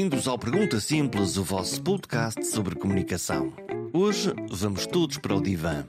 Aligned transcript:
bem-vindos 0.00 0.26
ao 0.26 0.38
Pergunta 0.38 0.80
Simples, 0.80 1.36
o 1.36 1.44
vosso 1.44 1.82
podcast 1.82 2.46
sobre 2.46 2.74
comunicação. 2.74 3.52
Hoje 3.92 4.32
vamos 4.48 4.86
todos 4.86 5.18
para 5.18 5.36
o 5.36 5.42
divã. 5.42 5.86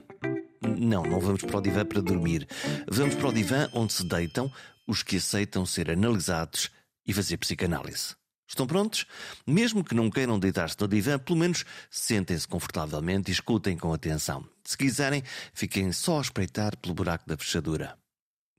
Não, 0.60 1.02
não 1.02 1.18
vamos 1.18 1.40
para 1.40 1.56
o 1.56 1.62
divã 1.62 1.82
para 1.82 2.02
dormir. 2.02 2.46
Vamos 2.86 3.14
para 3.14 3.28
o 3.28 3.32
divã 3.32 3.70
onde 3.72 3.94
se 3.94 4.04
deitam 4.04 4.52
os 4.86 5.02
que 5.02 5.16
aceitam 5.16 5.64
ser 5.64 5.90
analisados 5.90 6.68
e 7.06 7.12
fazer 7.14 7.38
psicanálise. 7.38 8.14
Estão 8.46 8.66
prontos? 8.66 9.06
Mesmo 9.46 9.82
que 9.82 9.94
não 9.94 10.10
queiram 10.10 10.38
deitar-se 10.38 10.78
no 10.78 10.86
divã, 10.86 11.18
pelo 11.18 11.38
menos 11.38 11.64
sentem-se 11.90 12.46
confortavelmente 12.46 13.30
e 13.30 13.32
escutem 13.32 13.78
com 13.78 13.94
atenção. 13.94 14.46
Se 14.62 14.76
quiserem, 14.76 15.22
fiquem 15.54 15.90
só 15.90 16.18
a 16.18 16.20
espreitar 16.20 16.76
pelo 16.76 16.94
buraco 16.94 17.26
da 17.26 17.38
fechadura. 17.38 17.96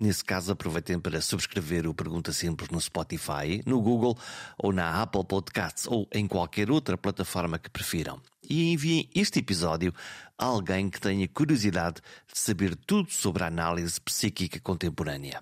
Nesse 0.04 0.22
caso, 0.22 0.52
aproveitem 0.52 1.00
para 1.00 1.22
subscrever 1.22 1.88
o 1.88 1.94
Pergunta 1.94 2.34
Simples 2.34 2.70
no 2.70 2.82
Spotify, 2.82 3.64
no 3.66 3.82
Google 3.82 4.18
ou 4.58 4.74
na 4.74 5.02
Apple 5.02 5.24
Podcasts 5.24 5.88
ou 5.88 6.10
em 6.12 6.28
qualquer 6.28 6.70
outra 6.70 6.98
plataforma 6.98 7.58
que 7.58 7.70
prefiram. 7.70 8.22
E 8.50 8.74
enviem 8.74 9.10
este 9.16 9.40
episódio 9.40 9.94
a 10.38 10.44
alguém 10.44 10.90
que 10.90 11.00
tenha 11.00 11.26
curiosidade 11.26 12.02
de 12.30 12.38
saber 12.38 12.76
tudo 12.76 13.14
sobre 13.14 13.46
a 13.46 13.48
análise 13.48 14.02
psíquica 14.02 14.60
contemporânea. 14.60 15.42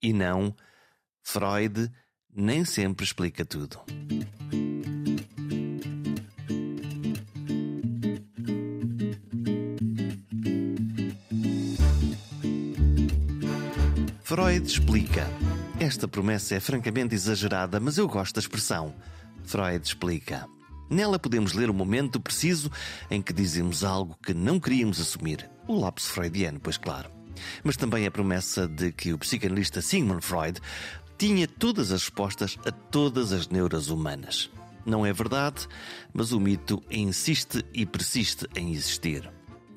E 0.00 0.12
não, 0.12 0.54
Freud 1.20 1.90
nem 2.32 2.64
sempre 2.64 3.04
explica 3.04 3.44
tudo. 3.44 3.80
Freud 14.30 14.64
explica. 14.64 15.28
Esta 15.80 16.06
promessa 16.06 16.54
é 16.54 16.60
francamente 16.60 17.16
exagerada, 17.16 17.80
mas 17.80 17.98
eu 17.98 18.06
gosto 18.06 18.36
da 18.36 18.40
expressão. 18.40 18.94
Freud 19.42 19.84
explica. 19.84 20.46
Nela 20.88 21.18
podemos 21.18 21.52
ler 21.52 21.68
o 21.68 21.74
momento 21.74 22.20
preciso 22.20 22.70
em 23.10 23.20
que 23.20 23.32
dizemos 23.32 23.82
algo 23.82 24.16
que 24.22 24.32
não 24.32 24.60
queríamos 24.60 25.00
assumir. 25.00 25.50
O 25.66 25.80
lapso 25.80 26.12
freudiano, 26.12 26.60
pois 26.60 26.76
claro. 26.76 27.10
Mas 27.64 27.76
também 27.76 28.06
a 28.06 28.10
promessa 28.12 28.68
de 28.68 28.92
que 28.92 29.12
o 29.12 29.18
psicanalista 29.18 29.82
Sigmund 29.82 30.24
Freud 30.24 30.60
tinha 31.18 31.48
todas 31.48 31.90
as 31.90 32.02
respostas 32.02 32.56
a 32.64 32.70
todas 32.70 33.32
as 33.32 33.48
neuras 33.48 33.88
humanas. 33.88 34.48
Não 34.86 35.04
é 35.04 35.12
verdade, 35.12 35.66
mas 36.14 36.30
o 36.30 36.38
mito 36.38 36.80
insiste 36.88 37.64
e 37.74 37.84
persiste 37.84 38.46
em 38.54 38.74
existir 38.74 39.28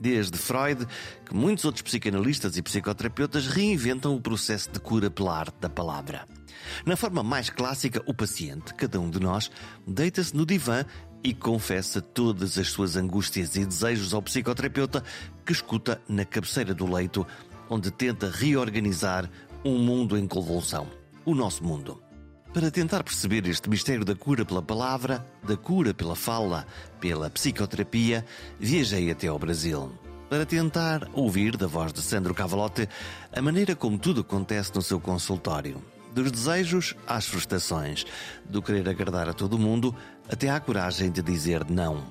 desde 0.04 0.38
Freud, 0.38 0.86
que 1.26 1.34
muitos 1.34 1.64
outros 1.64 1.82
psicanalistas 1.82 2.58
e 2.58 2.62
psicoterapeutas 2.62 3.48
reinventam 3.48 4.14
o 4.14 4.22
processo 4.22 4.70
de 4.70 4.80
cura 4.80 5.10
pela 5.10 5.40
arte 5.40 5.56
da 5.62 5.70
palavra. 5.70 6.28
Na 6.86 6.98
forma 6.98 7.24
mais 7.24 7.50
clássica, 7.50 8.04
o 8.06 8.14
paciente, 8.14 8.74
cada 8.74 9.00
um 9.00 9.10
de 9.10 9.18
nós, 9.18 9.50
deita-se 9.88 10.36
no 10.36 10.46
divã 10.46 10.86
e 11.24 11.34
confessa 11.34 12.02
todas 12.02 12.58
as 12.58 12.68
suas 12.68 12.98
angústias 12.98 13.56
e 13.56 13.66
desejos 13.66 14.14
ao 14.14 14.22
psicoterapeuta 14.22 15.02
que 15.46 15.54
escuta 15.54 16.02
na 16.06 16.26
cabeceira 16.26 16.74
do 16.74 16.86
leito, 16.86 17.26
onde 17.70 17.90
tenta 17.90 18.30
reorganizar 18.30 19.30
um 19.64 19.78
mundo 19.78 20.18
em 20.18 20.28
convulsão. 20.28 20.86
O 21.26 21.34
nosso 21.34 21.64
mundo. 21.64 22.03
Para 22.54 22.70
tentar 22.70 23.04
perceber 23.04 23.48
este 23.48 23.68
mistério 23.68 24.06
da 24.06 24.14
cura 24.14 24.46
pela 24.46 24.62
palavra, 24.62 25.26
da 25.42 25.58
cura 25.58 25.92
pela 25.92 26.16
fala, 26.16 26.68
pela 27.00 27.28
psicoterapia, 27.28 28.24
viajei 28.60 29.10
até 29.10 29.26
ao 29.26 29.40
Brasil. 29.40 29.92
Para 30.30 30.46
tentar 30.46 31.10
ouvir 31.14 31.58
da 31.58 31.66
voz 31.66 31.92
de 31.92 32.00
Sandro 32.04 32.32
Cavalote 32.32 32.88
a 33.36 33.42
maneira 33.42 33.76
como 33.76 33.98
tudo 33.98 34.22
acontece 34.22 34.72
no 34.76 34.84
seu 34.84 35.00
consultório. 35.00 35.84
Dos 36.14 36.32
desejos 36.32 36.96
às 37.08 37.26
frustrações, 37.26 38.06
do 38.46 38.62
querer 38.62 38.88
agradar 38.88 39.28
a 39.28 39.34
todo 39.34 39.58
mundo 39.58 39.96
até 40.32 40.52
à 40.52 40.60
coragem 40.60 41.10
de 41.10 41.24
dizer 41.24 41.66
não. 41.68 42.04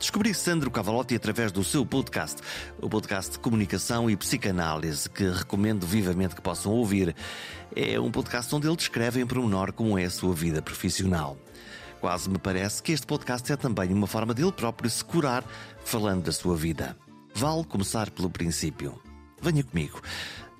Descobri 0.00 0.32
Sandro 0.32 0.70
Cavalotti 0.70 1.14
através 1.14 1.52
do 1.52 1.62
seu 1.62 1.84
podcast, 1.84 2.40
o 2.80 2.88
podcast 2.88 3.32
de 3.32 3.38
comunicação 3.38 4.08
e 4.08 4.16
psicanálise, 4.16 5.10
que 5.10 5.28
recomendo 5.28 5.86
vivamente 5.86 6.34
que 6.34 6.40
possam 6.40 6.72
ouvir. 6.72 7.14
É 7.74 8.00
um 8.00 8.10
podcast 8.10 8.52
onde 8.54 8.66
ele 8.66 8.76
descreve 8.76 9.20
em 9.20 9.26
pormenor 9.26 9.72
como 9.72 9.98
é 9.98 10.04
a 10.04 10.10
sua 10.10 10.34
vida 10.34 10.60
profissional. 10.60 11.36
Quase 12.00 12.28
me 12.28 12.38
parece 12.38 12.82
que 12.82 12.92
este 12.92 13.06
podcast 13.06 13.52
é 13.52 13.56
também 13.56 13.92
uma 13.92 14.06
forma 14.06 14.34
dele 14.34 14.50
próprio 14.50 14.90
se 14.90 15.04
curar 15.04 15.44
falando 15.84 16.24
da 16.24 16.32
sua 16.32 16.56
vida. 16.56 16.96
Vale 17.34 17.64
começar 17.64 18.10
pelo 18.10 18.30
princípio. 18.30 19.00
Venha 19.40 19.62
comigo. 19.62 20.00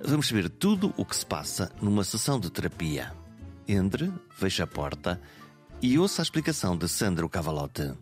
Vamos 0.02 0.28
saber 0.28 0.48
tudo 0.48 0.94
o 0.96 1.04
que 1.04 1.16
se 1.16 1.26
passa 1.26 1.72
numa 1.80 2.04
sessão 2.04 2.38
de 2.38 2.50
terapia. 2.50 3.12
Entre, 3.66 4.12
feche 4.30 4.62
a 4.62 4.66
porta 4.66 5.20
e 5.82 5.98
ouça 5.98 6.22
a 6.22 6.24
explicação 6.24 6.76
de 6.76 6.88
Sandro 6.88 7.28
Cavalotti. 7.28 7.92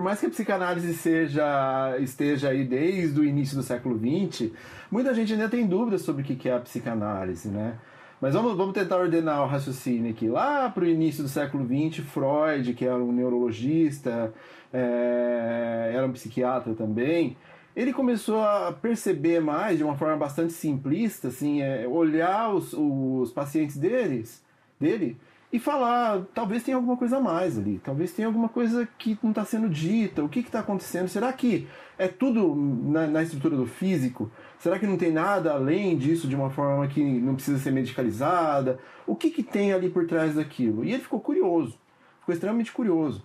Por 0.00 0.04
mais 0.04 0.18
que 0.18 0.24
a 0.24 0.30
psicanálise 0.30 0.94
seja, 0.94 1.94
esteja 2.00 2.48
aí 2.48 2.64
desde 2.64 3.20
o 3.20 3.22
início 3.22 3.54
do 3.54 3.62
século 3.62 3.98
XX, 3.98 4.50
muita 4.90 5.12
gente 5.12 5.34
ainda 5.34 5.46
tem 5.46 5.66
dúvidas 5.66 6.00
sobre 6.00 6.22
o 6.22 6.24
que 6.24 6.48
é 6.48 6.54
a 6.54 6.58
psicanálise, 6.58 7.50
né? 7.50 7.76
Mas 8.18 8.32
vamos, 8.32 8.56
vamos 8.56 8.72
tentar 8.72 8.96
ordenar 8.96 9.42
o 9.42 9.46
raciocínio 9.46 10.10
aqui. 10.10 10.26
Lá 10.26 10.70
para 10.70 10.84
o 10.84 10.86
início 10.86 11.22
do 11.22 11.28
século 11.28 11.66
XX, 11.66 12.02
Freud, 12.02 12.72
que 12.72 12.86
era 12.86 12.96
um 12.96 13.12
neurologista, 13.12 14.32
é, 14.72 15.92
era 15.94 16.06
um 16.06 16.12
psiquiatra 16.12 16.72
também, 16.72 17.36
ele 17.76 17.92
começou 17.92 18.40
a 18.42 18.72
perceber 18.72 19.38
mais, 19.42 19.76
de 19.76 19.84
uma 19.84 19.98
forma 19.98 20.16
bastante 20.16 20.54
simplista, 20.54 21.28
assim, 21.28 21.60
é, 21.60 21.86
olhar 21.86 22.54
os, 22.54 22.72
os 22.72 23.30
pacientes 23.32 23.76
deles, 23.76 24.42
dele 24.80 25.18
e 25.52 25.58
falar, 25.58 26.22
talvez 26.32 26.62
tenha 26.62 26.76
alguma 26.76 26.96
coisa 26.96 27.16
a 27.16 27.20
mais 27.20 27.58
ali, 27.58 27.80
talvez 27.82 28.12
tenha 28.12 28.28
alguma 28.28 28.48
coisa 28.48 28.88
que 28.96 29.18
não 29.20 29.30
está 29.30 29.44
sendo 29.44 29.68
dita, 29.68 30.22
o 30.22 30.28
que 30.28 30.38
está 30.38 30.60
acontecendo? 30.60 31.08
Será 31.08 31.32
que 31.32 31.66
é 31.98 32.06
tudo 32.06 32.54
na, 32.54 33.08
na, 33.08 33.22
estrutura 33.22 33.56
do 33.56 33.66
físico? 33.66 34.30
Será 34.60 34.78
que 34.78 34.86
não 34.86 34.96
tem 34.96 35.10
nada 35.10 35.52
além 35.52 35.98
disso 35.98 36.28
de 36.28 36.36
uma 36.36 36.50
forma 36.50 36.86
que 36.86 37.02
não 37.02 37.34
precisa 37.34 37.58
ser 37.58 37.72
medicalizada? 37.72 38.78
O 39.06 39.16
que, 39.16 39.28
que 39.28 39.42
tem 39.42 39.72
ali 39.72 39.90
por 39.90 40.06
trás 40.06 40.36
daquilo? 40.36 40.84
E 40.84 40.92
ele 40.92 41.02
ficou 41.02 41.18
curioso, 41.18 41.76
ficou 42.20 42.32
extremamente 42.32 42.70
curioso. 42.70 43.24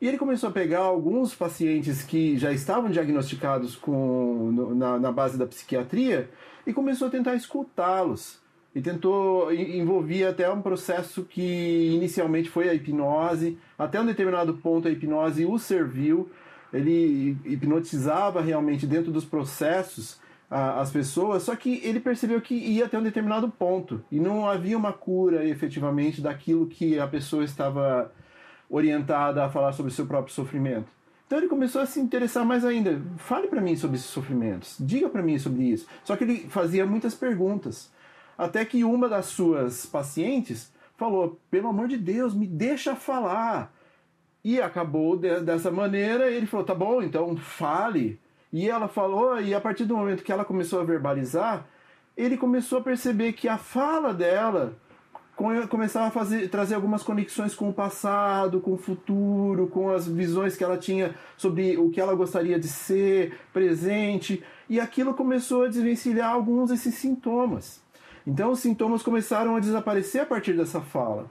E 0.00 0.06
ele 0.06 0.18
começou 0.18 0.50
a 0.50 0.52
pegar 0.52 0.80
alguns 0.80 1.34
pacientes 1.34 2.02
que 2.02 2.36
já 2.36 2.52
estavam 2.52 2.90
diagnosticados 2.90 3.74
com, 3.74 4.74
na, 4.76 4.98
na 4.98 5.10
base 5.10 5.38
da 5.38 5.46
psiquiatria 5.46 6.30
e 6.66 6.72
começou 6.74 7.08
a 7.08 7.10
tentar 7.10 7.34
escutá-los 7.34 8.37
e 8.74 8.80
tentou 8.80 9.52
envolvia 9.52 10.30
até 10.30 10.50
um 10.50 10.62
processo 10.62 11.24
que 11.24 11.90
inicialmente 11.94 12.50
foi 12.50 12.68
a 12.68 12.74
hipnose, 12.74 13.58
até 13.78 14.00
um 14.00 14.06
determinado 14.06 14.54
ponto 14.54 14.86
a 14.86 14.90
hipnose 14.90 15.44
o 15.46 15.58
serviu, 15.58 16.30
ele 16.72 17.36
hipnotizava 17.44 18.40
realmente 18.40 18.86
dentro 18.86 19.10
dos 19.10 19.24
processos 19.24 20.20
as 20.50 20.90
pessoas, 20.90 21.42
só 21.42 21.54
que 21.54 21.80
ele 21.84 22.00
percebeu 22.00 22.40
que 22.40 22.54
ia 22.54 22.86
até 22.86 22.98
um 22.98 23.02
determinado 23.02 23.50
ponto 23.50 24.02
e 24.10 24.18
não 24.18 24.48
havia 24.48 24.78
uma 24.78 24.94
cura 24.94 25.46
efetivamente 25.46 26.22
daquilo 26.22 26.66
que 26.66 26.98
a 26.98 27.06
pessoa 27.06 27.44
estava 27.44 28.10
orientada 28.70 29.44
a 29.44 29.50
falar 29.50 29.72
sobre 29.72 29.92
o 29.92 29.94
seu 29.94 30.06
próprio 30.06 30.34
sofrimento. 30.34 30.86
Então 31.26 31.38
ele 31.38 31.48
começou 31.48 31.82
a 31.82 31.86
se 31.86 32.00
interessar 32.00 32.46
mais 32.46 32.64
ainda. 32.64 32.98
Fale 33.18 33.48
para 33.48 33.60
mim 33.60 33.76
sobre 33.76 33.96
esses 33.96 34.08
sofrimentos, 34.08 34.76
diga 34.80 35.10
para 35.10 35.22
mim 35.22 35.38
sobre 35.38 35.64
isso. 35.64 35.86
Só 36.02 36.16
que 36.16 36.24
ele 36.24 36.46
fazia 36.48 36.86
muitas 36.86 37.14
perguntas. 37.14 37.90
Até 38.38 38.64
que 38.64 38.84
uma 38.84 39.08
das 39.08 39.26
suas 39.26 39.84
pacientes 39.84 40.72
falou: 40.96 41.40
pelo 41.50 41.68
amor 41.68 41.88
de 41.88 41.98
Deus, 41.98 42.32
me 42.32 42.46
deixa 42.46 42.94
falar. 42.94 43.74
E 44.44 44.62
acabou 44.62 45.16
de, 45.16 45.40
dessa 45.40 45.70
maneira. 45.70 46.30
Ele 46.30 46.46
falou: 46.46 46.64
tá 46.64 46.74
bom, 46.74 47.02
então 47.02 47.36
fale. 47.36 48.20
E 48.52 48.68
ela 48.68 48.88
falou, 48.88 49.40
e 49.40 49.54
a 49.54 49.60
partir 49.60 49.84
do 49.84 49.96
momento 49.96 50.24
que 50.24 50.32
ela 50.32 50.44
começou 50.44 50.80
a 50.80 50.84
verbalizar, 50.84 51.66
ele 52.16 52.36
começou 52.36 52.78
a 52.78 52.82
perceber 52.82 53.34
que 53.34 53.46
a 53.46 53.58
fala 53.58 54.14
dela 54.14 54.74
começava 55.68 56.06
a 56.06 56.10
fazer, 56.10 56.48
trazer 56.48 56.74
algumas 56.74 57.02
conexões 57.02 57.54
com 57.54 57.68
o 57.68 57.72
passado, 57.72 58.60
com 58.60 58.72
o 58.72 58.78
futuro, 58.78 59.68
com 59.68 59.90
as 59.90 60.08
visões 60.08 60.56
que 60.56 60.64
ela 60.64 60.76
tinha 60.76 61.14
sobre 61.36 61.76
o 61.76 61.90
que 61.90 62.00
ela 62.00 62.14
gostaria 62.14 62.58
de 62.58 62.66
ser, 62.66 63.38
presente, 63.52 64.42
e 64.68 64.80
aquilo 64.80 65.14
começou 65.14 65.64
a 65.64 65.68
desvencilhar 65.68 66.32
alguns 66.32 66.70
desses 66.70 66.94
sintomas. 66.94 67.80
Então 68.28 68.50
os 68.50 68.60
sintomas 68.60 69.02
começaram 69.02 69.56
a 69.56 69.60
desaparecer 69.60 70.20
a 70.20 70.26
partir 70.26 70.52
dessa 70.52 70.82
fala. 70.82 71.30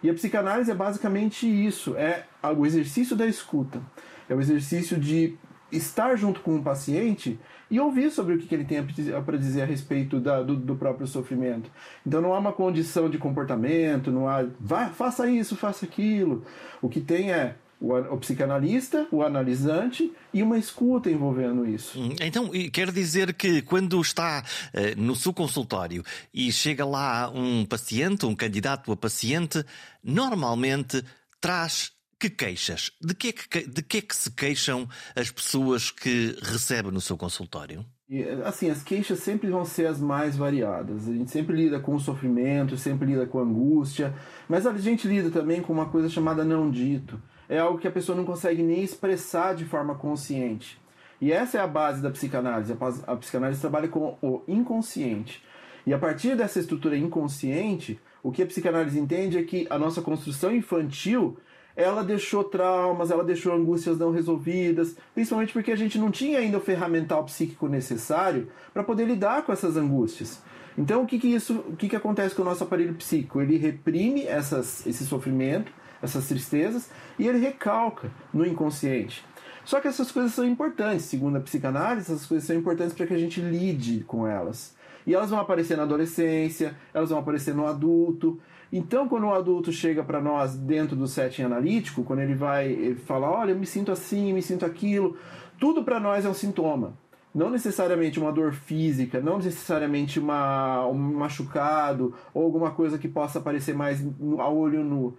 E 0.00 0.08
a 0.08 0.14
psicanálise 0.14 0.70
é 0.70 0.74
basicamente 0.74 1.44
isso: 1.44 1.96
é 1.96 2.24
o 2.56 2.64
exercício 2.64 3.16
da 3.16 3.26
escuta, 3.26 3.82
é 4.28 4.34
o 4.34 4.40
exercício 4.40 4.96
de 4.96 5.36
estar 5.72 6.14
junto 6.14 6.40
com 6.42 6.54
o 6.54 6.62
paciente 6.62 7.36
e 7.68 7.80
ouvir 7.80 8.12
sobre 8.12 8.34
o 8.34 8.38
que 8.38 8.54
ele 8.54 8.64
tem 8.64 8.80
para 9.24 9.36
dizer 9.36 9.62
a 9.62 9.64
respeito 9.64 10.20
da, 10.20 10.40
do, 10.40 10.54
do, 10.54 10.76
próprio 10.76 11.08
sofrimento. 11.08 11.68
Então 12.06 12.20
não 12.20 12.32
há 12.32 12.38
uma 12.38 12.52
condição 12.52 13.10
de 13.10 13.18
comportamento, 13.18 14.12
não 14.12 14.28
há 14.28 14.46
faça 14.92 15.28
isso, 15.28 15.56
faça 15.56 15.84
aquilo. 15.84 16.44
O 16.80 16.88
que 16.88 17.00
tem 17.00 17.32
é 17.32 17.56
o, 17.80 17.94
o, 17.94 18.18
psicanalista, 18.18 19.06
o 19.10 19.22
analisante 19.22 20.12
e 20.32 20.42
uma 20.42 20.58
escuta 20.58 21.10
envolvendo 21.10 21.66
isso. 21.66 22.00
Hum, 22.00 22.14
então, 22.20 22.50
quer 22.72 22.90
dizer 22.90 23.34
que 23.34 23.62
quando 23.62 24.00
está 24.00 24.42
uh, 24.42 25.00
no 25.00 25.14
seu 25.14 25.32
consultório 25.32 26.02
e 26.32 26.50
chega 26.52 26.84
lá 26.84 27.30
um 27.30 27.64
paciente, 27.64 28.26
um 28.26 28.34
candidato 28.34 28.90
a 28.90 28.96
paciente, 28.96 29.64
normalmente 30.02 31.04
traz 31.40 31.92
que 32.18 32.30
queixas? 32.30 32.90
De 33.00 33.14
que, 33.14 33.28
é 33.28 33.32
que, 33.32 33.68
de 33.68 33.82
que 33.82 33.98
é 33.98 34.00
que 34.00 34.16
se 34.16 34.30
queixam 34.30 34.88
as 35.14 35.30
pessoas 35.30 35.90
que 35.90 36.34
recebem 36.42 36.90
no 36.90 37.00
seu 37.00 37.16
consultório? 37.16 37.84
E, 38.08 38.22
assim, 38.44 38.70
as 38.70 38.82
queixas 38.82 39.18
sempre 39.18 39.50
vão 39.50 39.66
ser 39.66 39.86
as 39.86 40.00
mais 40.00 40.34
variadas. 40.34 41.08
A 41.08 41.12
gente 41.12 41.30
sempre 41.30 41.54
lida 41.54 41.78
com 41.78 41.94
o 41.94 42.00
sofrimento, 42.00 42.78
sempre 42.78 43.08
lida 43.08 43.26
com 43.26 43.38
a 43.38 43.42
angústia, 43.42 44.14
mas 44.48 44.66
a 44.66 44.72
gente 44.78 45.06
lida 45.06 45.28
também 45.30 45.60
com 45.60 45.74
uma 45.74 45.90
coisa 45.90 46.08
chamada 46.08 46.42
não 46.42 46.70
dito 46.70 47.20
é 47.48 47.58
algo 47.58 47.78
que 47.78 47.88
a 47.88 47.92
pessoa 47.92 48.16
não 48.16 48.24
consegue 48.24 48.62
nem 48.62 48.82
expressar 48.82 49.54
de 49.54 49.64
forma 49.64 49.94
consciente. 49.94 50.80
E 51.20 51.32
essa 51.32 51.58
é 51.58 51.60
a 51.60 51.66
base 51.66 52.02
da 52.02 52.10
psicanálise. 52.10 52.76
A 53.06 53.16
psicanálise 53.16 53.60
trabalha 53.60 53.88
com 53.88 54.18
o 54.20 54.42
inconsciente. 54.46 55.42
E 55.86 55.94
a 55.94 55.98
partir 55.98 56.36
dessa 56.36 56.58
estrutura 56.58 56.96
inconsciente, 56.96 57.98
o 58.22 58.32
que 58.32 58.42
a 58.42 58.46
psicanálise 58.46 58.98
entende 58.98 59.38
é 59.38 59.42
que 59.42 59.66
a 59.70 59.78
nossa 59.78 60.02
construção 60.02 60.54
infantil 60.54 61.38
ela 61.76 62.02
deixou 62.02 62.42
traumas, 62.42 63.10
ela 63.10 63.22
deixou 63.22 63.54
angústias 63.54 63.98
não 63.98 64.10
resolvidas, 64.10 64.96
principalmente 65.14 65.52
porque 65.52 65.70
a 65.70 65.76
gente 65.76 65.98
não 65.98 66.10
tinha 66.10 66.38
ainda 66.38 66.56
o 66.56 66.60
ferramental 66.60 67.22
psíquico 67.24 67.68
necessário 67.68 68.48
para 68.72 68.82
poder 68.82 69.04
lidar 69.04 69.44
com 69.44 69.52
essas 69.52 69.76
angústias. 69.76 70.42
Então, 70.76 71.02
o 71.02 71.06
que, 71.06 71.18
que 71.18 71.28
isso, 71.28 71.64
o 71.68 71.76
que, 71.76 71.88
que 71.88 71.96
acontece 71.96 72.34
com 72.34 72.42
o 72.42 72.44
nosso 72.44 72.64
aparelho 72.64 72.94
psíquico? 72.94 73.40
Ele 73.40 73.56
reprime 73.58 74.24
essas, 74.24 74.86
esse 74.86 75.06
sofrimento, 75.06 75.70
essas 76.02 76.26
tristezas, 76.28 76.90
e 77.18 77.26
ele 77.26 77.38
recalca 77.38 78.10
no 78.32 78.46
inconsciente. 78.46 79.24
Só 79.66 79.80
que 79.80 79.88
essas 79.88 80.12
coisas 80.12 80.32
são 80.32 80.46
importantes, 80.46 81.06
segundo 81.06 81.36
a 81.36 81.40
psicanálise, 81.40 82.12
essas 82.12 82.24
coisas 82.24 82.46
são 82.46 82.54
importantes 82.54 82.94
para 82.94 83.04
que 83.04 83.14
a 83.14 83.18
gente 83.18 83.40
lide 83.40 84.04
com 84.04 84.24
elas. 84.24 84.76
E 85.04 85.12
elas 85.12 85.30
vão 85.30 85.40
aparecer 85.40 85.76
na 85.76 85.82
adolescência, 85.82 86.76
elas 86.94 87.10
vão 87.10 87.18
aparecer 87.18 87.52
no 87.52 87.66
adulto. 87.66 88.40
Então, 88.72 89.08
quando 89.08 89.24
o 89.24 89.34
adulto 89.34 89.72
chega 89.72 90.04
para 90.04 90.20
nós 90.20 90.56
dentro 90.56 90.94
do 90.94 91.08
setting 91.08 91.42
analítico, 91.42 92.04
quando 92.04 92.20
ele 92.20 92.34
vai 92.34 92.94
falar, 93.06 93.30
olha, 93.30 93.50
eu 93.50 93.58
me 93.58 93.66
sinto 93.66 93.90
assim, 93.90 94.32
me 94.32 94.42
sinto 94.42 94.64
aquilo, 94.64 95.16
tudo 95.58 95.82
para 95.82 95.98
nós 95.98 96.24
é 96.24 96.28
um 96.28 96.34
sintoma. 96.34 96.96
Não 97.34 97.50
necessariamente 97.50 98.20
uma 98.20 98.32
dor 98.32 98.52
física, 98.52 99.20
não 99.20 99.36
necessariamente 99.38 100.18
uma, 100.18 100.86
um 100.86 100.94
machucado 100.94 102.14
ou 102.32 102.44
alguma 102.44 102.70
coisa 102.70 102.98
que 102.98 103.08
possa 103.08 103.40
aparecer 103.40 103.74
mais 103.74 104.00
a 104.38 104.48
olho 104.48 104.82
nu 104.82 105.16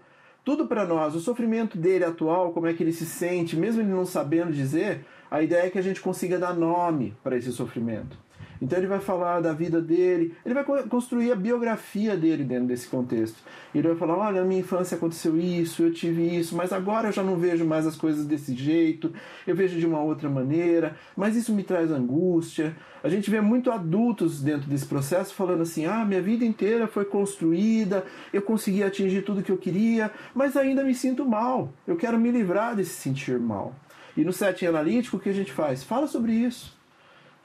tudo 0.47 0.65
para 0.65 0.85
nós. 0.85 1.13
O 1.13 1.19
sofrimento 1.19 1.77
dele 1.77 2.05
atual, 2.05 2.53
como 2.53 2.67
é 2.67 2.73
que 2.73 2.81
ele 2.81 2.93
se 2.93 3.05
sente, 3.05 3.57
mesmo 3.57 3.81
ele 3.81 3.91
não 3.91 4.05
sabendo 4.05 4.53
dizer, 4.53 5.05
a 5.29 5.41
ideia 5.41 5.63
é 5.67 5.69
que 5.69 5.77
a 5.77 5.81
gente 5.81 5.99
consiga 5.99 6.39
dar 6.39 6.53
nome 6.53 7.13
para 7.21 7.35
esse 7.35 7.51
sofrimento. 7.51 8.17
Então 8.61 8.77
ele 8.77 8.87
vai 8.87 8.99
falar 8.99 9.39
da 9.39 9.53
vida 9.53 9.81
dele, 9.81 10.33
ele 10.45 10.53
vai 10.53 10.63
construir 10.63 11.31
a 11.31 11.35
biografia 11.35 12.15
dele 12.17 12.43
dentro 12.43 12.67
desse 12.67 12.87
contexto. 12.87 13.37
Ele 13.73 13.87
vai 13.87 13.97
falar: 13.97 14.17
olha, 14.17 14.41
na 14.41 14.47
minha 14.47 14.61
infância 14.61 14.97
aconteceu 14.97 15.37
isso, 15.37 15.83
eu 15.83 15.93
tive 15.93 16.23
isso, 16.37 16.55
mas 16.55 16.73
agora 16.73 17.09
eu 17.09 17.11
já 17.11 17.23
não 17.23 17.37
vejo 17.37 17.65
mais 17.65 17.85
as 17.85 17.95
coisas 17.95 18.25
desse 18.25 18.53
jeito, 18.55 19.13
eu 19.45 19.55
vejo 19.55 19.79
de 19.79 19.85
uma 19.85 20.01
outra 20.01 20.29
maneira, 20.29 20.95
mas 21.15 21.35
isso 21.35 21.53
me 21.53 21.63
traz 21.63 21.91
angústia. 21.91 22.75
A 23.03 23.09
gente 23.09 23.29
vê 23.29 23.39
muito 23.39 23.71
adultos 23.71 24.41
dentro 24.41 24.67
desse 24.69 24.85
processo 24.85 25.33
falando 25.33 25.61
assim: 25.61 25.85
ah, 25.85 26.03
minha 26.03 26.21
vida 26.21 26.43
inteira 26.43 26.87
foi 26.87 27.05
construída, 27.05 28.03
eu 28.33 28.41
consegui 28.41 28.83
atingir 28.83 29.21
tudo 29.21 29.43
que 29.43 29.51
eu 29.51 29.57
queria, 29.57 30.11
mas 30.33 30.57
ainda 30.57 30.83
me 30.83 30.95
sinto 30.95 31.25
mal, 31.25 31.71
eu 31.87 31.95
quero 31.95 32.17
me 32.17 32.31
livrar 32.31 32.75
desse 32.75 32.95
sentir 32.95 33.39
mal. 33.39 33.75
E 34.15 34.23
no 34.23 34.33
setting 34.33 34.65
analítico, 34.65 35.17
o 35.17 35.19
que 35.19 35.29
a 35.29 35.33
gente 35.33 35.51
faz? 35.51 35.83
Fala 35.83 36.07
sobre 36.07 36.31
isso 36.33 36.76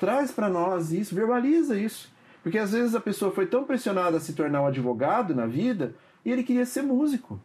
traz 0.03 0.33
para 0.33 0.49
nós 0.49 0.91
isso, 0.91 1.15
verbaliza 1.15 1.79
isso. 1.79 2.11
Porque 2.43 2.59
às 2.59 2.73
vezes 2.73 2.93
a 2.97 3.01
pessoa 3.01 3.31
foi 3.31 3.47
tão 3.47 3.63
pressionada 3.63 4.17
a 4.17 4.21
se 4.21 4.33
tornar 4.33 4.61
um 4.61 4.67
advogado 4.67 5.33
na 5.33 5.47
vida 5.47 5.95
e 6.25 6.33
ele 6.33 6.43
queria 6.43 6.67
ser 6.67 6.83
músico. 6.83 7.39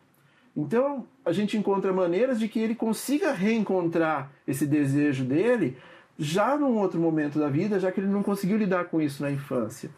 Então 0.55 1.05
a 1.23 1.31
gente 1.31 1.55
encontra 1.55 1.93
maneiras 1.93 2.39
de 2.39 2.47
que 2.47 2.59
ele 2.59 2.73
consiga 2.73 3.31
reencontrar 3.31 4.31
esse 4.47 4.65
desejo 4.65 5.23
dele 5.23 5.77
já 6.17 6.57
num 6.57 6.79
outro 6.79 6.99
momento 6.99 7.37
da 7.37 7.47
vida, 7.47 7.79
já 7.79 7.91
que 7.91 7.99
ele 7.99 8.07
não 8.07 8.23
conseguiu 8.23 8.57
lidar 8.57 8.85
com 8.85 8.99
isso 8.99 9.21
na 9.21 9.29
infância. 9.29 9.91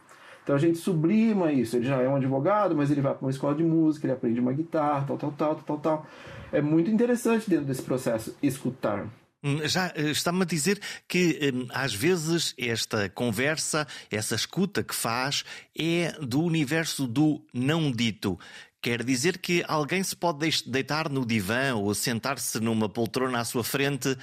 Então 0.44 0.53
a 0.53 0.59
gente 0.59 0.79
sublima 0.79 1.53
isso. 1.53 1.77
Ele 1.77 1.85
já 1.85 2.01
é 2.01 2.09
um 2.09 2.17
advogado, 2.17 2.75
mas 2.75 2.91
ele 2.91 3.00
vai 3.00 3.13
para 3.13 3.25
uma 3.25 3.31
escola 3.31 3.56
de 3.56 3.63
música, 3.63 4.06
ele 4.06 4.13
aprende 4.13 4.41
uma 4.41 4.51
guitarra, 4.51 5.06
tal, 5.07 5.17
tal, 5.17 5.31
tal, 5.31 5.56
tal, 5.56 5.77
tal. 5.77 6.06
É 6.51 6.61
muito 6.61 6.91
interessante 6.91 7.50
dentro 7.50 7.67
desse 7.67 7.83
processo 7.83 8.35
escutar. 8.44 9.07
Hum, 9.41 9.65
já 9.68 9.94
eh, 9.95 10.12
está-me 10.12 10.41
a 10.41 10.45
dizer 10.45 10.81
que 11.07 11.51
hum, 11.53 11.68
às 11.69 11.94
vezes 11.94 12.53
esta 12.57 13.09
conversa, 13.09 13.88
essa 14.12 14.36
escuta 14.36 14.83
que 14.83 14.94
faz, 14.94 15.45
é 15.77 16.12
do 16.21 16.41
universo 16.41 17.07
do 17.07 17.41
não 17.53 17.89
dito. 17.91 18.38
Quer 18.81 19.03
dizer 19.03 19.38
que 19.38 19.63
alguém 19.68 20.03
se 20.03 20.15
pode 20.15 20.50
deitar 20.68 21.09
no 21.09 21.25
divã 21.25 21.75
ou 21.75 21.94
sentar-se 21.94 22.59
numa 22.59 22.89
poltrona 22.89 23.39
à 23.39 23.45
sua 23.45 23.63
frente 23.63 24.18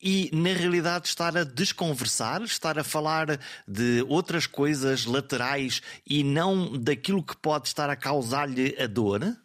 e, 0.00 0.30
na 0.32 0.52
realidade, 0.52 1.06
estar 1.06 1.36
a 1.36 1.44
desconversar, 1.44 2.42
estar 2.42 2.78
a 2.78 2.84
falar 2.84 3.38
de 3.66 4.04
outras 4.08 4.46
coisas 4.46 5.06
laterais 5.06 5.80
e 6.06 6.24
não 6.24 6.78
daquilo 6.78 7.22
que 7.22 7.36
pode 7.36 7.68
estar 7.68 7.88
a 7.88 7.96
causar-lhe 7.96 8.76
a 8.78 8.86
dor? 8.86 9.36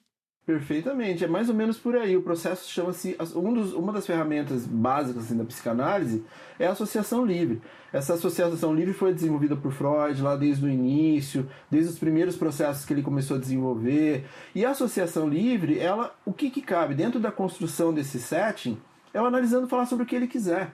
Perfeitamente, 0.48 1.26
é 1.26 1.28
mais 1.28 1.50
ou 1.50 1.56
menos 1.56 1.78
por 1.78 1.94
aí. 1.94 2.16
O 2.16 2.22
processo 2.22 2.72
chama-se. 2.72 3.18
Um 3.36 3.50
uma 3.78 3.92
das 3.92 4.08
ferramentas 4.08 4.66
básicas 4.66 5.26
assim, 5.26 5.36
da 5.36 5.44
psicanálise 5.44 6.24
é 6.58 6.66
a 6.66 6.72
associação 6.72 7.26
livre. 7.26 7.62
Essa 7.92 8.14
associação 8.14 8.74
livre 8.74 8.94
foi 8.94 9.14
desenvolvida 9.14 9.58
por 9.58 9.74
Freud 9.74 10.22
lá 10.22 10.38
desde 10.38 10.64
o 10.64 10.70
início, 10.70 11.50
desde 11.70 11.92
os 11.92 12.00
primeiros 12.00 12.38
processos 12.38 12.86
que 12.86 12.94
ele 12.94 13.02
começou 13.02 13.36
a 13.36 13.40
desenvolver. 13.42 14.24
E 14.56 14.64
a 14.64 14.70
associação 14.70 15.28
livre, 15.28 15.80
ela, 15.80 16.16
o 16.26 16.32
que, 16.32 16.50
que 16.50 16.62
cabe 16.62 16.96
dentro 16.96 17.20
da 17.20 17.30
construção 17.30 17.94
desse 17.94 18.18
setting, 18.18 18.78
é 19.14 19.22
o 19.22 19.26
analisando 19.26 19.68
falar 19.68 19.86
sobre 19.86 20.06
o 20.06 20.08
que 20.08 20.16
ele 20.16 20.28
quiser. 20.28 20.72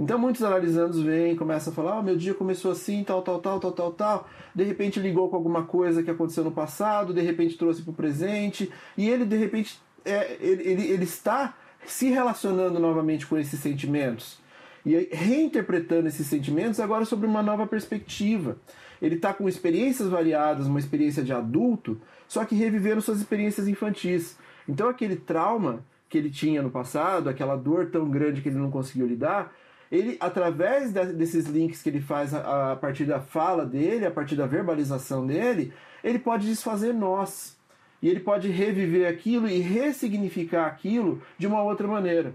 Então 0.00 0.18
muitos 0.18 0.42
analisandos 0.42 1.02
vêm, 1.02 1.36
começam 1.36 1.70
a 1.70 1.76
falar, 1.76 1.98
oh, 1.98 2.02
meu 2.02 2.16
dia 2.16 2.32
começou 2.32 2.72
assim, 2.72 3.04
tal, 3.04 3.20
tal, 3.20 3.38
tal, 3.38 3.60
tal, 3.60 3.72
tal, 3.72 3.92
tal. 3.92 4.28
De 4.54 4.64
repente 4.64 4.98
ligou 4.98 5.28
com 5.28 5.36
alguma 5.36 5.64
coisa 5.64 6.02
que 6.02 6.10
aconteceu 6.10 6.42
no 6.42 6.50
passado, 6.50 7.12
de 7.12 7.20
repente 7.20 7.58
trouxe 7.58 7.82
para 7.82 7.90
o 7.90 7.94
presente, 7.94 8.72
e 8.96 9.10
ele 9.10 9.26
de 9.26 9.36
repente 9.36 9.78
é, 10.02 10.38
ele, 10.40 10.62
ele, 10.62 10.86
ele 10.86 11.04
está 11.04 11.54
se 11.84 12.08
relacionando 12.08 12.80
novamente 12.80 13.26
com 13.26 13.36
esses 13.36 13.60
sentimentos 13.60 14.38
e 14.86 14.96
reinterpretando 15.12 16.08
esses 16.08 16.26
sentimentos 16.26 16.80
agora 16.80 17.04
sobre 17.04 17.26
uma 17.26 17.42
nova 17.42 17.66
perspectiva. 17.66 18.56
Ele 19.02 19.16
está 19.16 19.34
com 19.34 19.46
experiências 19.50 20.08
variadas, 20.08 20.66
uma 20.66 20.78
experiência 20.78 21.22
de 21.22 21.34
adulto, 21.34 22.00
só 22.26 22.42
que 22.46 22.54
revivendo 22.54 23.02
suas 23.02 23.18
experiências 23.18 23.68
infantis. 23.68 24.38
Então 24.66 24.88
aquele 24.88 25.16
trauma 25.16 25.84
que 26.08 26.16
ele 26.16 26.30
tinha 26.30 26.62
no 26.62 26.70
passado, 26.70 27.28
aquela 27.28 27.54
dor 27.54 27.90
tão 27.90 28.08
grande 28.08 28.40
que 28.40 28.48
ele 28.48 28.58
não 28.58 28.70
conseguiu 28.70 29.06
lidar, 29.06 29.52
ele, 29.90 30.16
através 30.20 30.92
de, 30.92 31.12
desses 31.12 31.46
links 31.46 31.82
que 31.82 31.88
ele 31.88 32.00
faz 32.00 32.32
a, 32.32 32.72
a, 32.72 32.76
partir 32.76 33.04
da 33.04 33.20
fala 33.20 33.66
dele, 33.66 34.06
a 34.06 34.10
partir 34.10 34.36
da 34.36 34.46
verbalização 34.46 35.26
dele, 35.26 35.72
ele 36.04 36.18
pode 36.18 36.46
desfazer 36.46 36.94
nós. 36.94 37.58
E 38.02 38.08
ele 38.08 38.20
pode 38.20 38.48
reviver 38.48 39.06
aquilo 39.08 39.48
e 39.48 39.58
ressignificar 39.58 40.66
aquilo 40.66 41.20
de 41.36 41.46
uma 41.46 41.62
outra 41.62 41.86
maneira. 41.86 42.32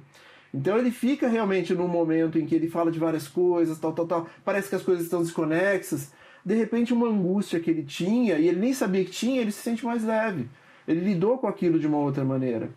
Então 0.54 0.78
ele 0.78 0.92
fica 0.92 1.28
realmente 1.28 1.74
num 1.74 1.88
momento 1.88 2.38
em 2.38 2.46
que 2.46 2.54
ele 2.54 2.70
fala 2.70 2.92
de 2.92 3.00
várias 3.00 3.28
coisas, 3.28 3.80
tal, 3.80 3.94
tal, 3.94 4.06
tal. 4.06 4.30
Parece 4.44 4.70
que 4.70 4.76
as 4.76 4.84
coisas 4.84 5.06
estão 5.06 5.22
desconexas. 5.22 6.14
De 6.46 6.54
repente, 6.54 6.94
uma 6.94 7.08
angústia 7.08 7.60
que 7.60 7.72
ele 7.72 7.84
tinha, 7.84 8.38
e 8.38 8.48
ele 8.48 8.60
nem 8.60 8.74
sabia 8.74 9.04
que 9.04 9.12
tinha, 9.12 9.42
ele 9.42 9.52
se 9.52 9.62
sente 9.62 9.84
mais 9.84 10.04
leve. 10.04 10.48
Ele 10.88 11.00
lidou 11.00 11.40
com 11.40 11.48
aquilo 11.48 11.80
de 11.80 11.88
uma 11.88 11.98
outra 11.98 12.24
maneira. 12.24 12.70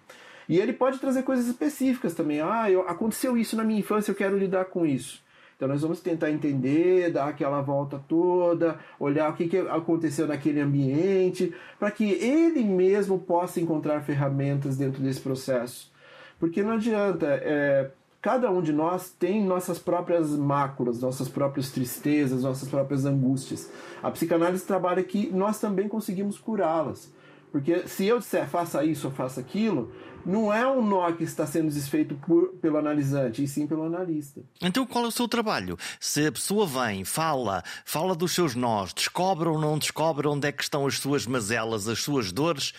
E 0.49 0.59
ele 0.59 0.73
pode 0.73 0.99
trazer 0.99 1.23
coisas 1.23 1.47
específicas 1.47 2.15
também. 2.15 2.41
Ah, 2.41 2.71
eu, 2.71 2.89
aconteceu 2.89 3.37
isso 3.37 3.57
na 3.57 3.65
minha 3.65 3.81
infância, 3.81 4.11
eu 4.11 4.17
quero 4.17 4.39
lidar 4.39 4.65
com 4.67 4.87
isso. 4.87 5.23
Então 5.59 5.67
nós 5.67 5.83
vamos 5.83 6.01
tentar 6.01 6.31
entender, 6.31 7.11
dar 7.11 7.29
aquela 7.29 7.61
volta 7.61 8.01
toda, 8.09 8.79
olhar 8.99 9.29
o 9.29 9.35
que, 9.35 9.49
que 9.49 9.59
aconteceu 9.59 10.27
naquele 10.27 10.61
ambiente, 10.61 11.53
para 11.81 11.91
que 11.91 12.13
ele 12.13 12.63
mesmo 12.63 13.19
possa 13.19 13.61
encontrar 13.61 14.01
ferramentas 14.03 14.77
dentro 14.77 15.03
desse 15.03 15.21
processo. 15.21 15.93
Porque 16.39 16.63
não 16.63 16.75
adianta, 16.75 17.27
é, 17.27 17.91
cada 18.23 18.49
um 18.53 18.63
de 18.63 18.73
nós 18.73 19.11
tem 19.11 19.45
nossas 19.45 19.81
próprias 19.81 20.31
máculas, 20.31 21.01
nossas 21.01 21.29
próprias 21.29 21.73
tristezas, 21.73 22.45
nossas 22.45 22.69
próprias 22.69 23.05
angústias. 23.05 23.69
A 24.01 24.13
psicanálise 24.13 24.65
trabalha 24.65 25.03
que 25.03 25.29
nós 25.31 25.59
também 25.59 25.89
conseguimos 25.89 26.39
curá-las. 26.39 27.13
Porque 27.51 27.87
se 27.89 28.07
eu 28.07 28.19
disser 28.19 28.49
faça 28.49 28.85
isso 28.85 29.09
ou 29.09 29.13
faça 29.13 29.41
aquilo, 29.41 29.93
não 30.25 30.53
é 30.53 30.67
um 30.67 30.85
nó 30.85 31.11
que 31.13 31.25
está 31.25 31.47
sendo 31.47 31.71
desfeito 31.71 32.15
por, 32.17 32.49
pelo 32.61 32.77
analisante, 32.77 33.43
e 33.43 33.49
sim 33.49 33.67
pelo 33.67 33.85
analista. 33.85 34.43
Então 34.61 34.87
qual 34.87 35.05
é 35.05 35.09
o 35.09 35.13
seu 35.13 35.27
trabalho? 35.27 35.77
Se 35.99 36.27
a 36.27 36.33
pessoa 36.33 36.67
vem, 36.67 37.05
fala, 37.05 37.63
fala 37.85 38.15
dos 38.15 38.33
seus 38.33 38.55
nós, 38.55 38.93
descobre 38.93 39.49
ou 39.49 39.59
não 39.59 39.79
descobre 39.79 40.29
onde 40.29 40.49
é 40.49 40.53
que 40.53 40.63
estão 40.63 40.87
as 40.87 40.99
suas 40.99 41.27
mazelas, 41.27 41.89
as 41.89 42.03
suas 42.03 42.33
dores, 42.33 42.75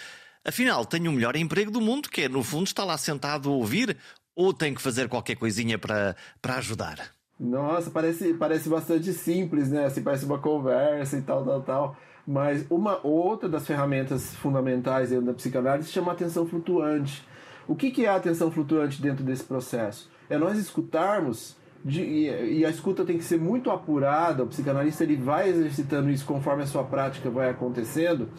afinal 0.46 0.86
tem 0.86 1.08
o 1.08 1.12
melhor 1.12 1.36
emprego 1.36 1.72
do 1.72 1.82
mundo, 1.82 2.10
que 2.10 2.22
é 2.22 2.30
no 2.30 2.44
fundo 2.44 2.68
estar 2.68 2.84
lá 2.84 2.98
sentado 2.98 3.50
a 3.50 3.54
ouvir 3.54 3.98
ou 4.36 4.54
tem 4.54 4.74
que 4.74 4.82
fazer 4.82 5.10
qualquer 5.10 5.36
coisinha 5.36 5.78
para, 5.78 6.16
para 6.42 6.56
ajudar? 6.56 7.12
Nossa, 7.40 7.90
parece, 7.90 8.34
parece 8.34 8.68
bastante 8.68 9.14
simples, 9.14 9.70
né? 9.70 9.86
Assim, 9.86 10.04
parece 10.04 10.26
uma 10.26 10.40
conversa 10.40 11.18
e 11.18 11.22
tal, 11.22 11.44
tal, 11.46 11.62
tal. 11.62 11.98
Mas 12.32 12.64
uma 12.70 13.00
outra 13.04 13.50
das 13.50 13.66
ferramentas 13.66 14.36
fundamentais 14.36 15.10
dentro 15.10 15.26
da 15.26 15.34
psicanálise 15.34 15.88
se 15.88 15.94
chama 15.96 16.12
atenção 16.12 16.46
flutuante. 16.46 17.28
O 17.68 17.76
que, 17.76 17.90
que 17.90 18.06
é 18.06 18.10
a 18.10 18.18
atenção 18.18 18.52
flutuante 18.52 19.02
dentro 19.02 19.24
desse 19.24 19.44
processo? 19.44 20.08
É 20.30 20.38
nós 20.38 20.56
escutarmos 20.60 21.58
de, 21.84 22.04
e, 22.04 22.64
a 22.64 22.70
escuta 22.70 23.04
tem 23.04 23.18
que 23.18 23.24
ser 23.24 23.40
muito 23.40 23.72
apurada. 23.72 24.44
O 24.44 24.48
psicanalista 24.48 25.04
ele 25.04 25.16
vai 25.16 25.50
exercitando 25.50 26.12
isso 26.12 26.24
conforme 26.24 26.62
a 26.62 26.68
sua 26.68 26.84
prática 26.84 27.32
vai 27.32 27.50
acontecendo, 27.50 28.30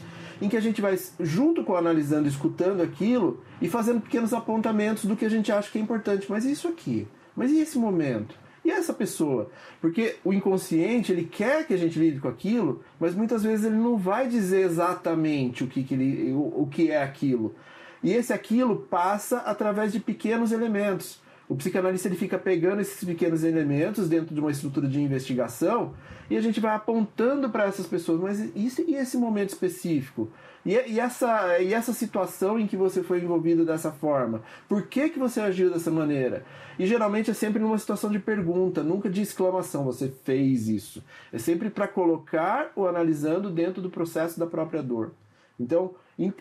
em 0.40 0.48
que 0.48 0.56
a 0.56 0.60
gente 0.60 0.80
vai 0.80 0.96
junto 1.18 1.64
com 1.64 1.74
analisando, 1.74 2.28
escutando 2.28 2.82
aquilo 2.82 3.42
e 3.60 3.68
fazendo 3.68 4.00
pequenos 4.00 4.32
apontamentos 4.32 5.04
do 5.04 5.16
que 5.16 5.24
a 5.24 5.28
gente 5.28 5.50
acha 5.50 5.68
que 5.68 5.78
é 5.78 5.82
importante. 5.82 6.30
Mas 6.30 6.44
isso 6.44 6.68
aqui? 6.68 7.08
Mas 7.34 7.50
e 7.50 7.58
esse 7.58 7.76
momento? 7.76 8.36
E 8.64 8.70
essa 8.70 8.92
pessoa? 8.92 9.50
Porque 9.80 10.16
o 10.24 10.32
inconsciente, 10.32 11.12
ele 11.12 11.24
quer 11.24 11.66
que 11.66 11.72
a 11.72 11.76
gente 11.76 11.98
lide 11.98 12.20
com 12.20 12.28
aquilo, 12.28 12.82
mas 12.98 13.14
muitas 13.14 13.42
vezes 13.42 13.64
ele 13.64 13.76
não 13.76 13.96
vai 13.96 14.28
dizer 14.28 14.60
exatamente 14.60 15.64
o 15.64 15.66
que, 15.66 15.82
que, 15.82 15.94
ele, 15.94 16.32
o, 16.32 16.62
o 16.62 16.68
que 16.70 16.90
é 16.90 17.02
aquilo. 17.02 17.54
E 18.02 18.12
esse 18.12 18.32
aquilo 18.32 18.76
passa 18.76 19.38
através 19.38 19.92
de 19.92 20.00
pequenos 20.00 20.52
elementos. 20.52 21.20
O 21.48 21.56
psicanalista 21.56 22.06
ele 22.06 22.16
fica 22.16 22.38
pegando 22.38 22.80
esses 22.80 23.02
pequenos 23.02 23.42
elementos 23.42 24.08
dentro 24.08 24.32
de 24.34 24.40
uma 24.40 24.52
estrutura 24.52 24.86
de 24.86 25.00
investigação 25.00 25.94
e 26.30 26.36
a 26.36 26.40
gente 26.40 26.60
vai 26.60 26.76
apontando 26.76 27.50
para 27.50 27.64
essas 27.64 27.86
pessoas, 27.86 28.20
mas 28.20 28.54
isso 28.54 28.84
e 28.86 28.94
esse 28.94 29.16
momento 29.16 29.48
específico? 29.48 30.30
E, 30.64 30.74
e, 30.74 31.00
essa, 31.00 31.58
e 31.58 31.72
essa 31.72 31.92
situação 31.92 32.58
em 32.58 32.66
que 32.66 32.76
você 32.76 33.02
foi 33.02 33.20
envolvido 33.20 33.64
dessa 33.64 33.90
forma? 33.90 34.42
Por 34.68 34.86
que, 34.86 35.08
que 35.08 35.18
você 35.18 35.40
agiu 35.40 35.70
dessa 35.70 35.90
maneira? 35.90 36.44
E 36.78 36.86
geralmente 36.86 37.30
é 37.30 37.34
sempre 37.34 37.60
numa 37.62 37.78
situação 37.78 38.10
de 38.10 38.18
pergunta, 38.18 38.82
nunca 38.82 39.08
de 39.08 39.22
exclamação, 39.22 39.84
você 39.84 40.12
fez 40.24 40.68
isso. 40.68 41.02
É 41.32 41.38
sempre 41.38 41.70
para 41.70 41.88
colocar 41.88 42.72
o 42.76 42.86
analisando 42.86 43.50
dentro 43.50 43.80
do 43.80 43.90
processo 43.90 44.38
da 44.38 44.46
própria 44.46 44.82
dor. 44.82 45.12
Então, 45.58 45.94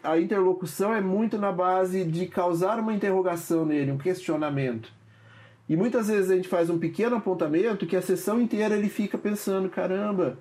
a 0.04 0.20
interlocução 0.20 0.94
é 0.94 1.02
muito 1.02 1.38
na 1.38 1.52
base 1.52 2.04
de 2.04 2.26
causar 2.26 2.80
uma 2.80 2.94
interrogação 2.94 3.66
nele, 3.66 3.92
um 3.92 3.98
questionamento. 3.98 4.92
E 5.68 5.76
muitas 5.76 6.08
vezes 6.08 6.32
a 6.32 6.36
gente 6.36 6.48
faz 6.48 6.70
um 6.70 6.80
pequeno 6.80 7.18
apontamento 7.18 7.86
que 7.86 7.96
a 7.96 8.02
sessão 8.02 8.42
inteira 8.42 8.76
ele 8.76 8.90
fica 8.90 9.18
pensando: 9.18 9.70
caramba, 9.70 10.38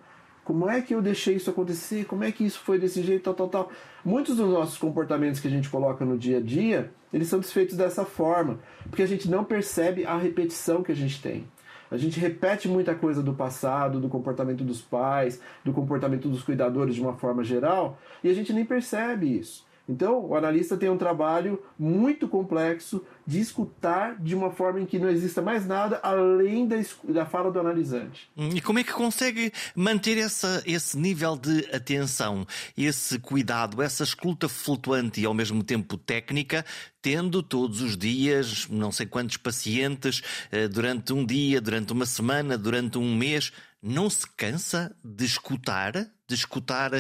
como 0.49 0.67
é 0.67 0.81
que 0.81 0.95
eu 0.95 1.03
deixei 1.03 1.37
isso 1.37 1.51
acontecer? 1.51 2.07
Como 2.07 2.25
é 2.25 2.33
que 2.33 2.43
isso 2.43 2.61
foi 2.61 2.79
desse 2.79 3.03
jeito, 3.03 3.25
tal, 3.25 3.35
tal, 3.35 3.49
tal. 3.49 3.73
Muitos 4.03 4.35
dos 4.35 4.49
nossos 4.49 4.79
comportamentos 4.79 5.41
que 5.41 5.47
a 5.47 5.51
gente 5.51 5.69
coloca 5.69 6.07
no 6.07 6.17
dia 6.17 6.39
a 6.39 6.41
dia, 6.41 6.91
eles 7.13 7.29
são 7.29 7.39
desfeitos 7.39 7.77
dessa 7.77 8.03
forma, 8.03 8.59
porque 8.89 9.03
a 9.03 9.07
gente 9.07 9.29
não 9.29 9.45
percebe 9.45 10.07
a 10.07 10.17
repetição 10.17 10.83
que 10.83 10.91
a 10.91 10.95
gente 10.95 11.21
tem. 11.21 11.47
A 11.91 11.99
gente 11.99 12.19
repete 12.19 12.67
muita 12.67 12.95
coisa 12.95 13.23
do 13.23 13.35
passado, 13.35 14.01
do 14.01 14.09
comportamento 14.09 14.65
dos 14.65 14.81
pais, 14.81 15.39
do 15.63 15.71
comportamento 15.75 16.31
dos 16.31 16.43
cuidadores 16.43 16.95
de 16.95 17.03
uma 17.03 17.13
forma 17.13 17.45
geral, 17.45 17.99
e 18.25 18.31
a 18.31 18.35
gente 18.35 18.51
nem 18.51 18.65
percebe 18.65 19.39
isso. 19.39 19.68
Então, 19.89 20.21
o 20.27 20.37
analista 20.37 20.77
tem 20.77 20.91
um 20.91 20.99
trabalho 20.99 21.63
muito 21.79 22.29
complexo 22.29 23.03
de 23.27 23.41
escutar 23.41 24.17
de 24.21 24.35
uma 24.35 24.51
forma 24.51 24.81
em 24.81 24.87
que 24.87 24.99
não 24.99 25.09
exista 25.09 25.41
mais 25.41 25.67
nada 25.67 25.99
além 26.03 26.67
da, 26.67 26.77
da 27.05 27.25
fala 27.25 27.51
do 27.51 27.59
analisante. 27.59 28.31
Hum, 28.37 28.51
e 28.55 28.61
como 28.61 28.79
é 28.79 28.85
que 28.85 28.93
consegue 28.93 29.51
manter 29.75 30.19
essa, 30.19 30.63
esse 30.67 30.99
nível 30.99 31.37
de 31.37 31.67
atenção, 31.73 32.47
esse 32.77 33.19
cuidado, 33.19 33.81
essa 33.81 34.05
escuta 34.05 34.49
flutuante 34.49 35.23
e 35.23 35.25
ao 35.25 35.33
mesmo 35.33 35.65
tempo 35.65 35.97
técnica, 35.97 36.65
tendo 37.01 37.43
todos 37.43 37.81
os 37.81 37.97
dias 37.97 38.69
não 38.69 38.93
sei 38.93 39.07
quantos 39.07 39.39
pacientes 39.39 40.23
eh, 40.53 40.69
durante 40.69 41.13
um 41.13 41.25
dia, 41.25 41.61
durante 41.61 41.93
uma 41.93 42.05
semana, 42.05 42.59
durante 42.59 42.99
um 42.99 43.17
mês? 43.17 43.53
Não 43.83 44.11
se 44.11 44.27
cansa 44.37 44.95
de 45.03 45.25
escutar? 45.25 46.11
De 46.29 46.35
escutar 46.35 46.93
uh, 46.93 46.97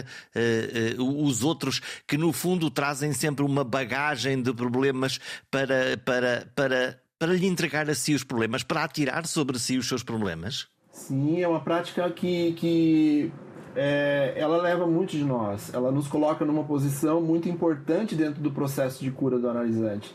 uh, 0.98 1.24
os 1.24 1.44
outros 1.44 1.80
que 2.06 2.16
no 2.16 2.32
fundo 2.32 2.70
trazem 2.70 3.12
sempre 3.12 3.44
uma 3.44 3.62
bagagem 3.62 4.40
de 4.40 4.52
problemas 4.54 5.20
para, 5.50 5.98
para, 6.02 6.48
para, 6.54 6.98
para 7.18 7.32
lhe 7.34 7.46
entregar 7.46 7.88
a 7.90 7.94
si 7.94 8.14
os 8.14 8.24
problemas, 8.24 8.62
para 8.62 8.82
atirar 8.82 9.26
sobre 9.26 9.58
si 9.58 9.76
os 9.76 9.86
seus 9.86 10.02
problemas? 10.02 10.66
Sim, 10.90 11.42
é 11.42 11.46
uma 11.46 11.60
prática 11.60 12.10
que, 12.10 12.52
que 12.54 13.32
é, 13.76 14.32
ela 14.36 14.56
leva 14.60 14.86
muito 14.86 15.10
de 15.10 15.22
nós. 15.22 15.72
Ela 15.72 15.92
nos 15.92 16.08
coloca 16.08 16.44
numa 16.44 16.64
posição 16.64 17.20
muito 17.20 17.48
importante 17.48 18.16
dentro 18.16 18.42
do 18.42 18.50
processo 18.50 19.04
de 19.04 19.10
cura 19.10 19.38
do 19.38 19.48
analisante. 19.48 20.12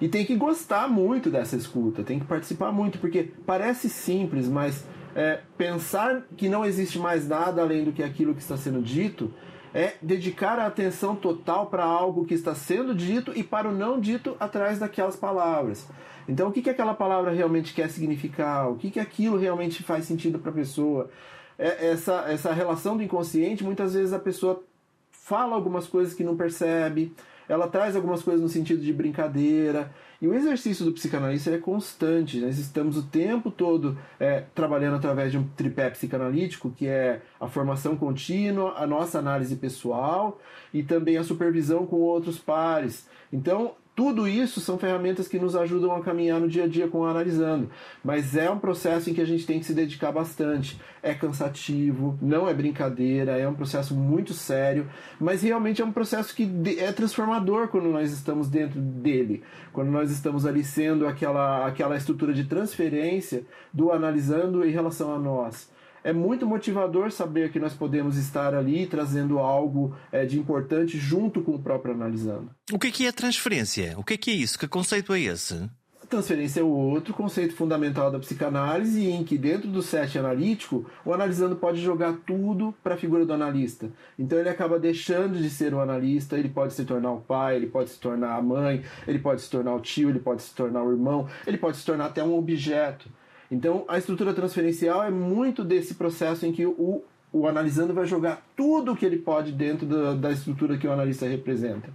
E 0.00 0.08
tem 0.08 0.24
que 0.24 0.34
gostar 0.34 0.88
muito 0.88 1.30
dessa 1.30 1.56
escuta, 1.56 2.02
tem 2.02 2.20
que 2.20 2.26
participar 2.26 2.70
muito, 2.70 2.98
porque 2.98 3.32
parece 3.46 3.88
simples, 3.88 4.48
mas 4.48 4.84
é, 5.14 5.40
pensar 5.56 6.22
que 6.36 6.48
não 6.48 6.64
existe 6.64 6.98
mais 6.98 7.26
nada 7.28 7.62
além 7.62 7.84
do 7.84 7.92
que 7.92 8.02
aquilo 8.02 8.34
que 8.34 8.40
está 8.40 8.56
sendo 8.56 8.82
dito 8.82 9.32
é 9.74 9.94
dedicar 10.00 10.58
a 10.58 10.66
atenção 10.66 11.14
total 11.14 11.66
para 11.66 11.84
algo 11.84 12.24
que 12.24 12.34
está 12.34 12.54
sendo 12.54 12.94
dito 12.94 13.32
e 13.34 13.42
para 13.42 13.68
o 13.68 13.72
não 13.72 14.00
dito 14.00 14.36
atrás 14.40 14.78
daquelas 14.78 15.16
palavras. 15.16 15.86
Então, 16.28 16.48
o 16.48 16.52
que, 16.52 16.62
que 16.62 16.70
aquela 16.70 16.94
palavra 16.94 17.30
realmente 17.32 17.74
quer 17.74 17.88
significar? 17.90 18.70
O 18.70 18.76
que, 18.76 18.90
que 18.90 19.00
aquilo 19.00 19.38
realmente 19.38 19.82
faz 19.82 20.04
sentido 20.04 20.38
para 20.38 20.50
a 20.50 20.54
pessoa? 20.54 21.10
É, 21.58 21.90
essa, 21.90 22.24
essa 22.28 22.52
relação 22.52 22.96
do 22.96 23.02
inconsciente, 23.02 23.64
muitas 23.64 23.94
vezes 23.94 24.12
a 24.12 24.18
pessoa 24.18 24.62
fala 25.10 25.54
algumas 25.54 25.86
coisas 25.86 26.14
que 26.14 26.24
não 26.24 26.36
percebe, 26.36 27.12
ela 27.48 27.66
traz 27.66 27.96
algumas 27.96 28.22
coisas 28.22 28.42
no 28.42 28.48
sentido 28.48 28.82
de 28.82 28.92
brincadeira. 28.92 29.90
E 30.20 30.26
o 30.26 30.34
exercício 30.34 30.84
do 30.84 30.92
psicanalista 30.92 31.50
é 31.50 31.58
constante. 31.58 32.40
Nós 32.40 32.58
estamos 32.58 32.96
o 32.96 33.04
tempo 33.04 33.52
todo 33.52 33.96
é, 34.18 34.42
trabalhando 34.52 34.96
através 34.96 35.30
de 35.30 35.38
um 35.38 35.44
tripé 35.56 35.88
psicanalítico, 35.90 36.70
que 36.70 36.88
é 36.88 37.22
a 37.40 37.46
formação 37.46 37.96
contínua, 37.96 38.74
a 38.76 38.86
nossa 38.86 39.20
análise 39.20 39.54
pessoal 39.54 40.40
e 40.74 40.82
também 40.82 41.16
a 41.16 41.22
supervisão 41.22 41.86
com 41.86 41.96
outros 41.96 42.36
pares. 42.36 43.08
Então, 43.32 43.76
tudo 43.98 44.28
isso 44.28 44.60
são 44.60 44.78
ferramentas 44.78 45.26
que 45.26 45.40
nos 45.40 45.56
ajudam 45.56 45.92
a 45.92 46.00
caminhar 46.00 46.38
no 46.38 46.46
dia 46.46 46.66
a 46.66 46.68
dia 46.68 46.86
com 46.86 47.00
o 47.00 47.04
analisando, 47.04 47.68
mas 48.04 48.36
é 48.36 48.48
um 48.48 48.56
processo 48.56 49.10
em 49.10 49.12
que 49.12 49.20
a 49.20 49.24
gente 49.24 49.44
tem 49.44 49.58
que 49.58 49.66
se 49.66 49.74
dedicar 49.74 50.12
bastante. 50.12 50.80
É 51.02 51.12
cansativo, 51.12 52.16
não 52.22 52.48
é 52.48 52.54
brincadeira, 52.54 53.36
é 53.36 53.48
um 53.48 53.54
processo 53.54 53.96
muito 53.96 54.32
sério, 54.32 54.88
mas 55.18 55.42
realmente 55.42 55.82
é 55.82 55.84
um 55.84 55.90
processo 55.90 56.32
que 56.32 56.48
é 56.78 56.92
transformador 56.92 57.66
quando 57.66 57.88
nós 57.88 58.12
estamos 58.12 58.48
dentro 58.48 58.80
dele, 58.80 59.42
quando 59.72 59.90
nós 59.90 60.12
estamos 60.12 60.46
ali 60.46 60.62
sendo 60.62 61.04
aquela, 61.04 61.66
aquela 61.66 61.96
estrutura 61.96 62.32
de 62.32 62.44
transferência 62.44 63.44
do 63.72 63.90
analisando 63.90 64.64
em 64.64 64.70
relação 64.70 65.12
a 65.12 65.18
nós 65.18 65.68
é 66.02 66.12
muito 66.12 66.46
motivador 66.46 67.10
saber 67.10 67.50
que 67.50 67.58
nós 67.58 67.74
podemos 67.74 68.16
estar 68.16 68.54
ali 68.54 68.86
trazendo 68.86 69.38
algo 69.38 69.96
é, 70.12 70.24
de 70.24 70.38
importante 70.38 70.98
junto 70.98 71.42
com 71.42 71.54
o 71.54 71.58
próprio 71.58 71.94
analisando. 71.94 72.50
O 72.72 72.78
que 72.78 73.04
é, 73.04 73.08
é 73.08 73.12
transferência? 73.12 73.94
O 73.96 74.04
que 74.04 74.14
é, 74.14 74.16
que 74.16 74.30
é 74.30 74.34
isso? 74.34 74.58
Que 74.58 74.68
conceito 74.68 75.12
é 75.12 75.20
esse? 75.20 75.68
A 76.02 76.06
transferência 76.06 76.60
é 76.60 76.62
o 76.62 76.68
outro 76.68 77.12
conceito 77.12 77.54
fundamental 77.54 78.10
da 78.10 78.18
psicanálise, 78.18 79.10
em 79.10 79.22
que 79.22 79.36
dentro 79.36 79.68
do 79.68 79.82
set 79.82 80.18
analítico, 80.18 80.86
o 81.04 81.12
analisando 81.12 81.56
pode 81.56 81.82
jogar 81.82 82.14
tudo 82.26 82.74
para 82.82 82.94
a 82.94 82.98
figura 82.98 83.26
do 83.26 83.32
analista. 83.34 83.90
Então 84.18 84.38
ele 84.38 84.48
acaba 84.48 84.78
deixando 84.78 85.36
de 85.36 85.50
ser 85.50 85.74
o 85.74 85.80
analista, 85.80 86.38
ele 86.38 86.48
pode 86.48 86.72
se 86.72 86.84
tornar 86.84 87.12
o 87.12 87.20
pai, 87.20 87.56
ele 87.56 87.66
pode 87.66 87.90
se 87.90 87.98
tornar 87.98 88.36
a 88.36 88.42
mãe, 88.42 88.82
ele 89.06 89.18
pode 89.18 89.42
se 89.42 89.50
tornar 89.50 89.74
o 89.74 89.80
tio, 89.80 90.08
ele 90.08 90.20
pode 90.20 90.40
se 90.40 90.54
tornar 90.54 90.82
o 90.82 90.92
irmão, 90.92 91.28
ele 91.46 91.58
pode 91.58 91.76
se 91.76 91.84
tornar 91.84 92.06
até 92.06 92.22
um 92.24 92.38
objeto. 92.38 93.10
Então, 93.50 93.84
a 93.88 93.96
estrutura 93.96 94.34
transferencial 94.34 95.02
é 95.02 95.10
muito 95.10 95.64
desse 95.64 95.94
processo 95.94 96.44
em 96.44 96.52
que 96.52 96.66
o, 96.66 97.02
o 97.32 97.46
analisando 97.46 97.94
vai 97.94 98.04
jogar 98.04 98.42
tudo 98.56 98.92
o 98.92 98.96
que 98.96 99.06
ele 99.06 99.18
pode 99.18 99.52
dentro 99.52 99.86
da, 99.86 100.14
da 100.14 100.30
estrutura 100.30 100.76
que 100.76 100.86
o 100.86 100.92
analista 100.92 101.26
representa. 101.26 101.90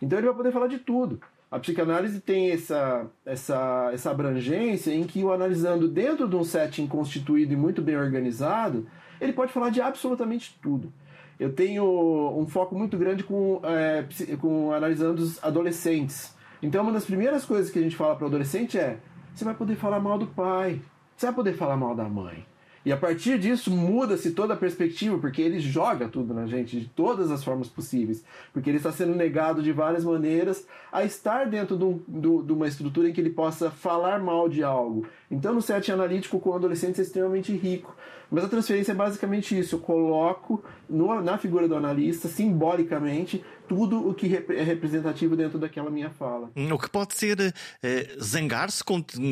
Então, 0.00 0.18
ele 0.18 0.28
vai 0.28 0.36
poder 0.36 0.52
falar 0.52 0.68
de 0.68 0.78
tudo. 0.78 1.20
A 1.50 1.58
psicanálise 1.58 2.20
tem 2.20 2.50
essa, 2.50 3.06
essa, 3.26 3.90
essa 3.92 4.10
abrangência 4.10 4.90
em 4.90 5.04
que 5.04 5.22
o 5.22 5.30
analisando 5.30 5.86
dentro 5.86 6.26
de 6.26 6.34
um 6.34 6.44
setting 6.44 6.86
constituído 6.86 7.52
e 7.52 7.56
muito 7.56 7.82
bem 7.82 7.96
organizado, 7.96 8.86
ele 9.20 9.34
pode 9.34 9.52
falar 9.52 9.68
de 9.68 9.80
absolutamente 9.80 10.58
tudo. 10.62 10.90
Eu 11.38 11.52
tenho 11.52 11.84
um 12.38 12.46
foco 12.46 12.74
muito 12.74 12.96
grande 12.96 13.24
com, 13.24 13.60
é, 13.64 14.06
com 14.40 14.72
analisando 14.72 15.20
os 15.20 15.42
adolescentes. 15.44 16.34
Então, 16.62 16.82
uma 16.82 16.92
das 16.92 17.04
primeiras 17.04 17.44
coisas 17.44 17.70
que 17.70 17.78
a 17.78 17.82
gente 17.82 17.96
fala 17.96 18.14
para 18.14 18.24
o 18.24 18.28
adolescente 18.28 18.78
é: 18.78 18.98
você 19.34 19.44
vai 19.44 19.54
poder 19.54 19.76
falar 19.76 20.00
mal 20.00 20.16
do 20.16 20.28
pai, 20.28 20.80
você 21.22 21.26
vai 21.26 21.34
poder 21.34 21.54
falar 21.54 21.76
mal 21.76 21.94
da 21.94 22.08
mãe. 22.08 22.44
E 22.84 22.90
a 22.90 22.96
partir 22.96 23.38
disso 23.38 23.70
muda-se 23.70 24.32
toda 24.32 24.54
a 24.54 24.56
perspectiva, 24.56 25.16
porque 25.18 25.40
ele 25.40 25.60
joga 25.60 26.08
tudo 26.08 26.34
na 26.34 26.46
gente 26.46 26.80
de 26.80 26.88
todas 26.88 27.30
as 27.30 27.44
formas 27.44 27.68
possíveis. 27.68 28.24
Porque 28.52 28.68
ele 28.68 28.78
está 28.78 28.90
sendo 28.90 29.14
negado 29.14 29.62
de 29.62 29.70
várias 29.70 30.04
maneiras 30.04 30.66
a 30.90 31.04
estar 31.04 31.46
dentro 31.46 31.76
de, 31.76 31.84
um, 31.84 32.42
de 32.42 32.52
uma 32.52 32.66
estrutura 32.66 33.08
em 33.08 33.12
que 33.12 33.20
ele 33.20 33.30
possa 33.30 33.70
falar 33.70 34.18
mal 34.18 34.48
de 34.48 34.64
algo. 34.64 35.06
Então, 35.30 35.54
no 35.54 35.62
set 35.62 35.92
analítico 35.92 36.40
com 36.40 36.52
adolescentes 36.54 36.98
é 36.98 37.02
extremamente 37.04 37.52
rico. 37.52 37.94
Mas 38.28 38.44
a 38.44 38.48
transferência 38.48 38.90
é 38.90 38.94
basicamente 38.96 39.56
isso: 39.56 39.76
eu 39.76 39.80
coloco 39.80 40.64
no, 40.90 41.20
na 41.22 41.38
figura 41.38 41.68
do 41.68 41.76
analista, 41.76 42.26
simbolicamente, 42.26 43.44
tudo 43.72 44.06
o 44.06 44.12
que 44.12 44.26
é 44.36 44.62
representativo 44.62 45.34
dentro 45.34 45.58
daquela 45.58 45.90
minha 45.90 46.10
fala. 46.10 46.50
O 46.54 46.78
que 46.78 46.90
pode 46.90 47.14
ser 47.14 47.54
eh, 47.82 48.16
zangar-se 48.22 48.84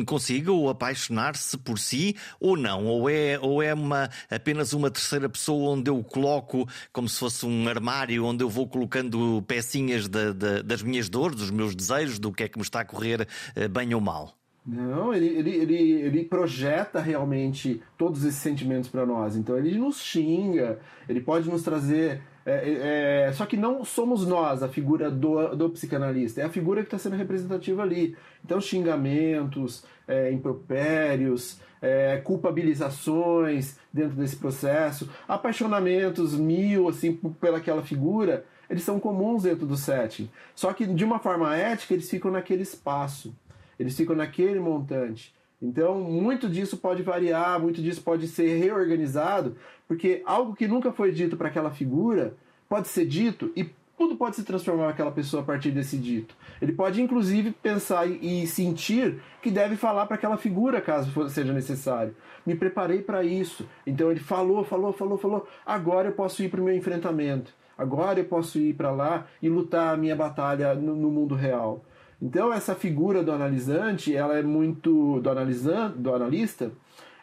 consigo 0.03 0.53
ou 0.53 0.69
apaixonar-se 0.69 1.59
por 1.59 1.77
si 1.77 2.15
ou 2.39 2.57
não? 2.57 2.87
Ou 2.87 3.07
é, 3.07 3.37
ou 3.39 3.61
é 3.61 3.71
uma, 3.71 4.09
apenas 4.31 4.73
uma 4.73 4.89
terceira 4.89 5.29
pessoa 5.29 5.73
onde 5.73 5.91
eu 5.91 6.03
coloco 6.03 6.67
como 6.91 7.07
se 7.07 7.19
fosse 7.19 7.45
um 7.45 7.67
armário 7.67 8.25
onde 8.25 8.43
eu 8.43 8.49
vou 8.49 8.67
colocando 8.67 9.43
pecinhas 9.43 10.07
de, 10.07 10.33
de, 10.33 10.63
das 10.63 10.81
minhas 10.81 11.07
dores, 11.07 11.37
dos 11.37 11.51
meus 11.51 11.75
desejos, 11.75 12.17
do 12.17 12.31
que 12.31 12.43
é 12.43 12.47
que 12.47 12.57
me 12.57 12.63
está 12.63 12.81
a 12.81 12.85
correr 12.85 13.27
eh, 13.55 13.67
bem 13.67 13.93
ou 13.93 14.01
mal? 14.01 14.33
Não, 14.65 15.13
ele, 15.13 15.27
ele, 15.27 15.49
ele, 15.51 15.91
ele 15.91 16.25
projeta 16.25 16.99
realmente 16.99 17.81
todos 17.95 18.23
esses 18.23 18.39
sentimentos 18.39 18.89
para 18.89 19.05
nós. 19.05 19.35
Então 19.35 19.55
ele 19.57 19.77
nos 19.77 20.01
xinga, 20.01 20.79
ele 21.07 21.21
pode 21.21 21.47
nos 21.47 21.61
trazer. 21.61 22.21
É, 22.45 23.27
é, 23.27 23.31
só 23.33 23.45
que 23.45 23.55
não 23.55 23.85
somos 23.85 24.25
nós 24.25 24.63
a 24.63 24.67
figura 24.67 25.11
do, 25.11 25.55
do 25.55 25.69
psicanalista, 25.69 26.41
é 26.41 26.45
a 26.45 26.49
figura 26.49 26.81
que 26.81 26.87
está 26.87 26.97
sendo 26.97 27.15
representativa 27.15 27.83
ali. 27.83 28.15
Então, 28.43 28.59
xingamentos, 28.59 29.83
é, 30.07 30.31
impropérios, 30.31 31.59
é, 31.81 32.17
culpabilizações 32.17 33.77
dentro 33.93 34.15
desse 34.15 34.35
processo, 34.35 35.09
apaixonamentos 35.27 36.33
mil 36.35 36.89
assim 36.89 37.13
pelaquela 37.39 37.83
figura, 37.83 38.45
eles 38.69 38.83
são 38.83 38.99
comuns 38.99 39.43
dentro 39.43 39.65
do 39.65 39.77
setting. 39.77 40.29
Só 40.55 40.73
que 40.73 40.85
de 40.85 41.03
uma 41.03 41.19
forma 41.19 41.55
ética, 41.55 41.93
eles 41.93 42.09
ficam 42.09 42.31
naquele 42.31 42.63
espaço 42.63 43.33
eles 43.81 43.97
ficam 43.97 44.15
naquele 44.15 44.59
montante. 44.59 45.33
Então, 45.61 45.99
muito 45.99 46.49
disso 46.49 46.77
pode 46.77 47.03
variar, 47.03 47.59
muito 47.59 47.81
disso 47.81 48.01
pode 48.01 48.27
ser 48.27 48.57
reorganizado, 48.57 49.55
porque 49.87 50.23
algo 50.25 50.55
que 50.55 50.67
nunca 50.67 50.91
foi 50.91 51.11
dito 51.11 51.37
para 51.37 51.49
aquela 51.49 51.69
figura 51.69 52.35
pode 52.67 52.87
ser 52.87 53.05
dito 53.05 53.51
e 53.55 53.69
tudo 54.01 54.15
pode 54.15 54.35
se 54.35 54.43
transformar 54.43 54.87
naquela 54.87 55.11
pessoa 55.11 55.43
a 55.43 55.45
partir 55.45 55.69
desse 55.69 55.95
dito. 55.95 56.35
Ele 56.59 56.71
pode, 56.71 56.99
inclusive, 56.99 57.51
pensar 57.51 58.07
e 58.07 58.47
sentir 58.47 59.21
que 59.43 59.51
deve 59.51 59.75
falar 59.75 60.07
para 60.07 60.15
aquela 60.15 60.37
figura, 60.37 60.81
caso 60.81 61.29
seja 61.29 61.53
necessário. 61.53 62.15
Me 62.43 62.55
preparei 62.55 63.03
para 63.03 63.23
isso. 63.23 63.69
Então, 63.85 64.09
ele 64.09 64.19
falou, 64.19 64.63
falou, 64.63 64.91
falou, 64.91 65.19
falou. 65.19 65.47
Agora 65.63 66.07
eu 66.07 66.13
posso 66.13 66.41
ir 66.41 66.49
para 66.49 66.59
o 66.59 66.63
meu 66.63 66.75
enfrentamento. 66.75 67.53
Agora 67.77 68.19
eu 68.19 68.25
posso 68.25 68.57
ir 68.57 68.73
para 68.73 68.89
lá 68.89 69.27
e 69.39 69.47
lutar 69.49 69.93
a 69.93 69.97
minha 69.97 70.15
batalha 70.15 70.73
no, 70.73 70.95
no 70.95 71.11
mundo 71.11 71.35
real. 71.35 71.83
Então 72.21 72.53
essa 72.53 72.75
figura 72.75 73.23
do 73.23 73.31
analisante, 73.31 74.15
ela 74.15 74.37
é 74.37 74.43
muito 74.43 75.19
do 75.21 75.29
analisante, 75.29 75.97
do 75.97 76.13
analista, 76.13 76.71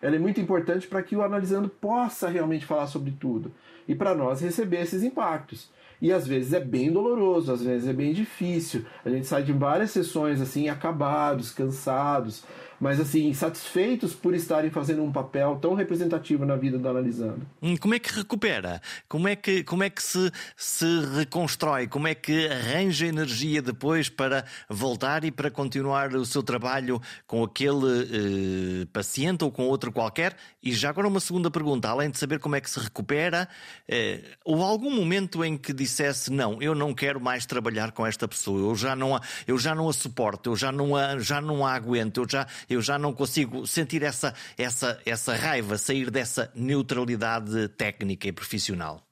ela 0.02 0.16
é 0.16 0.18
muito 0.18 0.40
importante 0.40 0.86
para 0.86 1.02
que 1.02 1.14
o 1.14 1.22
analisando 1.22 1.68
possa 1.68 2.28
realmente 2.28 2.66
falar 2.66 2.86
sobre 2.86 3.12
tudo 3.12 3.52
e 3.86 3.94
para 3.94 4.14
nós 4.14 4.40
receber 4.40 4.82
esses 4.82 5.02
impactos. 5.02 5.70
E 6.00 6.12
às 6.12 6.26
vezes 6.26 6.52
é 6.52 6.60
bem 6.60 6.92
doloroso, 6.92 7.52
às 7.52 7.62
vezes 7.62 7.88
é 7.88 7.92
bem 7.92 8.12
difícil. 8.12 8.84
A 9.04 9.10
gente 9.10 9.26
sai 9.26 9.42
de 9.42 9.52
várias 9.52 9.90
sessões 9.90 10.40
assim 10.40 10.68
acabados, 10.68 11.50
cansados, 11.50 12.44
mas 12.80 13.00
assim, 13.00 13.32
satisfeitos 13.34 14.14
por 14.14 14.34
estarem 14.34 14.70
fazendo 14.70 15.02
um 15.02 15.12
papel 15.12 15.56
tão 15.60 15.74
representativo 15.74 16.44
na 16.44 16.56
vida 16.56 16.78
do 16.78 16.88
analisando. 16.88 17.46
Hum, 17.62 17.76
como 17.76 17.94
é 17.94 17.98
que 17.98 18.12
recupera? 18.12 18.80
Como 19.08 19.28
é 19.28 19.36
que, 19.36 19.64
como 19.64 19.82
é 19.82 19.90
que 19.90 20.02
se, 20.02 20.30
se 20.56 20.86
reconstrói? 21.16 21.86
Como 21.88 22.06
é 22.06 22.14
que 22.14 22.46
arranja 22.48 23.06
energia 23.06 23.60
depois 23.60 24.08
para 24.08 24.44
voltar 24.68 25.24
e 25.24 25.30
para 25.30 25.50
continuar 25.50 26.14
o 26.14 26.24
seu 26.24 26.42
trabalho 26.42 27.00
com 27.26 27.42
aquele 27.42 28.82
eh, 28.82 28.86
paciente 28.92 29.44
ou 29.44 29.50
com 29.50 29.64
outro 29.64 29.92
qualquer? 29.92 30.36
E 30.62 30.72
já 30.72 30.90
agora 30.90 31.08
uma 31.08 31.20
segunda 31.20 31.50
pergunta, 31.50 31.88
além 31.88 32.10
de 32.10 32.18
saber 32.18 32.38
como 32.38 32.56
é 32.56 32.60
que 32.60 32.70
se 32.70 32.78
recupera, 32.78 33.48
eh, 33.88 34.22
houve 34.44 34.62
algum 34.62 34.94
momento 34.94 35.44
em 35.44 35.56
que 35.56 35.72
dissesse 35.72 36.30
não, 36.32 36.60
eu 36.60 36.74
não 36.74 36.94
quero 36.94 37.20
mais 37.20 37.46
trabalhar 37.46 37.92
com 37.92 38.06
esta 38.06 38.26
pessoa, 38.28 38.60
eu 38.60 38.74
já 38.74 38.94
não 38.94 39.16
a, 39.16 39.20
eu 39.46 39.58
já 39.58 39.74
não 39.74 39.88
a 39.88 39.92
suporto, 39.92 40.50
eu 40.50 40.56
já 40.56 40.70
não 40.70 40.96
a, 40.96 41.18
já 41.18 41.40
não 41.40 41.66
a 41.66 41.72
aguento, 41.72 42.22
eu 42.22 42.28
já, 42.28 42.46
eu 42.68 42.80
já 42.80 42.98
não 42.98 43.12
consigo 43.12 43.66
sentir 43.66 44.02
essa, 44.02 44.34
essa, 44.56 45.00
essa 45.04 45.34
raiva, 45.34 45.78
sair 45.78 46.10
dessa 46.10 46.50
neutralidade 46.54 47.68
técnica 47.68 48.28
e 48.28 48.32
profissional. 48.32 49.02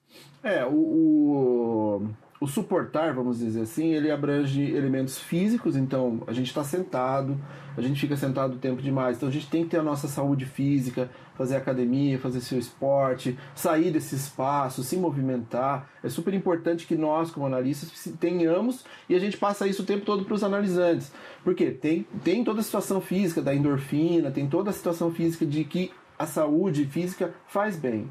É, 0.43 0.65
o, 0.65 0.75
o, 0.75 2.09
o 2.41 2.47
suportar, 2.47 3.15
vamos 3.15 3.39
dizer 3.39 3.63
assim, 3.63 3.95
ele 3.95 4.11
abrange 4.11 4.63
elementos 4.63 5.19
físicos, 5.19 5.77
então 5.77 6.23
a 6.27 6.33
gente 6.33 6.49
está 6.49 6.63
sentado, 6.63 7.41
a 7.77 7.81
gente 7.81 8.01
fica 8.01 8.17
sentado 8.17 8.57
tempo 8.57 8.83
demais, 8.83 9.17
então 9.17 9.29
a 9.29 9.33
gente 9.33 9.49
tem 9.49 9.65
que 9.65 9.71
ter 9.71 9.79
a 9.79 9.83
nossa 9.83 10.07
saúde 10.07 10.45
física, 10.45 11.11
fazer 11.37 11.57
academia, 11.57 12.19
fazer 12.19 12.41
seu 12.41 12.59
esporte, 12.59 13.39
sair 13.55 13.91
desse 13.91 14.15
espaço, 14.15 14.83
se 14.83 14.97
movimentar. 14.97 15.89
É 16.03 16.09
super 16.09 16.33
importante 16.35 16.87
que 16.87 16.97
nós, 16.97 17.31
como 17.31 17.47
analistas, 17.47 17.91
tenhamos 18.19 18.85
e 19.09 19.15
a 19.15 19.19
gente 19.19 19.37
passa 19.37 19.67
isso 19.67 19.83
o 19.83 19.87
tempo 19.87 20.05
todo 20.05 20.25
para 20.25 20.35
os 20.35 20.43
analisantes. 20.43 21.13
Porque 21.45 21.71
tem, 21.71 22.07
tem 22.25 22.43
toda 22.45 22.61
a 22.61 22.63
situação 22.63 23.01
física 23.01 23.43
da 23.43 23.55
endorfina, 23.55 24.31
tem 24.31 24.49
toda 24.49 24.71
a 24.71 24.73
situação 24.73 25.13
física 25.13 25.45
de 25.45 25.65
que 25.65 25.91
a 26.19 26.27
saúde 26.27 26.87
física 26.87 27.35
faz 27.47 27.77
bem. 27.77 28.11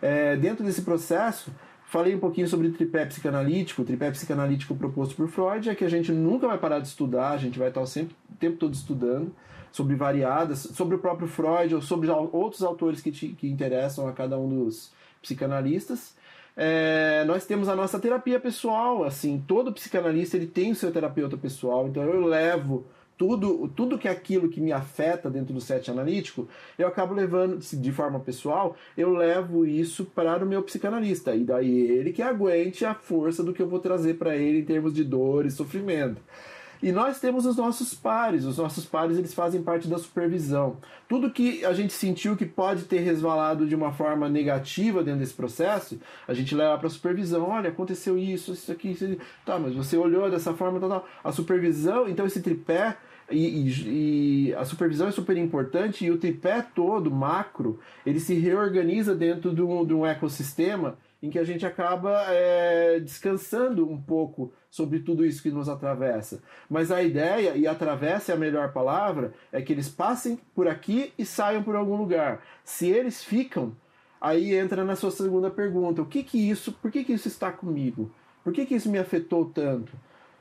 É, 0.00 0.36
dentro 0.36 0.64
desse 0.64 0.82
processo, 0.82 1.52
Falei 1.90 2.14
um 2.14 2.20
pouquinho 2.20 2.46
sobre 2.46 2.68
o 2.68 2.72
tripé 2.72 3.04
psicanalítico. 3.04 3.82
O 3.82 3.84
tripé 3.84 4.08
psicanalítico 4.12 4.76
proposto 4.76 5.16
por 5.16 5.26
Freud 5.26 5.68
é 5.68 5.74
que 5.74 5.84
a 5.84 5.88
gente 5.88 6.12
nunca 6.12 6.46
vai 6.46 6.56
parar 6.56 6.78
de 6.78 6.86
estudar, 6.86 7.30
a 7.30 7.36
gente 7.36 7.58
vai 7.58 7.66
estar 7.66 7.84
sempre, 7.84 8.14
o 8.32 8.36
tempo 8.36 8.58
todo 8.58 8.72
estudando 8.72 9.34
sobre 9.72 9.96
variadas, 9.96 10.60
sobre 10.60 10.94
o 10.94 11.00
próprio 11.00 11.26
Freud 11.26 11.74
ou 11.74 11.82
sobre 11.82 12.08
outros 12.08 12.62
autores 12.62 13.00
que, 13.00 13.10
te, 13.10 13.30
que 13.30 13.48
interessam 13.48 14.06
a 14.06 14.12
cada 14.12 14.38
um 14.38 14.48
dos 14.48 14.92
psicanalistas. 15.20 16.14
É, 16.56 17.24
nós 17.24 17.44
temos 17.44 17.68
a 17.68 17.74
nossa 17.74 17.98
terapia 17.98 18.38
pessoal, 18.38 19.02
assim, 19.02 19.42
todo 19.44 19.72
psicanalista 19.72 20.36
ele 20.36 20.46
tem 20.46 20.70
o 20.70 20.76
seu 20.76 20.92
terapeuta 20.92 21.36
pessoal, 21.36 21.88
então 21.88 22.04
eu 22.04 22.24
levo 22.24 22.86
tudo, 23.20 23.68
tudo 23.76 23.98
que 23.98 24.08
é 24.08 24.10
aquilo 24.10 24.48
que 24.48 24.62
me 24.62 24.72
afeta 24.72 25.28
dentro 25.28 25.52
do 25.52 25.60
set 25.60 25.90
analítico, 25.90 26.48
eu 26.78 26.88
acabo 26.88 27.12
levando, 27.12 27.58
de 27.58 27.92
forma 27.92 28.18
pessoal, 28.18 28.74
eu 28.96 29.12
levo 29.12 29.66
isso 29.66 30.06
para 30.06 30.42
o 30.42 30.48
meu 30.48 30.62
psicanalista. 30.62 31.34
E 31.34 31.44
daí 31.44 31.82
ele 31.82 32.14
que 32.14 32.22
aguente 32.22 32.82
a 32.82 32.94
força 32.94 33.44
do 33.44 33.52
que 33.52 33.60
eu 33.60 33.68
vou 33.68 33.78
trazer 33.78 34.14
para 34.14 34.34
ele 34.38 34.60
em 34.60 34.64
termos 34.64 34.94
de 34.94 35.04
dor 35.04 35.44
e 35.44 35.50
sofrimento. 35.50 36.22
E 36.82 36.90
nós 36.92 37.20
temos 37.20 37.44
os 37.44 37.58
nossos 37.58 37.92
pares, 37.92 38.46
os 38.46 38.56
nossos 38.56 38.86
pares 38.86 39.18
eles 39.18 39.34
fazem 39.34 39.62
parte 39.62 39.86
da 39.86 39.98
supervisão. 39.98 40.78
Tudo 41.06 41.30
que 41.30 41.62
a 41.62 41.74
gente 41.74 41.92
sentiu 41.92 42.34
que 42.34 42.46
pode 42.46 42.84
ter 42.84 43.00
resvalado 43.00 43.66
de 43.66 43.74
uma 43.74 43.92
forma 43.92 44.30
negativa 44.30 45.04
dentro 45.04 45.20
desse 45.20 45.34
processo, 45.34 46.00
a 46.26 46.32
gente 46.32 46.54
leva 46.54 46.78
para 46.78 46.86
a 46.86 46.90
supervisão. 46.90 47.50
Olha, 47.50 47.68
aconteceu 47.68 48.16
isso, 48.16 48.54
isso 48.54 48.72
aqui, 48.72 48.92
isso 48.92 49.04
aqui. 49.04 49.20
Tá, 49.44 49.58
mas 49.58 49.74
você 49.74 49.98
olhou 49.98 50.30
dessa 50.30 50.54
forma, 50.54 50.80
tal, 50.80 50.88
tal. 50.88 51.08
A 51.22 51.30
supervisão, 51.30 52.08
então 52.08 52.24
esse 52.24 52.40
tripé 52.40 52.96
e, 53.30 53.68
e, 53.68 54.48
e, 54.48 54.54
a 54.54 54.64
supervisão 54.64 55.08
é 55.08 55.12
super 55.12 55.36
importante 55.36 56.04
e 56.04 56.10
o 56.10 56.18
tripé 56.18 56.62
todo, 56.74 57.10
macro, 57.10 57.78
ele 58.04 58.20
se 58.20 58.34
reorganiza 58.34 59.14
dentro 59.14 59.54
de 59.54 59.62
um, 59.62 59.84
de 59.84 59.94
um 59.94 60.04
ecossistema 60.04 60.98
em 61.22 61.28
que 61.28 61.38
a 61.38 61.44
gente 61.44 61.66
acaba 61.66 62.24
é, 62.28 62.98
descansando 62.98 63.88
um 63.88 64.00
pouco 64.00 64.52
sobre 64.70 65.00
tudo 65.00 65.24
isso 65.24 65.42
que 65.42 65.50
nos 65.50 65.68
atravessa. 65.68 66.42
Mas 66.68 66.90
a 66.90 67.02
ideia, 67.02 67.56
e 67.56 67.66
atravessa 67.66 68.32
é 68.32 68.34
a 68.34 68.38
melhor 68.38 68.72
palavra, 68.72 69.32
é 69.52 69.60
que 69.60 69.72
eles 69.72 69.88
passem 69.88 70.38
por 70.54 70.66
aqui 70.66 71.12
e 71.18 71.26
saiam 71.26 71.62
por 71.62 71.76
algum 71.76 71.96
lugar. 71.96 72.42
Se 72.64 72.88
eles 72.88 73.22
ficam, 73.22 73.76
aí 74.20 74.54
entra 74.54 74.84
na 74.84 74.96
sua 74.96 75.10
segunda 75.10 75.50
pergunta: 75.50 76.00
o 76.00 76.06
que 76.06 76.22
que 76.22 76.50
isso, 76.50 76.72
por 76.72 76.90
que 76.90 77.04
que 77.04 77.12
isso 77.12 77.28
está 77.28 77.52
comigo? 77.52 78.10
Por 78.42 78.52
que 78.52 78.64
que 78.64 78.74
isso 78.74 78.90
me 78.90 78.98
afetou 78.98 79.44
tanto? 79.44 79.92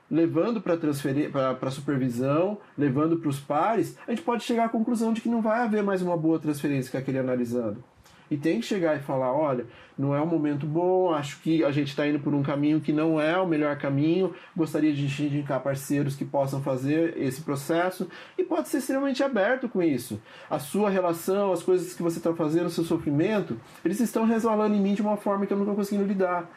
Levando 0.10 0.62
para 0.62 0.78
transferir 0.78 1.32
para 1.32 1.72
supervisão, 1.72 2.58
levando 2.78 3.17
para 3.17 3.30
os 3.30 3.39
pares, 3.39 3.98
a 4.08 4.12
gente 4.12 4.24
pode 4.24 4.43
chegar 4.43 4.65
à 4.65 4.69
conclusão 4.69 5.13
de 5.13 5.22
que 5.22 5.30
não 5.30 5.41
vai 5.41 5.62
haver 5.62 5.84
mais 5.84 6.02
uma 6.02 6.17
boa 6.17 6.39
transferência 6.39 6.91
com 6.91 6.98
aquele 6.98 7.19
analisando. 7.19 7.84
E 8.32 8.38
tem 8.38 8.60
que 8.60 8.65
chegar 8.65 8.95
e 8.95 9.00
falar, 9.00 9.34
olha, 9.34 9.65
não 9.98 10.13
é 10.13 10.22
um 10.22 10.26
momento 10.26 10.65
bom, 10.65 11.12
acho 11.12 11.41
que 11.41 11.63
a 11.63 11.72
gente 11.72 11.88
está 11.88 12.08
indo 12.08 12.19
por 12.19 12.34
um 12.34 12.43
caminho 12.43 12.80
que 12.80 12.93
não 12.93 13.19
é 13.19 13.38
o 13.38 13.48
melhor 13.48 13.76
caminho, 13.78 14.34
gostaria 14.56 14.93
de 14.93 15.04
indicar 15.24 15.62
parceiros 15.62 16.15
que 16.15 16.24
possam 16.24 16.62
fazer 16.62 17.17
esse 17.17 17.41
processo 17.41 18.08
e 18.38 18.43
pode 18.43 18.69
ser 18.69 18.78
extremamente 18.78 19.24
aberto 19.24 19.67
com 19.67 19.82
isso. 19.82 20.22
A 20.50 20.60
sua 20.60 20.89
relação, 20.89 21.52
as 21.52 21.63
coisas 21.63 21.93
que 21.93 22.04
você 22.04 22.19
está 22.19 22.34
fazendo, 22.34 22.67
o 22.67 22.69
seu 22.69 22.84
sofrimento, 22.84 23.60
eles 23.84 24.00
estão 24.00 24.26
resvalando 24.26 24.76
em 24.76 24.82
mim 24.82 24.93
de 24.93 25.02
uma 25.02 25.17
forma 25.17 25.48
que 25.48 25.54
eu 25.54 25.60
estou 25.60 25.76
conseguindo 25.76 26.08
lidar. 26.08 26.50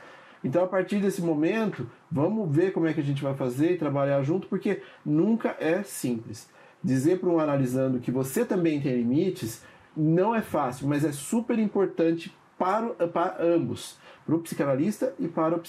Então, 0.45 0.65
a 0.65 0.67
partir 0.67 0.99
desse 0.99 1.23
momento, 1.23 1.89
vamos 2.11 2.55
ver 2.55 2.73
como 2.73 2.87
é 2.87 2.93
que 2.93 3.01
a 3.01 3.05
gente 3.05 3.23
vai 3.23 3.35
fazer 3.35 3.73
e 3.73 3.79
trabalhar 3.79 4.23
junto, 4.23 4.49
porque 4.49 4.83
nunca 5.05 5.57
é 5.61 5.83
simples. 5.83 6.49
Dizer 6.83 7.21
para 7.21 7.29
um 7.29 7.39
analisando 7.39 8.01
que 8.01 8.11
você 8.11 8.45
também 8.45 8.81
tem 8.81 8.97
limites 8.97 9.65
não 9.97 10.35
é 10.35 10.43
fácil, 10.43 10.89
mas 10.89 11.05
é 11.05 11.13
super 11.13 11.59
importante 11.59 12.35
para, 12.59 12.89
para 13.09 13.37
ambos, 13.43 13.99
para 14.25 14.35
o 14.35 14.41
psicanalista 14.41 15.15
e 15.19 15.29
para 15.29 15.57
o, 15.57 15.61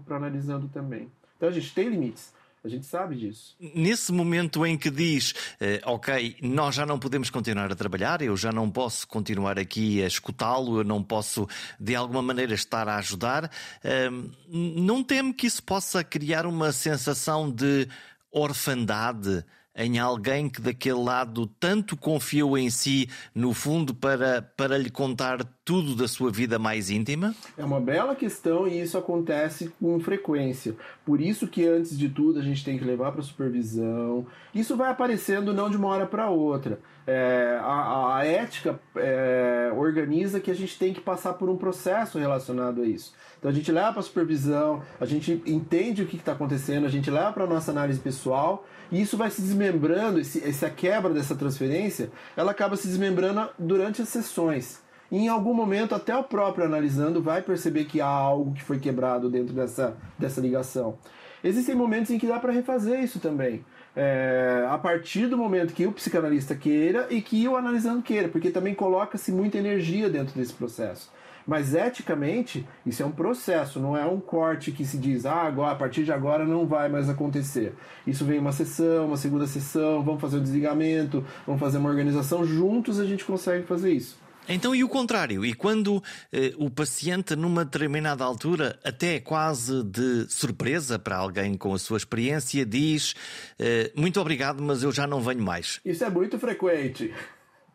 para 0.00 0.14
o 0.14 0.16
analisando 0.16 0.68
também. 0.68 1.10
Então, 1.36 1.48
a 1.48 1.52
gente 1.52 1.74
tem 1.74 1.88
limites. 1.88 2.34
A 2.62 2.68
gente 2.68 2.84
sabe 2.84 3.16
disso. 3.16 3.56
Nesse 3.58 4.12
momento 4.12 4.66
em 4.66 4.76
que 4.76 4.90
diz, 4.90 5.34
eh, 5.58 5.80
ok, 5.84 6.36
nós 6.42 6.74
já 6.74 6.84
não 6.84 6.98
podemos 6.98 7.30
continuar 7.30 7.72
a 7.72 7.74
trabalhar, 7.74 8.20
eu 8.20 8.36
já 8.36 8.52
não 8.52 8.70
posso 8.70 9.08
continuar 9.08 9.58
aqui 9.58 10.02
a 10.02 10.06
escutá-lo, 10.06 10.80
eu 10.80 10.84
não 10.84 11.02
posso 11.02 11.48
de 11.78 11.94
alguma 11.94 12.20
maneira 12.20 12.52
estar 12.52 12.86
a 12.86 12.96
ajudar, 12.96 13.50
eh, 13.82 14.10
não 14.46 15.02
teme 15.02 15.32
que 15.32 15.46
isso 15.46 15.62
possa 15.62 16.04
criar 16.04 16.44
uma 16.44 16.70
sensação 16.70 17.50
de 17.50 17.88
orfandade? 18.30 19.42
Em 19.76 19.98
alguém 19.98 20.48
que 20.48 20.60
daquele 20.60 21.00
lado 21.00 21.46
tanto 21.46 21.96
confiou 21.96 22.58
em 22.58 22.70
si, 22.70 23.08
no 23.34 23.54
fundo, 23.54 23.94
para, 23.94 24.42
para 24.42 24.76
lhe 24.76 24.90
contar 24.90 25.38
tudo 25.64 25.94
da 25.94 26.08
sua 26.08 26.30
vida 26.30 26.58
mais 26.58 26.90
íntima? 26.90 27.34
É 27.56 27.64
uma 27.64 27.80
bela 27.80 28.14
questão 28.14 28.66
e 28.66 28.80
isso 28.80 28.98
acontece 28.98 29.72
com 29.80 30.00
frequência. 30.00 30.74
Por 31.04 31.20
isso 31.20 31.46
que 31.46 31.66
antes 31.66 31.96
de 31.96 32.08
tudo 32.08 32.40
a 32.40 32.42
gente 32.42 32.64
tem 32.64 32.78
que 32.78 32.84
levar 32.84 33.12
para 33.12 33.22
supervisão. 33.22 34.26
Isso 34.54 34.76
vai 34.76 34.90
aparecendo 34.90 35.54
não 35.54 35.70
de 35.70 35.76
uma 35.76 35.88
hora 35.88 36.06
para 36.06 36.28
outra. 36.28 36.80
É, 37.06 37.58
a, 37.62 38.16
a, 38.18 38.24
ética 38.24 38.78
é, 38.94 39.72
organiza 39.74 40.38
que 40.38 40.50
a 40.50 40.54
gente 40.54 40.78
tem 40.78 40.92
que 40.92 41.00
passar 41.00 41.32
por 41.34 41.48
um 41.48 41.56
processo 41.56 42.18
relacionado 42.18 42.82
a 42.82 42.86
isso. 42.86 43.14
Então 43.38 43.50
a 43.50 43.54
gente 43.54 43.72
leva 43.72 43.92
para 43.92 44.02
supervisão, 44.02 44.82
a 45.00 45.06
gente 45.06 45.42
entende 45.46 46.02
o 46.02 46.06
que 46.06 46.16
está 46.16 46.32
acontecendo, 46.32 46.86
a 46.86 46.90
gente 46.90 47.10
leva 47.10 47.32
para 47.32 47.46
nossa 47.46 47.70
análise 47.70 47.98
pessoal 47.98 48.64
e 48.90 49.00
isso 49.00 49.16
vai 49.16 49.30
se 49.30 49.40
desmembrando, 49.40 50.18
esse, 50.18 50.42
essa 50.46 50.68
quebra 50.68 51.12
dessa 51.12 51.34
transferência, 51.34 52.10
ela 52.36 52.50
acaba 52.50 52.76
se 52.76 52.88
desmembrando 52.88 53.48
durante 53.58 54.02
as 54.02 54.08
sessões. 54.08 54.82
E 55.10 55.18
em 55.18 55.28
algum 55.28 55.52
momento, 55.52 55.94
até 55.94 56.16
o 56.16 56.22
próprio 56.22 56.64
analisando 56.64 57.20
vai 57.20 57.42
perceber 57.42 57.84
que 57.84 58.00
há 58.00 58.06
algo 58.06 58.52
que 58.52 58.62
foi 58.62 58.78
quebrado 58.78 59.28
dentro 59.28 59.52
dessa, 59.52 59.96
dessa 60.18 60.40
ligação. 60.40 60.98
Existem 61.42 61.74
momentos 61.74 62.10
em 62.10 62.18
que 62.18 62.26
dá 62.26 62.38
para 62.38 62.52
refazer 62.52 63.02
isso 63.02 63.18
também. 63.18 63.64
É, 63.96 64.66
a 64.68 64.78
partir 64.78 65.26
do 65.26 65.36
momento 65.36 65.74
que 65.74 65.84
o 65.86 65.92
psicanalista 65.92 66.54
queira 66.54 67.08
e 67.10 67.20
que 67.20 67.48
o 67.48 67.56
analisando 67.56 68.02
queira, 68.02 68.28
porque 68.28 68.50
também 68.50 68.74
coloca-se 68.74 69.32
muita 69.32 69.58
energia 69.58 70.08
dentro 70.08 70.34
desse 70.38 70.52
processo. 70.52 71.10
Mas 71.50 71.74
eticamente, 71.74 72.64
isso 72.86 73.02
é 73.02 73.06
um 73.06 73.10
processo, 73.10 73.80
não 73.80 73.96
é 73.96 74.06
um 74.06 74.20
corte 74.20 74.70
que 74.70 74.84
se 74.84 74.96
diz, 74.96 75.26
ah, 75.26 75.42
agora, 75.42 75.72
a 75.72 75.74
partir 75.74 76.04
de 76.04 76.12
agora 76.12 76.46
não 76.46 76.64
vai 76.64 76.88
mais 76.88 77.08
acontecer. 77.08 77.74
Isso 78.06 78.24
vem 78.24 78.38
uma 78.38 78.52
sessão, 78.52 79.06
uma 79.08 79.16
segunda 79.16 79.48
sessão, 79.48 80.00
vamos 80.04 80.20
fazer 80.20 80.36
o 80.36 80.38
um 80.38 80.42
desligamento, 80.44 81.26
vamos 81.44 81.60
fazer 81.60 81.78
uma 81.78 81.88
organização, 81.88 82.46
juntos 82.46 83.00
a 83.00 83.04
gente 83.04 83.24
consegue 83.24 83.66
fazer 83.66 83.92
isso. 83.92 84.16
Então, 84.48 84.72
e 84.76 84.84
o 84.84 84.88
contrário? 84.88 85.44
E 85.44 85.52
quando 85.52 86.00
eh, 86.32 86.54
o 86.56 86.70
paciente, 86.70 87.34
numa 87.34 87.64
determinada 87.64 88.22
altura, 88.22 88.78
até 88.84 89.18
quase 89.18 89.82
de 89.82 90.30
surpresa 90.30 91.00
para 91.00 91.16
alguém 91.16 91.56
com 91.56 91.74
a 91.74 91.78
sua 91.80 91.96
experiência, 91.96 92.64
diz: 92.64 93.12
eh, 93.58 93.90
Muito 93.96 94.20
obrigado, 94.20 94.62
mas 94.62 94.84
eu 94.84 94.92
já 94.92 95.04
não 95.04 95.20
venho 95.20 95.42
mais. 95.42 95.80
Isso 95.84 96.04
é 96.04 96.10
muito 96.10 96.38
frequente. 96.38 97.12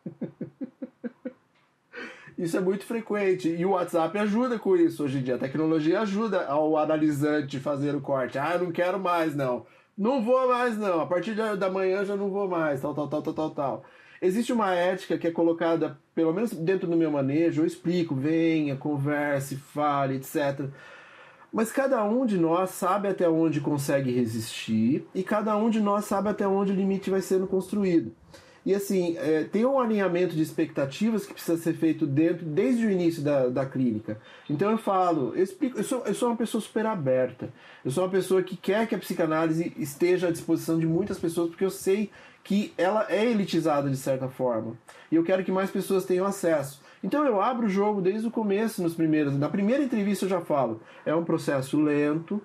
Isso 2.37 2.57
é 2.57 2.59
muito 2.59 2.85
frequente. 2.85 3.49
E 3.49 3.65
o 3.65 3.71
WhatsApp 3.71 4.17
ajuda 4.17 4.59
com 4.59 4.75
isso 4.75 5.03
hoje 5.03 5.19
em 5.19 5.23
dia. 5.23 5.35
A 5.35 5.39
tecnologia 5.39 6.01
ajuda 6.01 6.45
ao 6.45 6.77
analisante 6.77 7.59
fazer 7.59 7.95
o 7.95 8.01
corte. 8.01 8.37
Ah, 8.37 8.57
não 8.57 8.71
quero 8.71 8.99
mais, 8.99 9.35
não. 9.35 9.65
Não 9.97 10.21
vou 10.21 10.49
mais, 10.49 10.77
não. 10.77 10.99
A 10.99 11.05
partir 11.05 11.33
da 11.33 11.69
manhã 11.69 12.03
já 12.03 12.15
não 12.15 12.29
vou 12.29 12.47
mais. 12.47 12.81
Tal, 12.81 12.93
tal, 12.93 13.07
tal, 13.07 13.21
tal, 13.21 13.33
tal, 13.33 13.49
tal. 13.51 13.85
Existe 14.21 14.51
uma 14.51 14.73
ética 14.73 15.17
que 15.17 15.27
é 15.27 15.31
colocada, 15.31 15.97
pelo 16.13 16.33
menos 16.33 16.51
dentro 16.51 16.87
do 16.87 16.97
meu 16.97 17.11
manejo, 17.11 17.61
eu 17.61 17.65
explico, 17.65 18.15
venha, 18.15 18.75
converse, 18.75 19.55
fale, 19.55 20.15
etc. 20.15 20.69
Mas 21.53 21.71
cada 21.71 22.03
um 22.03 22.25
de 22.25 22.37
nós 22.37 22.71
sabe 22.71 23.07
até 23.07 23.29
onde 23.29 23.61
consegue 23.61 24.11
resistir 24.11 25.07
e 25.13 25.23
cada 25.23 25.55
um 25.55 25.69
de 25.69 25.79
nós 25.79 26.05
sabe 26.05 26.29
até 26.29 26.47
onde 26.47 26.71
o 26.71 26.75
limite 26.75 27.09
vai 27.09 27.21
sendo 27.21 27.47
construído. 27.47 28.13
E 28.65 28.73
assim, 28.73 29.15
é, 29.17 29.43
tem 29.43 29.63
um 29.63 29.79
alinhamento 29.79 30.35
de 30.35 30.41
expectativas 30.41 31.25
que 31.25 31.33
precisa 31.33 31.55
ser 31.55 31.75
feito 31.75 32.07
dentro, 32.07 32.43
desde 32.43 32.85
o 32.85 32.89
início 32.89 33.21
da, 33.21 33.47
da 33.47 33.65
clínica. 33.65 34.19
Então 34.49 34.71
eu 34.71 34.77
falo, 34.77 35.33
eu, 35.35 35.43
explico, 35.43 35.77
eu, 35.77 35.83
sou, 35.83 36.03
eu 36.05 36.15
sou 36.15 36.29
uma 36.29 36.37
pessoa 36.37 36.59
super 36.59 36.85
aberta. 36.87 37.53
Eu 37.83 37.91
sou 37.91 38.03
uma 38.03 38.09
pessoa 38.09 38.41
que 38.41 38.57
quer 38.57 38.87
que 38.87 38.95
a 38.95 38.97
psicanálise 38.97 39.71
esteja 39.77 40.29
à 40.29 40.31
disposição 40.31 40.79
de 40.79 40.87
muitas 40.87 41.19
pessoas, 41.19 41.49
porque 41.49 41.63
eu 41.63 41.69
sei 41.69 42.09
que 42.43 42.73
ela 42.75 43.05
é 43.07 43.23
elitizada 43.23 43.87
de 43.87 43.97
certa 43.97 44.27
forma. 44.29 44.75
E 45.11 45.15
eu 45.15 45.23
quero 45.23 45.43
que 45.43 45.51
mais 45.51 45.69
pessoas 45.69 46.05
tenham 46.05 46.25
acesso. 46.25 46.81
Então 47.03 47.23
eu 47.23 47.39
abro 47.39 47.67
o 47.67 47.69
jogo 47.69 48.01
desde 48.01 48.27
o 48.27 48.31
começo, 48.31 48.81
nos 48.81 48.95
primeiros. 48.95 49.37
Na 49.37 49.47
primeira 49.47 49.83
entrevista 49.83 50.25
eu 50.25 50.29
já 50.29 50.41
falo, 50.41 50.81
é 51.05 51.13
um 51.13 51.23
processo 51.23 51.79
lento. 51.79 52.41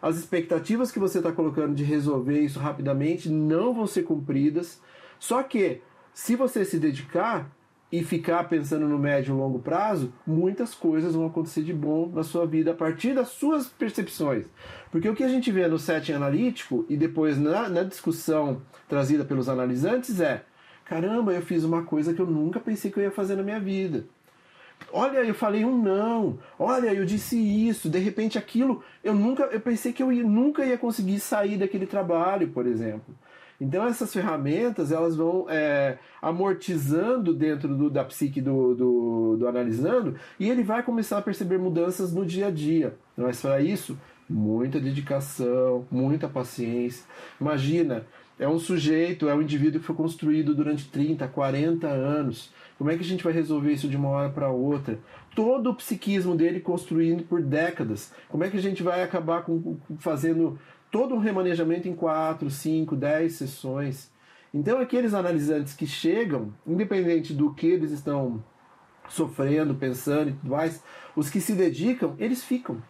As 0.00 0.16
expectativas 0.16 0.92
que 0.92 1.00
você 1.00 1.18
está 1.18 1.32
colocando 1.32 1.74
de 1.74 1.82
resolver 1.82 2.40
isso 2.40 2.60
rapidamente 2.60 3.28
não 3.28 3.74
vão 3.74 3.88
ser 3.88 4.04
cumpridas. 4.04 4.80
Só 5.18 5.42
que, 5.42 5.82
se 6.12 6.36
você 6.36 6.64
se 6.64 6.78
dedicar 6.78 7.50
e 7.90 8.04
ficar 8.04 8.44
pensando 8.44 8.86
no 8.86 8.98
médio 8.98 9.34
e 9.34 9.38
longo 9.38 9.58
prazo, 9.58 10.12
muitas 10.26 10.74
coisas 10.74 11.14
vão 11.14 11.26
acontecer 11.26 11.62
de 11.62 11.72
bom 11.72 12.10
na 12.12 12.22
sua 12.22 12.46
vida 12.46 12.72
a 12.72 12.74
partir 12.74 13.14
das 13.14 13.28
suas 13.28 13.66
percepções. 13.66 14.44
Porque 14.90 15.08
o 15.08 15.14
que 15.14 15.24
a 15.24 15.28
gente 15.28 15.50
vê 15.50 15.66
no 15.66 15.78
setting 15.78 16.12
analítico 16.12 16.84
e 16.88 16.96
depois 16.96 17.38
na, 17.38 17.68
na 17.68 17.82
discussão 17.82 18.60
trazida 18.88 19.24
pelos 19.24 19.48
analisantes 19.48 20.20
é: 20.20 20.44
caramba, 20.84 21.32
eu 21.32 21.42
fiz 21.42 21.64
uma 21.64 21.82
coisa 21.82 22.12
que 22.12 22.20
eu 22.20 22.26
nunca 22.26 22.60
pensei 22.60 22.90
que 22.90 22.98
eu 22.98 23.04
ia 23.04 23.10
fazer 23.10 23.36
na 23.36 23.42
minha 23.42 23.60
vida. 23.60 24.04
Olha, 24.92 25.18
eu 25.18 25.34
falei 25.34 25.64
um 25.64 25.82
não. 25.82 26.38
Olha, 26.58 26.92
eu 26.94 27.04
disse 27.04 27.36
isso. 27.36 27.88
De 27.88 27.98
repente, 27.98 28.38
aquilo 28.38 28.82
eu 29.02 29.14
nunca, 29.14 29.44
eu 29.44 29.60
pensei 29.60 29.92
que 29.92 30.02
eu 30.02 30.12
ia, 30.12 30.22
nunca 30.22 30.64
ia 30.64 30.78
conseguir 30.78 31.20
sair 31.20 31.56
daquele 31.56 31.86
trabalho, 31.86 32.48
por 32.48 32.66
exemplo. 32.66 33.14
Então 33.60 33.84
essas 33.84 34.12
ferramentas 34.12 34.92
elas 34.92 35.16
vão 35.16 35.46
é, 35.48 35.98
amortizando 36.22 37.34
dentro 37.34 37.74
do, 37.74 37.90
da 37.90 38.04
psique 38.04 38.40
do, 38.40 38.74
do, 38.74 39.36
do, 39.36 39.48
analisando 39.48 40.14
e 40.38 40.48
ele 40.48 40.62
vai 40.62 40.82
começar 40.82 41.18
a 41.18 41.22
perceber 41.22 41.58
mudanças 41.58 42.12
no 42.12 42.24
dia 42.24 42.46
a 42.46 42.50
dia. 42.50 42.94
Mas 43.16 43.40
para 43.40 43.60
isso, 43.60 43.98
muita 44.28 44.78
dedicação, 44.78 45.86
muita 45.90 46.28
paciência. 46.28 47.04
Imagina, 47.40 48.06
é 48.38 48.48
um 48.48 48.58
sujeito, 48.58 49.28
é 49.28 49.34
um 49.34 49.42
indivíduo 49.42 49.80
que 49.80 49.86
foi 49.86 49.96
construído 49.96 50.54
durante 50.54 50.88
30, 50.88 51.26
40 51.26 51.88
anos. 51.88 52.52
Como 52.78 52.90
é 52.90 52.94
que 52.94 53.02
a 53.02 53.06
gente 53.06 53.24
vai 53.24 53.32
resolver 53.32 53.72
isso 53.72 53.88
de 53.88 53.96
uma 53.96 54.08
hora 54.10 54.30
para 54.30 54.48
outra? 54.50 55.00
Todo 55.34 55.70
o 55.70 55.74
psiquismo 55.74 56.36
dele 56.36 56.60
construído 56.60 57.24
por 57.24 57.42
décadas. 57.42 58.12
Como 58.28 58.44
é 58.44 58.48
que 58.48 58.56
a 58.56 58.62
gente 58.62 58.82
vai 58.82 59.02
acabar 59.02 59.42
com, 59.42 59.76
fazendo 59.98 60.56
todo 60.90 61.14
um 61.14 61.18
remanejamento 61.18 61.88
em 61.88 61.94
quatro, 61.94 62.50
cinco, 62.50 62.96
dez 62.96 63.34
sessões. 63.34 64.10
Então, 64.52 64.78
aqueles 64.78 65.14
analisantes 65.14 65.74
que 65.74 65.86
chegam, 65.86 66.52
independente 66.66 67.34
do 67.34 67.52
que 67.52 67.66
eles 67.66 67.90
estão 67.90 68.42
sofrendo, 69.08 69.74
pensando 69.74 70.30
e 70.30 70.32
tudo 70.32 70.50
mais, 70.50 70.82
os 71.14 71.28
que 71.30 71.40
se 71.40 71.52
dedicam, 71.52 72.14
eles 72.18 72.42
ficam. 72.42 72.82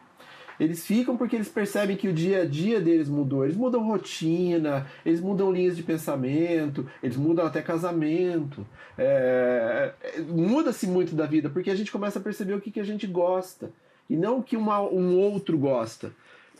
Eles 0.58 0.84
ficam 0.84 1.16
porque 1.16 1.36
eles 1.36 1.48
percebem 1.48 1.96
que 1.96 2.08
o 2.08 2.12
dia 2.12 2.42
a 2.42 2.44
dia 2.44 2.80
deles 2.80 3.08
mudou. 3.08 3.44
Eles 3.44 3.56
mudam 3.56 3.86
rotina, 3.86 4.86
eles 5.06 5.20
mudam 5.20 5.52
linhas 5.52 5.76
de 5.76 5.84
pensamento, 5.84 6.84
eles 7.00 7.16
mudam 7.16 7.46
até 7.46 7.62
casamento. 7.62 8.66
É 8.96 9.92
Muda-se 10.28 10.86
muito 10.86 11.14
da 11.14 11.26
vida 11.26 11.48
porque 11.48 11.70
a 11.70 11.76
gente 11.76 11.92
começa 11.92 12.18
a 12.18 12.22
perceber 12.22 12.54
o 12.54 12.60
que, 12.60 12.72
que 12.72 12.80
a 12.80 12.84
gente 12.84 13.06
gosta 13.06 13.70
e 14.10 14.16
não 14.16 14.38
o 14.38 14.42
que 14.42 14.56
uma, 14.56 14.80
um 14.80 15.16
outro 15.18 15.56
gosta. 15.56 16.12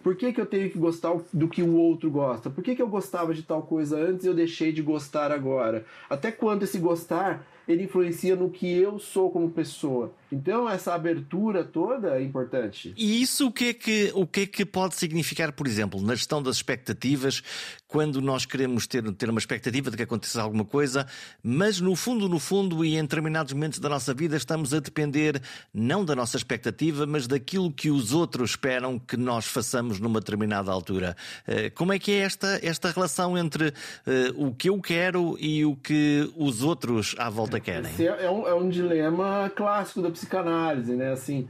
Por 0.08 0.16
que, 0.16 0.32
que 0.32 0.40
eu 0.40 0.46
tenho 0.46 0.70
que 0.70 0.78
gostar 0.78 1.14
do 1.34 1.46
que 1.46 1.62
o 1.62 1.74
outro 1.74 2.10
gosta? 2.10 2.48
Por 2.48 2.64
que, 2.64 2.74
que 2.74 2.80
eu 2.80 2.88
gostava 2.88 3.34
de 3.34 3.42
tal 3.42 3.60
coisa 3.60 3.98
antes 3.98 4.24
e 4.24 4.28
eu 4.28 4.32
deixei 4.32 4.72
de 4.72 4.80
gostar 4.80 5.30
agora? 5.30 5.84
Até 6.08 6.32
quando 6.32 6.62
esse 6.62 6.78
gostar 6.78 7.46
ele 7.68 7.82
influencia 7.82 8.34
no 8.34 8.48
que 8.48 8.74
eu 8.74 8.98
sou 8.98 9.30
como 9.30 9.50
pessoa? 9.50 10.10
Então 10.30 10.68
essa 10.68 10.94
abertura 10.94 11.64
toda 11.64 12.18
é 12.18 12.22
importante. 12.22 12.92
E 12.96 13.22
isso 13.22 13.46
o 13.46 13.52
que 13.52 13.68
é 13.68 13.74
que, 13.74 14.12
o 14.14 14.26
que, 14.26 14.40
é 14.40 14.46
que 14.46 14.64
pode 14.64 14.96
significar, 14.96 15.52
por 15.52 15.66
exemplo, 15.66 16.00
na 16.02 16.14
gestão 16.14 16.42
das 16.42 16.56
expectativas, 16.56 17.42
quando 17.88 18.20
nós 18.20 18.44
queremos 18.44 18.86
ter, 18.86 19.02
ter 19.14 19.30
uma 19.30 19.38
expectativa 19.38 19.90
de 19.90 19.96
que 19.96 20.02
aconteça 20.02 20.42
alguma 20.42 20.64
coisa, 20.64 21.06
mas 21.42 21.80
no 21.80 21.96
fundo, 21.96 22.28
no 22.28 22.38
fundo 22.38 22.84
e 22.84 22.96
em 22.96 23.02
determinados 23.02 23.54
momentos 23.54 23.78
da 23.78 23.88
nossa 23.88 24.12
vida 24.12 24.36
estamos 24.36 24.74
a 24.74 24.80
depender 24.80 25.40
não 25.72 26.04
da 26.04 26.14
nossa 26.14 26.36
expectativa, 26.36 27.06
mas 27.06 27.26
daquilo 27.26 27.72
que 27.72 27.90
os 27.90 28.12
outros 28.12 28.50
esperam 28.50 28.98
que 28.98 29.16
nós 29.16 29.46
façamos 29.46 29.98
numa 29.98 30.20
determinada 30.20 30.70
altura. 30.70 31.16
Eh, 31.46 31.70
como 31.70 31.92
é 31.92 31.98
que 31.98 32.12
é 32.12 32.18
esta, 32.18 32.60
esta 32.62 32.90
relação 32.90 33.38
entre 33.38 33.68
uh, 33.68 34.46
o 34.46 34.54
que 34.54 34.68
eu 34.68 34.78
quero 34.80 35.36
e 35.40 35.64
o 35.64 35.74
que 35.74 36.30
os 36.36 36.62
outros 36.62 37.14
à 37.18 37.30
volta 37.30 37.58
querem? 37.58 37.90
Esse 37.90 38.06
é, 38.06 38.24
é 38.24 38.30
um, 38.30 38.46
é 38.46 38.54
um 38.54 38.68
dilema 38.68 39.50
clássico 39.54 40.02
da 40.02 40.10
psicanálise, 40.18 40.94
né? 40.94 41.12
Assim, 41.12 41.48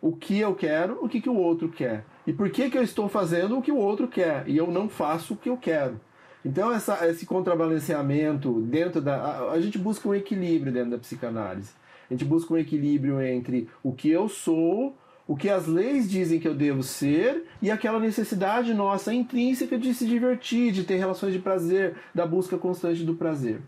o 0.00 0.12
que 0.12 0.38
eu 0.38 0.54
quero, 0.54 0.98
o 1.02 1.08
que, 1.08 1.20
que 1.20 1.28
o 1.28 1.36
outro 1.36 1.68
quer. 1.68 2.04
E 2.26 2.32
por 2.32 2.50
que, 2.50 2.70
que 2.70 2.78
eu 2.78 2.82
estou 2.82 3.08
fazendo 3.08 3.58
o 3.58 3.62
que 3.62 3.72
o 3.72 3.76
outro 3.76 4.08
quer 4.08 4.44
e 4.46 4.56
eu 4.56 4.66
não 4.66 4.88
faço 4.88 5.34
o 5.34 5.36
que 5.36 5.48
eu 5.48 5.56
quero. 5.56 6.00
Então, 6.44 6.72
essa, 6.72 7.06
esse 7.06 7.26
contrabalanceamento 7.26 8.60
dentro 8.62 9.00
da. 9.00 9.16
A, 9.16 9.52
a 9.52 9.60
gente 9.60 9.78
busca 9.78 10.08
um 10.08 10.14
equilíbrio 10.14 10.72
dentro 10.72 10.92
da 10.92 10.98
psicanálise. 10.98 11.72
A 12.10 12.14
gente 12.14 12.24
busca 12.24 12.54
um 12.54 12.58
equilíbrio 12.58 13.20
entre 13.20 13.68
o 13.82 13.92
que 13.92 14.10
eu 14.10 14.28
sou, 14.28 14.96
o 15.28 15.36
que 15.36 15.48
as 15.48 15.66
leis 15.66 16.10
dizem 16.10 16.40
que 16.40 16.48
eu 16.48 16.54
devo 16.54 16.82
ser 16.82 17.44
e 17.62 17.70
aquela 17.70 18.00
necessidade 18.00 18.74
nossa 18.74 19.14
intrínseca 19.14 19.78
de 19.78 19.94
se 19.94 20.06
divertir, 20.06 20.72
de 20.72 20.82
ter 20.82 20.96
relações 20.96 21.32
de 21.32 21.38
prazer, 21.38 21.94
da 22.14 22.26
busca 22.26 22.58
constante 22.58 23.04
do 23.04 23.14
prazer. 23.14 23.60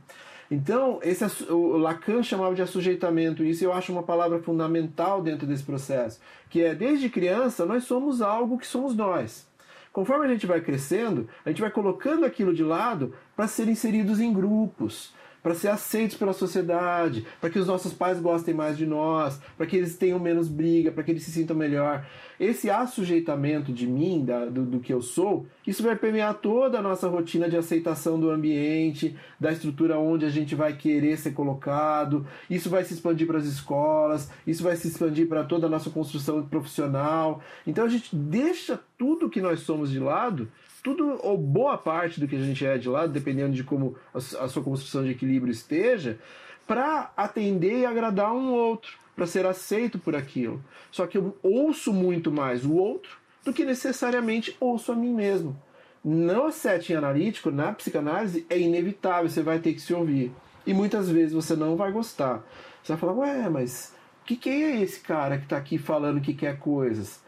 Então, 0.53 1.01
esse, 1.03 1.25
o 1.51 1.79
Lacan 1.79 2.23
chamava 2.23 2.55
de 2.55 2.61
assujeitamento, 2.61 3.43
e 3.43 3.49
isso 3.49 3.65
eu 3.65 3.73
acho 3.73 3.91
uma 3.91 4.03
palavra 4.03 4.39
fundamental 4.39 5.23
dentro 5.23 5.47
desse 5.47 5.63
processo, 5.63 6.21
que 6.51 6.61
é, 6.61 6.75
desde 6.75 7.09
criança, 7.09 7.65
nós 7.65 7.85
somos 7.85 8.21
algo 8.21 8.59
que 8.59 8.67
somos 8.67 8.95
nós. 8.95 9.47
Conforme 9.95 10.27
a 10.27 10.29
gente 10.29 10.47
vai 10.47 10.61
crescendo, 10.61 11.27
a 11.43 11.49
gente 11.49 11.63
vai 11.63 11.71
colocando 11.71 12.27
aquilo 12.27 12.53
de 12.53 12.63
lado 12.63 13.15
para 13.35 13.49
ser 13.49 13.67
inseridos 13.67 14.21
em 14.21 14.31
grupos, 14.31 15.15
para 15.43 15.55
ser 15.55 15.69
aceitos 15.69 16.17
pela 16.17 16.33
sociedade, 16.33 17.27
para 17.41 17.51
que 17.51 17.59
os 17.59 17.67
nossos 17.67 17.93
pais 17.93 18.21
gostem 18.21 18.55
mais 18.55 18.79
de 18.79 18.87
nós, 18.87 19.41
para 19.57 19.67
que 19.67 19.77
eles 19.77 19.97
tenham 19.97 20.19
menos 20.19 20.49
briga, 20.49 20.93
para 20.93 21.03
que 21.03 21.11
eles 21.11 21.25
se 21.25 21.33
sintam 21.33 21.57
melhor. 21.57 22.07
Esse 22.39 22.71
assujeitamento 22.71 23.73
de 23.73 23.87
mim, 23.87 24.25
da, 24.25 24.47
do, 24.47 24.65
do, 24.65 24.81
que 24.81 24.93
eu 24.93 25.03
sou, 25.03 25.47
isso 25.67 25.83
vai 25.83 25.97
permear 25.97 26.35
toda 26.35 26.79
a 26.79 26.83
nossa 26.83 27.09
rotina 27.09 27.49
de 27.49 27.57
aceitação 27.57 28.19
do 28.19 28.31
ambiente, 28.31 29.17
da 29.39 29.53
estrutura 29.53 29.99
onde 29.99 30.25
a 30.25 30.31
gente 30.31 30.55
vai 30.55 30.77
querer 30.77 31.17
ser 31.19 31.33
colocado. 31.33 32.27
Isso 32.49 32.71
vai 32.71 32.85
se 32.85 32.95
expandir 32.95 33.27
para 33.27 33.39
as 33.39 33.45
escolas, 33.45 34.31
isso 34.47 34.63
vai 34.63 34.77
se 34.77 34.89
expandir 34.89 35.29
para 35.29 35.45
toda 35.45 35.67
a 35.67 35.71
nossa 35.71 35.91
construção 35.91 36.45
profissional. 36.47 37.41
Então 37.67 37.85
a 37.85 37.89
gente 37.89 38.15
deixa 38.15 38.81
tudo 38.99 39.31
que 39.31 39.41
nós 39.41 39.61
somos 39.61 39.91
de 39.91 39.99
lado 39.99 40.49
tudo 40.83 41.19
ou 41.23 41.37
boa 41.39 41.79
parte 41.79 42.21
do 42.21 42.27
que 42.27 42.37
a 42.37 42.39
gente 42.39 42.65
é 42.65 42.77
de 42.77 42.89
lado, 42.89 43.13
dependendo 43.13 43.55
de 43.55 43.63
como 43.63 43.97
a, 44.13 44.21
sua 44.21 44.63
construção 44.63 45.05
de 45.05 45.11
equilíbrio 45.11 45.53
esteja, 45.53 46.19
para 46.67 47.13
atender 47.17 47.81
e 47.81 47.87
agradar 47.87 48.33
um 48.33 48.53
outro, 48.53 48.93
para 49.15 49.27
ser 49.27 49.47
aceito 49.47 49.99
por 49.99 50.17
aquilo. 50.17 50.63
Só 50.91 51.07
que 51.07 51.19
eu 51.19 51.37
ouço 51.43 51.93
muito 51.93 52.33
mais 52.33 52.65
o 52.65 52.75
outro 52.75 53.17
do 53.45 53.53
que 53.53 53.65
necessariamente 53.65 54.57
ouço 54.61 54.93
a 54.93 54.97
mim 54.97 55.13
mesmo. 55.13 55.61
No 56.05 56.51
setting 56.51 56.95
analítico, 56.95 57.51
na 57.51 57.73
psicanálise, 57.73 58.47
é 58.51 58.59
inevitável, 58.59 59.29
você 59.29 59.43
vai 59.43 59.59
ter 59.61 59.73
que 59.73 59.81
se 59.81 59.95
ouvir. 59.95 60.33
E 60.67 60.75
muitas 60.75 61.09
vezes 61.09 61.33
você 61.33 61.55
não 61.55 61.77
vai 61.77 61.93
gostar. 61.93 62.43
Você 62.83 62.93
vai 62.93 63.01
falar, 63.01 63.13
ué, 63.13 63.49
mas 63.49 63.95
que, 64.25 64.37
que 64.37 64.49
é 64.51 64.81
esse 64.81 65.01
cara 65.01 65.39
que 65.39 65.45
está 65.45 65.57
aqui 65.57 65.79
falando 65.79 66.21
que 66.21 66.35
quer 66.35 66.59
coisas? 66.59 67.22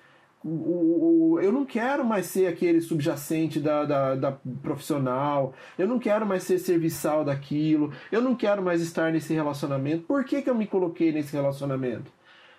O, 0.45 1.33
o, 1.33 1.41
eu 1.41 1.51
não 1.51 1.65
quero 1.65 2.05
mais 2.05 2.27
ser 2.27 2.47
aquele 2.47 2.83
subjacente 2.83 3.59
da, 3.59 3.85
da, 3.85 4.15
da, 4.15 4.33
profissional, 4.63 5.55
eu 5.79 5.89
não 5.89 5.99
quero 5.99 6.27
mais 6.27 6.43
ser 6.43 6.59
serviçal 6.59 7.25
daquilo, 7.25 7.93
eu 8.13 8.21
não 8.21 8.35
quero 8.35 8.63
mais 8.63 8.83
estar 8.83 9.11
nesse 9.11 9.33
relacionamento. 9.33 10.05
Por 10.05 10.23
que, 10.25 10.43
que 10.43 10.51
eu 10.51 10.55
me 10.55 10.67
coloquei 10.67 11.11
nesse 11.13 11.33
relacionamento? 11.33 12.13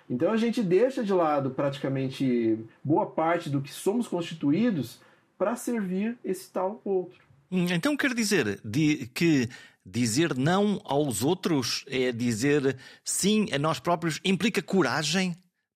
Então 0.10 0.32
a 0.32 0.38
gente 0.38 0.64
deixa 0.64 1.04
de 1.04 1.14
lado 1.14 1.52
praticamente 1.52 2.58
boa 2.84 3.06
parte 3.06 3.50
do 3.50 3.62
que 3.62 3.72
somos 3.72 4.08
constituídos 4.08 5.00
para 5.38 5.56
servir 5.56 6.18
esse 6.24 6.52
tal 6.52 6.82
outro. 6.84 7.24
Hum, 7.52 7.68
então 7.70 7.96
quer 7.96 8.14
dizer 8.14 8.60
de, 8.64 9.08
que 9.14 9.48
dizer 9.86 10.36
não 10.36 10.82
aos 10.84 11.24
outros 11.24 11.86
é 11.88 12.12
dizer 12.12 12.78
sim 13.04 13.48
a 13.52 13.60
nós 13.60 13.80
próprios 13.80 14.20
implica 14.24 14.62
coragem? 14.62 15.36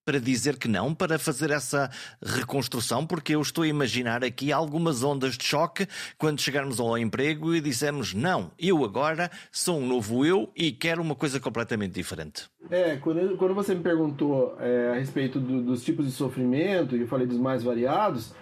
Para 0.10 0.20
dizer 0.20 0.58
que 0.58 0.68
não, 0.68 0.96
para 0.96 1.20
fazer 1.20 1.52
essa 1.52 1.88
reconstrução, 2.20 3.06
porque 3.06 3.36
eu 3.36 3.42
estou 3.44 3.64
a 3.64 3.68
imaginar 3.68 4.24
aqui 4.24 4.52
algumas 4.52 5.04
ondas 5.04 5.38
de 5.38 5.44
choque 5.44 5.86
quando 6.18 6.42
chegarmos 6.42 6.80
ao 6.80 6.98
emprego 6.98 7.54
e 7.54 7.62
dissermos 7.62 8.16
não, 8.16 8.50
eu 8.58 8.84
agora 8.84 9.30
sou 9.52 9.78
um 9.78 9.86
novo 9.86 10.26
eu 10.26 10.50
e 10.56 10.72
quero 10.72 11.00
uma 11.00 11.14
coisa 11.14 11.40
completamente 11.40 11.92
diferente. 11.92 12.50
É, 12.72 12.96
quando, 12.96 13.38
quando 13.38 13.54
você 13.54 13.76
me 13.76 13.84
perguntou 13.84 14.58
é, 14.60 14.94
a 14.94 14.96
respeito 14.96 15.40
do, 15.40 15.62
dos 15.62 15.86
tipos 15.86 16.08
de 16.08 16.12
sofrimento, 16.12 16.96
e 16.96 17.02
eu 17.02 17.08
falei 17.08 17.28
dos 17.28 17.38
mais 17.38 17.62
variados, 17.62 18.34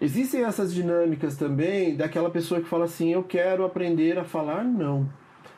existem 0.00 0.44
essas 0.44 0.72
dinâmicas 0.72 1.36
também 1.36 1.96
daquela 1.96 2.30
pessoa 2.30 2.60
que 2.60 2.68
fala 2.68 2.84
assim: 2.84 3.12
eu 3.12 3.24
quero 3.24 3.64
aprender 3.64 4.20
a 4.20 4.24
falar 4.24 4.62
não. 4.62 5.10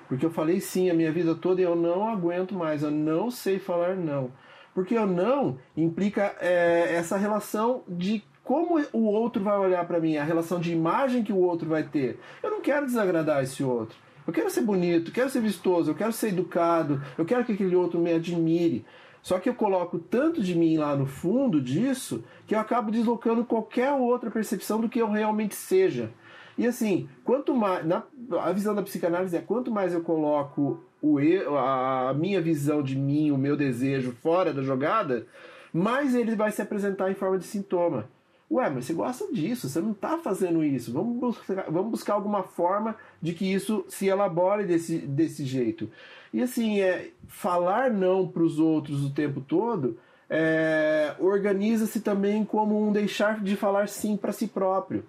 Porque 0.08 0.24
eu 0.24 0.30
falei 0.30 0.58
sim 0.58 0.88
a 0.88 0.94
minha 0.94 1.12
vida 1.12 1.34
toda 1.34 1.60
e 1.60 1.64
eu 1.64 1.76
não 1.76 2.08
aguento 2.08 2.54
mais, 2.54 2.82
eu 2.82 2.90
não 2.90 3.30
sei 3.30 3.58
falar 3.58 3.94
não. 3.94 4.32
Porque 4.74 4.96
o 4.96 5.06
não 5.06 5.58
implica 5.76 6.34
é, 6.40 6.94
essa 6.96 7.16
relação 7.16 7.82
de 7.88 8.24
como 8.42 8.78
o 8.92 9.04
outro 9.04 9.42
vai 9.42 9.56
olhar 9.56 9.86
para 9.86 10.00
mim, 10.00 10.16
a 10.16 10.24
relação 10.24 10.60
de 10.60 10.72
imagem 10.72 11.22
que 11.22 11.32
o 11.32 11.38
outro 11.38 11.68
vai 11.68 11.84
ter. 11.84 12.18
Eu 12.42 12.50
não 12.50 12.60
quero 12.60 12.84
desagradar 12.84 13.42
esse 13.42 13.64
outro. 13.64 13.96
Eu 14.26 14.32
quero 14.32 14.50
ser 14.50 14.62
bonito, 14.62 15.12
quero 15.12 15.30
ser 15.30 15.40
vistoso, 15.40 15.90
eu 15.90 15.94
quero 15.94 16.12
ser 16.12 16.28
educado, 16.28 17.02
eu 17.16 17.24
quero 17.24 17.44
que 17.44 17.52
aquele 17.52 17.76
outro 17.76 17.98
me 17.98 18.12
admire. 18.12 18.84
Só 19.22 19.38
que 19.38 19.48
eu 19.48 19.54
coloco 19.54 19.98
tanto 19.98 20.42
de 20.42 20.54
mim 20.54 20.76
lá 20.76 20.94
no 20.94 21.06
fundo 21.06 21.60
disso 21.60 22.22
que 22.46 22.54
eu 22.54 22.58
acabo 22.58 22.90
deslocando 22.90 23.44
qualquer 23.44 23.90
outra 23.92 24.30
percepção 24.30 24.80
do 24.80 24.88
que 24.88 24.98
eu 24.98 25.10
realmente 25.10 25.54
seja. 25.54 26.12
E 26.56 26.66
assim, 26.66 27.08
quanto 27.24 27.54
mais. 27.54 27.84
Na, 27.86 28.02
a 28.40 28.52
visão 28.52 28.74
da 28.74 28.82
psicanálise 28.82 29.36
é 29.36 29.40
quanto 29.40 29.70
mais 29.70 29.92
eu 29.92 30.02
coloco 30.02 30.82
o 31.02 31.20
eu, 31.20 31.56
a 31.58 32.14
minha 32.14 32.40
visão 32.40 32.82
de 32.82 32.96
mim, 32.96 33.30
o 33.30 33.38
meu 33.38 33.56
desejo 33.56 34.12
fora 34.22 34.52
da 34.52 34.62
jogada, 34.62 35.26
mais 35.72 36.14
ele 36.14 36.34
vai 36.34 36.50
se 36.50 36.62
apresentar 36.62 37.10
em 37.10 37.14
forma 37.14 37.38
de 37.38 37.44
sintoma. 37.44 38.08
Ué, 38.50 38.70
mas 38.70 38.84
você 38.84 38.92
gosta 38.92 39.32
disso, 39.32 39.68
você 39.68 39.80
não 39.80 39.92
está 39.92 40.18
fazendo 40.18 40.62
isso. 40.62 40.92
Vamos 40.92 41.18
buscar, 41.18 41.64
vamos 41.68 41.90
buscar 41.90 42.14
alguma 42.14 42.42
forma 42.42 42.96
de 43.20 43.32
que 43.32 43.52
isso 43.52 43.84
se 43.88 44.06
elabore 44.06 44.64
desse, 44.64 44.98
desse 44.98 45.44
jeito. 45.44 45.90
E 46.32 46.42
assim, 46.42 46.80
é, 46.80 47.10
falar 47.26 47.90
não 47.90 48.28
para 48.28 48.42
os 48.42 48.58
outros 48.58 49.04
o 49.04 49.10
tempo 49.10 49.40
todo 49.40 49.98
é, 50.28 51.14
organiza-se 51.18 52.00
também 52.00 52.44
como 52.44 52.80
um 52.80 52.92
deixar 52.92 53.40
de 53.40 53.56
falar 53.56 53.88
sim 53.88 54.16
para 54.16 54.32
si 54.32 54.46
próprio. 54.46 55.04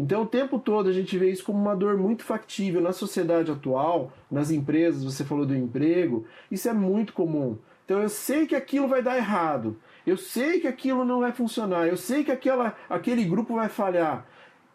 Então, 0.00 0.22
o 0.22 0.26
tempo 0.26 0.58
todo 0.58 0.88
a 0.88 0.92
gente 0.94 1.18
vê 1.18 1.30
isso 1.30 1.44
como 1.44 1.58
uma 1.58 1.76
dor 1.76 1.98
muito 1.98 2.24
factível 2.24 2.80
na 2.80 2.90
sociedade 2.90 3.52
atual, 3.52 4.10
nas 4.30 4.50
empresas, 4.50 5.04
você 5.04 5.22
falou 5.22 5.44
do 5.44 5.54
emprego, 5.54 6.24
isso 6.50 6.70
é 6.70 6.72
muito 6.72 7.12
comum. 7.12 7.58
Então, 7.84 8.00
eu 8.00 8.08
sei 8.08 8.46
que 8.46 8.56
aquilo 8.56 8.88
vai 8.88 9.02
dar 9.02 9.18
errado, 9.18 9.76
eu 10.06 10.16
sei 10.16 10.58
que 10.58 10.66
aquilo 10.66 11.04
não 11.04 11.20
vai 11.20 11.32
funcionar, 11.32 11.86
eu 11.86 11.98
sei 11.98 12.24
que 12.24 12.32
aquela, 12.32 12.74
aquele 12.88 13.24
grupo 13.24 13.56
vai 13.56 13.68
falhar, 13.68 14.26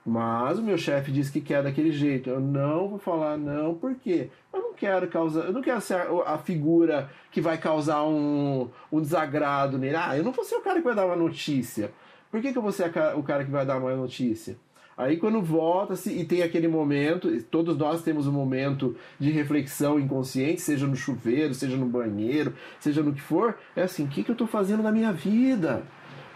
mas 0.06 0.60
o 0.60 0.62
meu 0.62 0.78
chefe 0.78 1.12
diz 1.12 1.32
que 1.32 1.42
quer 1.42 1.64
daquele 1.64 1.92
jeito. 1.92 2.30
Eu 2.30 2.40
não 2.40 2.88
vou 2.88 3.00
falar 3.00 3.36
não, 3.36 3.74
por 3.74 3.96
quê? 3.96 4.30
Eu 4.54 4.62
não 4.62 4.74
quero 4.76 5.08
causar, 5.08 5.46
eu 5.46 5.54
não 5.54 5.64
quero 5.64 5.82
ser 5.82 5.96
a, 5.96 6.36
a 6.36 6.38
figura 6.38 7.10
que 7.32 7.42
vai 7.42 7.58
causar 7.58 8.04
um, 8.04 8.70
um 8.92 9.02
desagrado 9.02 9.80
nele. 9.80 9.96
Ah, 9.96 10.16
eu 10.16 10.24
não 10.24 10.32
vou 10.32 10.46
ser 10.46 10.58
o 10.58 10.62
cara 10.62 10.78
que 10.78 10.86
vai 10.86 10.94
dar 10.94 11.08
uma 11.08 11.16
notícia. 11.16 11.92
Por 12.30 12.40
que, 12.42 12.52
que 12.52 12.58
eu 12.60 12.62
vou 12.62 12.72
ser 12.72 12.96
a, 12.96 13.16
o 13.16 13.24
cara 13.24 13.44
que 13.44 13.50
vai 13.50 13.66
dar 13.66 13.78
uma 13.78 13.96
notícia? 13.96 14.56
Aí 14.98 15.18
quando 15.18 15.42
volta-se 15.42 16.10
e 16.10 16.24
tem 16.24 16.42
aquele 16.42 16.70
momento, 16.70 17.30
todos 17.44 17.78
nós 17.78 18.02
temos 18.02 18.28
um 18.28 18.32
momento 18.32 18.96
de 19.20 19.30
reflexão 19.30 20.00
inconsciente, 20.00 20.62
seja 20.62 20.88
no 20.88 20.96
chuveiro, 20.96 21.54
seja 21.54 21.76
no 21.76 21.86
banheiro, 21.86 22.54
seja 22.80 23.04
no 23.04 23.14
que 23.14 23.22
for, 23.22 23.58
é 23.76 23.84
assim, 23.84 24.06
o 24.06 24.08
que, 24.08 24.24
que 24.24 24.32
eu 24.32 24.34
estou 24.34 24.48
fazendo 24.48 24.82
na 24.82 24.94
minha 24.94 25.12
vida? 25.12 25.84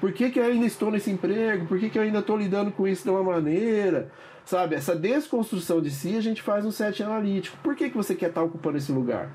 Por 0.02 0.12
que, 0.12 0.30
que 0.30 0.39
eu 0.39 0.45
ainda 0.45 0.65
estou 0.65 0.91
nesse 0.91 1.10
emprego? 1.10 1.67
Por 1.67 1.80
que, 1.80 1.89
que 1.89 1.98
eu 1.98 2.04
ainda 2.04 2.19
estou 2.19 2.38
lidando 2.38 2.72
com 2.72 2.88
isso 2.88 3.04
de 3.04 3.10
uma 3.10 3.24
maneira? 3.24 4.12
Sabe, 4.45 4.76
essa 4.76 4.95
desconstrução 4.95 5.82
de 5.82 5.91
si 5.91 6.15
a 6.17 6.22
gente 6.22 6.41
faz 6.41 6.65
um 6.65 6.72
set 6.72 7.04
analítico. 7.04 7.58
Por 7.63 7.76
que, 7.76 7.89
que 7.89 7.98
você 7.98 8.15
quer 8.15 8.30
estar 8.30 8.41
ocupando 8.41 8.78
esse 8.78 8.91
lugar? 8.91 9.32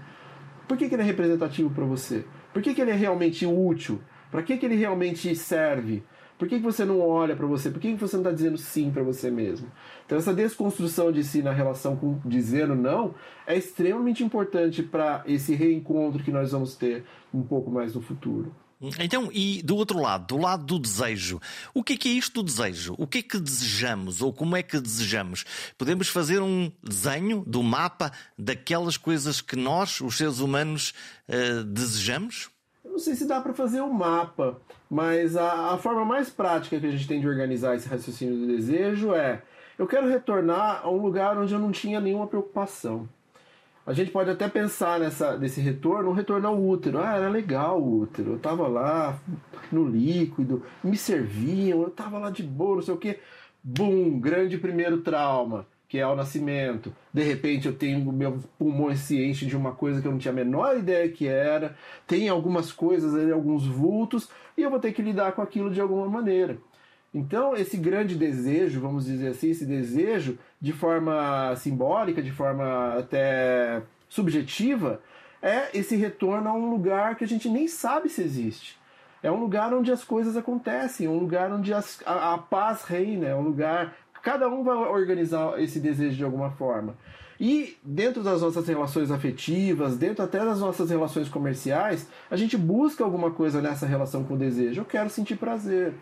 Por 0.67 0.77
que, 0.77 0.89
que 0.89 0.95
ele 0.95 1.03
é 1.03 1.07
representativo 1.07 1.71
para 1.71 1.85
você? 1.85 2.25
Por 2.53 2.63
que, 2.63 2.75
que 2.75 2.81
ele 2.81 2.91
é 2.91 2.95
realmente 2.95 3.47
útil? 3.47 4.01
Para 4.31 4.43
que, 4.43 4.57
que 4.57 4.67
ele 4.67 4.75
realmente 4.75 5.35
serve? 5.37 6.03
Por 6.39 6.49
que, 6.49 6.57
que 6.57 6.65
você 6.65 6.85
não 6.85 7.01
olha 7.01 7.37
para 7.37 7.47
você? 7.47 7.71
Por 7.71 7.81
que, 7.81 7.93
que 7.93 8.01
você 8.01 8.17
não 8.17 8.23
está 8.23 8.35
dizendo 8.35 8.59
sim 8.59 8.91
para 8.91 9.03
você 9.03 9.31
mesmo? 9.31 9.71
Então, 10.05 10.19
essa 10.19 10.35
desconstrução 10.35 11.13
de 11.13 11.23
si 11.23 11.43
na 11.43 11.53
relação 11.53 11.97
com 11.97 12.21
dizendo 12.25 12.75
não 12.75 13.15
é 13.47 13.57
extremamente 13.57 14.25
importante 14.25 14.83
para 14.83 15.23
esse 15.27 15.55
reencontro 15.55 16.23
que 16.23 16.33
nós 16.33 16.51
vamos 16.51 16.75
ter 16.75 17.05
um 17.33 17.43
pouco 17.43 17.71
mais 17.71 17.95
no 17.95 18.03
futuro. 18.03 18.53
Então, 18.99 19.31
e 19.33 19.63
do 19.63 19.77
outro 19.77 19.99
lado, 20.01 20.27
do 20.27 20.37
lado 20.37 20.65
do 20.65 20.79
desejo, 20.79 21.41
o 21.73 21.83
que 21.83 21.95
é, 21.95 21.97
que 21.97 22.09
é 22.09 22.13
isto 22.13 22.43
do 22.43 22.43
desejo? 22.43 22.95
O 22.99 23.07
que 23.07 23.19
é 23.19 23.23
que 23.23 23.39
desejamos 23.39 24.21
ou 24.21 24.33
como 24.33 24.57
é 24.57 24.63
que 24.63 24.79
desejamos? 24.81 25.45
Podemos 25.79 26.09
fazer 26.09 26.41
um 26.41 26.71
desenho 26.83 27.43
do 27.47 27.63
mapa 27.63 28.13
daquelas 28.39 28.97
coisas 28.97 29.41
que 29.41 29.57
nós, 29.57 30.01
os 30.01 30.17
seres 30.17 30.41
humanos, 30.41 30.93
uh, 31.29 31.65
desejamos? 31.65 32.51
Não 32.95 32.99
sei 33.01 33.17
se 33.17 33.27
dá 33.27 33.41
para 33.41 33.53
fazer 33.53 33.81
um 33.81 33.93
mapa, 33.93 34.57
mas 34.89 35.37
a, 35.37 35.75
a, 35.75 35.79
forma 35.79 36.05
mais 36.05 36.31
prática 36.31 36.79
que 36.79 36.87
a 36.87 36.91
gente 36.91 37.09
tem 37.09 37.21
de 37.21 37.27
organizar 37.27 37.75
esse 37.75 37.89
raciocínio 37.89 38.37
do 38.37 38.47
desejo 38.47 39.13
é: 39.13 39.43
eu 39.77 39.85
quero 39.85 40.09
retornar 40.09 40.81
a 40.85 40.89
um 40.89 41.03
lugar 41.03 41.37
onde 41.37 41.53
eu 41.53 41.59
não 41.59 41.73
tinha 41.73 42.01
nenhuma 42.01 42.29
preocupação. 42.29 43.09
A 43.85 43.93
gente 43.93 44.13
pode 44.13 44.31
até 44.31 44.49
pensar 44.49 45.01
nessa, 45.01 45.37
nesse 45.37 45.61
retorno, 45.61 46.11
um 46.11 46.15
retorno 46.15 46.47
ao 46.47 46.59
útero. 46.59 47.01
Ah, 47.01 47.17
era 47.17 47.29
legal 47.29 47.83
o 47.83 48.03
útero. 48.03 48.31
Eu 48.31 48.37
estava 48.37 48.69
lá 48.69 49.19
no 49.73 49.87
líquido, 49.87 50.63
me 50.83 50.97
serviam, 50.97 51.83
eu 51.83 51.89
estava 51.89 52.19
lá 52.19 52.31
de 52.31 52.45
boa, 52.45 52.77
não 52.77 52.83
sei 52.83 52.95
o 52.95 52.99
quê. 52.99 53.19
Bum, 53.63 54.21
grande 54.21 54.57
primeiro 54.57 54.99
trauma. 55.03 55.67
Que 55.89 55.99
é 55.99 56.03
ao 56.03 56.17
nascimento. 56.17 56.95
De 57.13 57.23
repente 57.23 57.67
eu 57.67 57.75
tenho 57.75 58.13
meu 58.13 58.39
pulmão 58.59 58.91
enche 58.91 59.47
de 59.47 59.57
uma 59.57 59.73
coisa 59.73 60.01
que 60.01 60.09
eu 60.09 60.13
não 60.13 60.19
tinha 60.19 60.33
a 60.33 60.35
menor 60.35 60.77
ideia 60.77 61.09
que 61.09 61.29
era. 61.29 61.77
Tem 62.07 62.29
algumas 62.29 62.73
coisas 62.73 63.15
ali, 63.15 63.31
alguns 63.31 63.67
vultos, 63.67 64.29
e 64.57 64.63
eu 64.63 64.71
vou 64.71 64.81
ter 64.81 64.93
que 64.93 65.03
lidar 65.03 65.33
com 65.33 65.43
aquilo 65.43 65.71
de 65.71 65.81
alguma 65.81 66.09
maneira. 66.09 66.59
Então, 67.15 67.55
esse 67.55 67.77
grande 67.77 68.17
desejo, 68.17 68.81
vamos 68.81 69.05
dizer 69.05 69.29
assim, 69.29 69.51
esse 69.51 69.65
desejo, 69.65 70.37
de 70.61 70.73
forma 70.73 71.55
simbólica, 71.55 72.21
de 72.21 72.33
forma 72.33 72.99
até 72.99 73.83
subjetiva, 74.09 75.01
é 75.41 75.69
esse 75.79 75.95
retorno 75.95 76.49
a 76.49 76.53
um 76.53 76.71
lugar 76.71 77.15
que 77.15 77.23
a 77.23 77.29
gente 77.29 77.49
nem 77.49 77.69
sabe 77.69 78.09
se 78.09 78.21
existe. 78.21 78.77
É 79.23 79.31
um 79.31 79.41
lugar 79.41 79.73
onde 79.73 79.93
as 79.93 80.03
coisas 80.03 80.37
acontecem, 80.37 81.07
é 81.07 81.11
um 81.11 81.19
lugar 81.19 81.53
onde 81.53 81.73
as, 81.73 82.03
a, 82.05 82.35
a 82.35 82.39
paz 82.39 82.83
reina, 82.83 83.27
é 83.27 83.35
um 83.35 83.43
lugar 83.43 83.95
Cada 84.25 84.49
um 84.49 84.65
vai 84.65 84.75
organizar 84.75 85.61
esse 85.63 85.79
desejo 85.79 86.17
de 86.17 86.25
alguma 86.25 86.51
forma. 86.51 86.97
E 87.39 87.77
dentro 87.85 88.23
das 88.23 88.41
nossas 88.41 88.67
relações 88.67 89.11
afetivas, 89.11 89.99
dentro 89.99 90.25
até 90.25 90.39
das 90.43 90.61
nossas 90.61 90.89
relações 90.89 91.29
comerciais, 91.29 92.09
a 92.31 92.37
gente 92.37 92.57
busca 92.57 93.05
alguma 93.05 93.31
coisa 93.31 93.61
nessa 93.61 93.87
relação 93.87 94.25
com 94.25 94.33
o 94.33 94.39
desejo. 94.39 94.81
Eu 94.81 94.85
quero 94.87 95.11
sentir 95.11 95.37
prazer. 95.37 95.93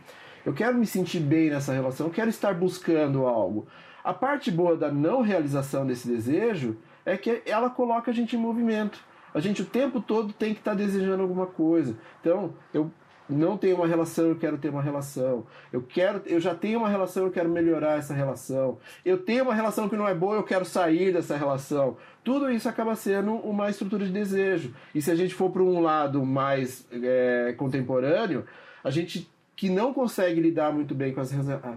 Eu 0.47 0.53
quero 0.53 0.79
me 0.79 0.87
sentir 0.87 1.19
bem 1.19 1.51
nessa 1.51 1.73
relação. 1.73 2.07
Eu 2.07 2.13
quero 2.13 2.31
estar 2.31 2.55
buscando 2.55 3.27
algo. 3.27 3.67
A 4.05 4.15
parte 4.15 4.53
boa 4.53 4.77
da 4.77 4.93
não 4.93 5.21
realização 5.21 5.85
desse 5.85 6.07
desejo 6.07 6.77
é 7.05 7.17
que 7.17 7.43
ela 7.45 7.71
coloca 7.71 8.13
a 8.13 8.15
gente 8.15 8.37
em 8.37 8.39
movimento. 8.39 9.01
A 9.35 9.41
gente 9.41 9.63
o 9.63 9.67
tempo 9.67 10.01
todo 10.01 10.33
tem 10.33 10.53
que 10.53 10.61
estar 10.61 10.75
desejando 10.75 11.23
alguma 11.23 11.47
coisa. 11.47 11.97
Então, 12.21 12.55
eu 12.73 12.89
não 13.33 13.57
tenho 13.57 13.77
uma 13.77 13.87
relação, 13.87 14.27
eu 14.27 14.37
quero 14.37 14.59
ter 14.59 14.69
uma 14.69 14.83
relação. 14.83 15.47
Eu 15.73 15.83
quero, 15.83 16.23
eu 16.27 16.41
já 16.41 16.55
tenho 16.55 16.79
uma 16.79 16.89
relação, 16.89 17.25
eu 17.25 17.31
quero 17.31 17.49
melhorar 17.49 17.99
essa 17.99 18.15
relação. 18.15 18.79
Eu 19.05 19.19
tenho 19.19 19.45
uma 19.45 19.55
relação 19.55 19.89
que 19.89 19.97
não 19.97 20.07
é 20.07 20.15
boa, 20.15 20.37
eu 20.37 20.43
quero 20.43 20.65
sair 20.65 21.13
dessa 21.13 21.37
relação. 21.37 21.97
Tudo 22.23 22.51
isso 22.51 22.69
acaba 22.69 22.95
sendo 22.95 23.35
uma 23.35 23.69
estrutura 23.71 24.05
de 24.05 24.13
desejo. 24.13 24.75
E 24.95 25.03
se 25.03 25.11
a 25.11 25.15
gente 25.15 25.35
for 25.35 25.51
para 25.51 25.63
um 25.63 25.81
lado 25.81 26.25
mais 26.25 26.87
é, 26.93 27.55
contemporâneo, 27.57 28.45
a 28.85 28.91
gente 28.91 29.31
que 29.57 29.69
não 29.69 29.93
consegue 29.95 30.41
lidar 30.41 30.73
muito 30.73 30.95
bem 30.95 31.13
com 31.13 31.21
as, 31.21 31.31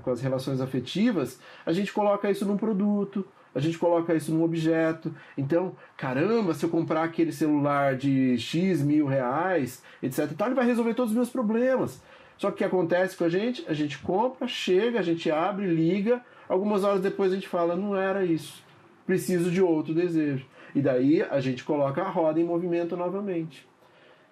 com 0.03 0.11
as 0.11 0.21
relações 0.21 0.59
afetivas, 0.59 1.39
a 1.65 1.71
gente 1.71 1.93
coloca 1.93 2.29
isso 2.29 2.45
num 2.45 2.57
produto, 2.57 3.27
a 3.55 3.59
gente 3.61 3.77
coloca 3.77 4.13
isso 4.13 4.33
num 4.33 4.43
objeto. 4.43 5.15
Então, 5.37 5.75
caramba, 5.95 6.53
se 6.53 6.65
eu 6.65 6.69
comprar 6.69 7.03
aquele 7.03 7.31
celular 7.31 7.95
de 7.95 8.37
X 8.37 8.83
mil 8.83 9.07
reais, 9.07 9.81
etc, 10.03 10.29
tal, 10.37 10.49
ele 10.49 10.55
vai 10.55 10.65
resolver 10.65 10.93
todos 10.93 11.11
os 11.11 11.15
meus 11.15 11.29
problemas. 11.29 12.03
Só 12.37 12.49
que 12.49 12.55
o 12.55 12.57
que 12.57 12.63
acontece 12.65 13.15
com 13.15 13.23
a 13.23 13.29
gente? 13.29 13.63
A 13.67 13.73
gente 13.73 13.97
compra, 13.99 14.45
chega, 14.45 14.99
a 14.99 15.03
gente 15.03 15.31
abre, 15.31 15.67
liga, 15.67 16.21
algumas 16.49 16.83
horas 16.83 16.99
depois 16.99 17.31
a 17.31 17.35
gente 17.35 17.47
fala, 17.47 17.77
não 17.77 17.95
era 17.95 18.25
isso. 18.25 18.61
Preciso 19.07 19.49
de 19.49 19.61
outro 19.61 19.93
desejo. 19.93 20.45
E 20.73 20.81
daí 20.81 21.21
a 21.23 21.39
gente 21.39 21.63
coloca 21.63 22.01
a 22.01 22.09
roda 22.09 22.39
em 22.39 22.43
movimento 22.43 22.97
novamente. 22.97 23.65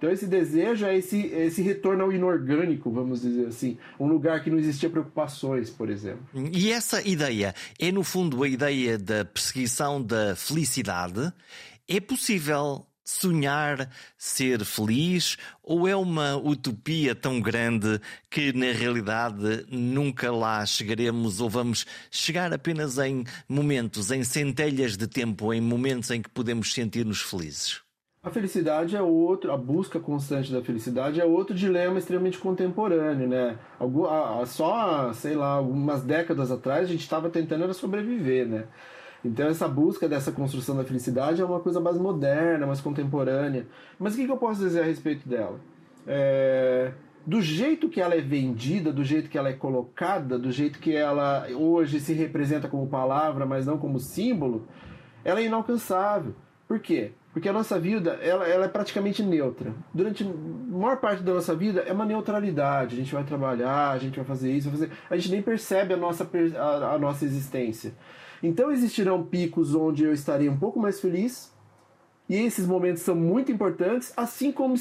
Então 0.04 0.12
esse 0.12 0.28
desejo 0.28 0.86
é 0.86 0.98
esse, 0.98 1.28
esse 1.28 1.62
retorno 1.62 2.04
ao 2.04 2.12
inorgânico, 2.12 2.92
vamos 2.92 3.22
dizer 3.22 3.48
assim, 3.48 3.78
um 3.98 4.06
lugar 4.06 4.44
que 4.44 4.50
não 4.50 4.60
existia 4.60 4.90
preocupações, 4.90 5.70
por 5.70 5.90
exemplo. 5.90 6.28
E 6.52 6.74
essa 6.74 7.02
ideia 7.08 7.56
é 7.80 7.90
no 7.90 8.04
fundo 8.04 8.44
a 8.44 8.50
ideia 8.50 8.98
da 8.98 9.24
perseguição 9.24 10.04
da 10.04 10.36
felicidade. 10.36 11.32
É 11.88 12.02
possível 12.02 12.86
sonhar 13.02 13.90
ser 14.18 14.66
feliz 14.66 15.38
ou 15.64 15.88
é 15.88 15.96
uma 15.96 16.36
utopia 16.36 17.16
tão 17.16 17.40
grande 17.40 18.02
que 18.30 18.52
na 18.52 18.74
realidade 18.74 19.66
nunca 19.72 20.34
lá 20.34 20.66
chegaremos 20.66 21.40
ou 21.40 21.50
vamos 21.50 21.86
chegar 22.12 22.52
apenas 22.52 22.98
em 22.98 23.24
momentos, 23.48 24.12
em 24.12 24.26
centelhas 24.26 24.98
de 24.98 25.08
tempo, 25.08 25.54
em 25.54 25.62
momentos 25.62 26.12
em 26.12 26.22
que 26.22 26.30
podemos 26.30 26.74
sentir-nos 26.74 27.22
felizes? 27.22 27.83
A 28.24 28.30
felicidade 28.30 28.96
é 28.96 29.02
outro, 29.02 29.52
a 29.52 29.58
busca 29.58 30.00
constante 30.00 30.50
da 30.50 30.64
felicidade 30.64 31.20
é 31.20 31.26
outro 31.26 31.54
dilema 31.54 32.00
extremamente 32.00 32.38
contemporâneo, 32.38 33.28
né? 33.28 33.60
Só, 34.46 35.12
sei 35.12 35.36
lá, 35.36 35.56
algumas 35.56 36.04
décadas 36.04 36.50
atrás 36.50 36.84
a 36.86 36.92
gente 36.92 37.02
estava 37.02 37.30
tentando 37.30 37.66
era 37.66 37.74
sobreviver, 37.74 38.48
né? 38.48 38.64
Então 39.26 39.48
essa 39.48 39.68
busca 39.68 40.08
dessa 40.08 40.32
construção 40.32 40.78
da 40.78 40.86
felicidade 40.86 41.42
é 41.42 41.46
uma 41.46 41.60
coisa 41.60 41.82
mais 41.82 41.98
moderna, 41.98 42.66
mais 42.66 42.80
contemporânea. 42.80 43.68
Mas 44.00 44.14
o 44.14 44.16
que, 44.16 44.24
eu 44.26 44.38
posso 44.38 44.62
dizer 44.62 44.84
a 44.84 44.86
respeito 44.86 45.28
dela? 45.28 45.60
É... 46.08 46.94
Do 47.28 47.42
jeito 47.42 47.90
que 47.90 48.00
ela 48.00 48.16
é 48.16 48.22
vendida, 48.22 48.94
do 48.94 49.04
jeito 49.04 49.30
que 49.30 49.38
ela 49.38 49.50
é 49.50 49.54
colocada, 49.54 50.40
do 50.40 50.50
jeito 50.50 50.80
que 50.80 50.96
ela 50.96 51.46
hoje 51.52 52.00
se 52.00 52.14
representa 52.14 52.70
como 52.70 52.88
palavra, 52.88 53.46
mas 53.46 53.66
não 53.66 53.78
como 53.78 54.00
símbolo, 54.00 54.66
ela 55.26 55.42
é 55.42 55.46
inalcançável. 55.46 56.34
Por 56.68 56.80
quê? 56.80 57.12
Porque 57.32 57.50
a 57.50 57.54
nossa 57.54 57.80
vida 57.80 58.12
ela, 58.22 58.48
ela 58.48 58.66
é 58.66 58.68
praticamente 58.68 59.24
neutra. 59.24 59.74
Durante 59.94 60.24
a 60.24 60.28
maior 60.28 60.98
parte 60.98 61.24
da 61.24 61.34
nossa 61.34 61.56
vida 61.56 61.82
é 61.82 61.92
uma 61.92 62.06
neutralidade. 62.06 62.96
A 62.96 62.98
gente 63.00 63.14
vai 63.14 63.24
trabalhar, 63.24 63.92
a 63.92 63.98
gente 63.98 64.16
vai 64.16 64.26
fazer 64.26 64.52
isso, 64.52 64.70
vai 64.70 64.80
fazer... 64.80 64.92
a 65.10 65.16
gente 65.16 65.32
nem 65.32 65.42
percebe 65.42 65.94
a 65.94 65.98
nossa, 65.98 66.30
a, 66.58 66.94
a 66.94 67.00
nossa 67.00 67.26
existência. 67.26 67.94
Então 68.42 68.72
existirão 68.72 69.24
picos 69.24 69.74
onde 69.74 70.04
eu 70.04 70.14
estarei 70.14 70.50
um 70.50 70.58
pouco 70.58 70.80
mais 70.80 71.00
feliz, 71.00 71.52
e 72.28 72.36
esses 72.36 72.66
momentos 72.66 73.02
são 73.02 73.16
muito 73.16 73.52
importantes, 73.52 74.14
assim 74.16 74.52
como 74.52 74.76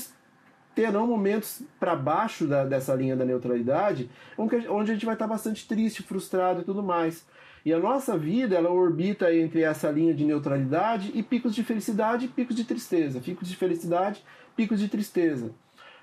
terão 0.74 1.06
momentos 1.06 1.62
para 1.78 1.94
baixo 1.94 2.46
da, 2.46 2.64
dessa 2.64 2.94
linha 2.94 3.16
da 3.16 3.24
neutralidade, 3.24 4.10
onde 4.36 4.90
a 4.90 4.94
gente 4.94 5.06
vai 5.06 5.14
estar 5.14 5.26
bastante 5.26 5.66
triste, 5.66 6.02
frustrado 6.02 6.62
e 6.62 6.64
tudo 6.64 6.82
mais. 6.82 7.26
E 7.64 7.72
a 7.72 7.78
nossa 7.78 8.18
vida, 8.18 8.56
ela 8.56 8.70
orbita 8.70 9.32
entre 9.34 9.62
essa 9.62 9.90
linha 9.90 10.12
de 10.12 10.24
neutralidade 10.24 11.12
e 11.14 11.22
picos 11.22 11.54
de 11.54 11.62
felicidade 11.62 12.26
e 12.26 12.28
picos 12.28 12.56
de 12.56 12.64
tristeza. 12.64 13.20
Picos 13.20 13.48
de 13.48 13.56
felicidade, 13.56 14.24
picos 14.56 14.80
de 14.80 14.88
tristeza. 14.88 15.52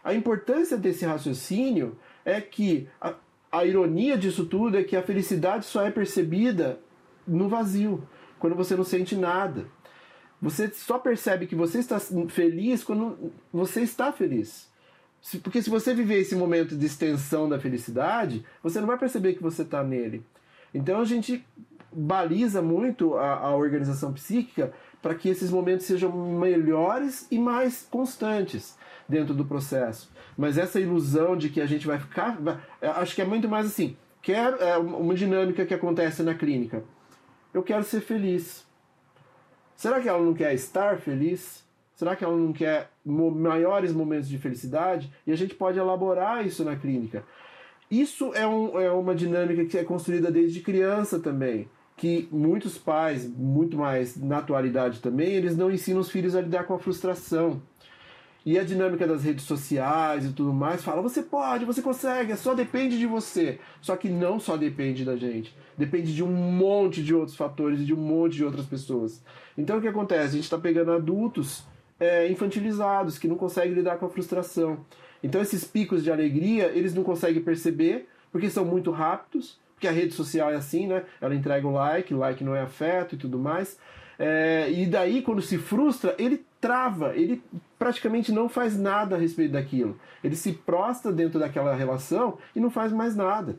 A 0.03 0.13
importância 0.13 0.77
desse 0.77 1.05
raciocínio 1.05 1.97
é 2.23 2.39
que 2.39 2.87
a, 3.01 3.15
a 3.51 3.65
ironia 3.65 4.17
disso 4.17 4.45
tudo 4.45 4.77
é 4.77 4.83
que 4.83 4.95
a 4.95 5.03
felicidade 5.03 5.65
só 5.65 5.85
é 5.85 5.91
percebida 5.91 6.79
no 7.27 7.49
vazio, 7.49 8.07
quando 8.39 8.55
você 8.55 8.75
não 8.75 8.85
sente 8.85 9.15
nada. 9.15 9.65
Você 10.41 10.69
só 10.69 10.97
percebe 10.97 11.47
que 11.47 11.55
você 11.55 11.79
está 11.79 11.99
feliz 12.29 12.83
quando 12.83 13.33
você 13.51 13.81
está 13.81 14.11
feliz. 14.13 14.69
Porque 15.43 15.61
se 15.61 15.69
você 15.69 15.93
viver 15.93 16.19
esse 16.19 16.35
momento 16.35 16.77
de 16.77 16.85
extensão 16.85 17.49
da 17.49 17.59
felicidade, 17.59 18.45
você 18.63 18.79
não 18.79 18.87
vai 18.87 18.97
perceber 18.97 19.33
que 19.33 19.43
você 19.43 19.63
está 19.63 19.83
nele. 19.83 20.23
Então 20.73 21.01
a 21.01 21.05
gente 21.05 21.45
baliza 21.91 22.61
muito 22.61 23.15
a, 23.15 23.39
a 23.39 23.55
organização 23.55 24.13
psíquica 24.13 24.71
para 25.01 25.15
que 25.15 25.29
esses 25.29 25.49
momentos 25.49 25.85
sejam 25.85 26.11
melhores 26.11 27.27
e 27.31 27.39
mais 27.39 27.87
constantes 27.89 28.77
dentro 29.07 29.33
do 29.33 29.45
processo. 29.45 30.11
Mas 30.37 30.57
essa 30.57 30.79
ilusão 30.79 31.35
de 31.35 31.49
que 31.49 31.61
a 31.61 31.65
gente 31.65 31.87
vai 31.87 31.99
ficar. 31.99 32.37
Acho 32.81 33.15
que 33.15 33.21
é 33.21 33.25
muito 33.25 33.47
mais 33.47 33.65
assim. 33.65 33.97
Quer, 34.21 34.53
é 34.61 34.77
uma 34.77 35.15
dinâmica 35.15 35.65
que 35.65 35.73
acontece 35.73 36.21
na 36.23 36.33
clínica. 36.33 36.83
Eu 37.53 37.63
quero 37.63 37.83
ser 37.83 38.01
feliz. 38.01 38.65
Será 39.75 39.99
que 39.99 40.09
ela 40.09 40.21
não 40.21 40.33
quer 40.33 40.53
estar 40.53 40.97
feliz? 40.97 41.63
Será 41.95 42.15
que 42.15 42.23
ela 42.23 42.35
não 42.35 42.53
quer 42.53 42.89
maiores 43.05 43.91
momentos 43.91 44.29
de 44.29 44.37
felicidade? 44.37 45.11
E 45.25 45.31
a 45.31 45.35
gente 45.35 45.55
pode 45.55 45.79
elaborar 45.79 46.45
isso 46.45 46.63
na 46.63 46.75
clínica. 46.75 47.23
Isso 47.89 48.33
é, 48.33 48.47
um, 48.47 48.79
é 48.79 48.91
uma 48.91 49.15
dinâmica 49.15 49.65
que 49.65 49.77
é 49.77 49.83
construída 49.83 50.31
desde 50.31 50.61
criança 50.61 51.19
também 51.19 51.67
que 51.99 52.29
muitos 52.31 52.77
pais, 52.77 53.29
muito 53.29 53.77
mais 53.77 54.15
na 54.15 54.37
atualidade 54.37 55.01
também, 55.01 55.33
eles 55.33 55.57
não 55.57 55.69
ensinam 55.69 55.99
os 55.99 56.09
filhos 56.09 56.33
a 56.33 56.39
lidar 56.39 56.63
com 56.63 56.73
a 56.73 56.79
frustração. 56.79 57.61
E 58.45 58.57
a 58.57 58.63
dinâmica 58.63 59.05
das 59.05 59.25
redes 59.25 59.43
sociais 59.43 60.25
e 60.25 60.31
tudo 60.31 60.53
mais 60.53 60.81
fala: 60.81 61.01
você 61.01 61.21
pode, 61.21 61.65
você 61.65 61.81
consegue, 61.81 62.35
só 62.37 62.55
depende 62.55 62.97
de 62.97 63.05
você. 63.05 63.59
Só 63.81 63.97
que 63.97 64.07
não 64.07 64.39
só 64.39 64.55
depende 64.55 65.03
da 65.03 65.17
gente, 65.17 65.53
depende 65.77 66.15
de 66.15 66.23
um 66.23 66.31
monte 66.31 67.03
de 67.03 67.13
outros 67.13 67.35
fatores 67.35 67.81
e 67.81 67.85
de 67.85 67.93
um 67.93 67.97
monte 67.97 68.37
de 68.37 68.45
outras 68.45 68.65
pessoas. 68.65 69.21
Então 69.57 69.77
o 69.77 69.81
que 69.81 69.87
acontece? 69.89 70.29
A 70.29 70.35
gente 70.35 70.45
está 70.45 70.57
pegando 70.57 70.93
adultos 70.93 71.65
é, 71.99 72.31
infantilizados 72.31 73.17
que 73.17 73.27
não 73.27 73.35
conseguem 73.35 73.73
lidar 73.73 73.97
com 73.97 74.05
a 74.05 74.09
frustração. 74.09 74.85
Então 75.23 75.41
esses 75.41 75.63
picos 75.63 76.03
de 76.03 76.11
alegria 76.11 76.67
eles 76.67 76.93
não 76.93 77.03
conseguem 77.03 77.41
perceber 77.41 78.07
porque 78.31 78.49
são 78.49 78.63
muito 78.63 78.91
rápidos, 78.91 79.59
porque 79.73 79.87
a 79.87 79.91
rede 79.91 80.13
social 80.13 80.51
é 80.51 80.55
assim, 80.55 80.87
né? 80.87 81.03
Ela 81.21 81.35
entrega 81.35 81.67
o 81.67 81.71
like, 81.71 82.13
like 82.13 82.43
não 82.43 82.55
é 82.55 82.61
afeto 82.61 83.15
e 83.15 83.17
tudo 83.17 83.39
mais. 83.39 83.77
É, 84.19 84.69
e 84.69 84.85
daí, 84.85 85.21
quando 85.21 85.41
se 85.41 85.57
frustra, 85.57 86.13
ele 86.19 86.43
trava, 86.59 87.15
ele 87.15 87.41
praticamente 87.79 88.33
não 88.33 88.49
faz 88.49 88.77
nada 88.77 89.15
a 89.15 89.19
respeito 89.19 89.53
daquilo. 89.53 89.97
Ele 90.21 90.35
se 90.35 90.51
prostra 90.51 91.11
dentro 91.13 91.39
daquela 91.39 91.73
relação 91.73 92.37
e 92.53 92.59
não 92.59 92.69
faz 92.69 92.91
mais 92.91 93.15
nada. 93.15 93.55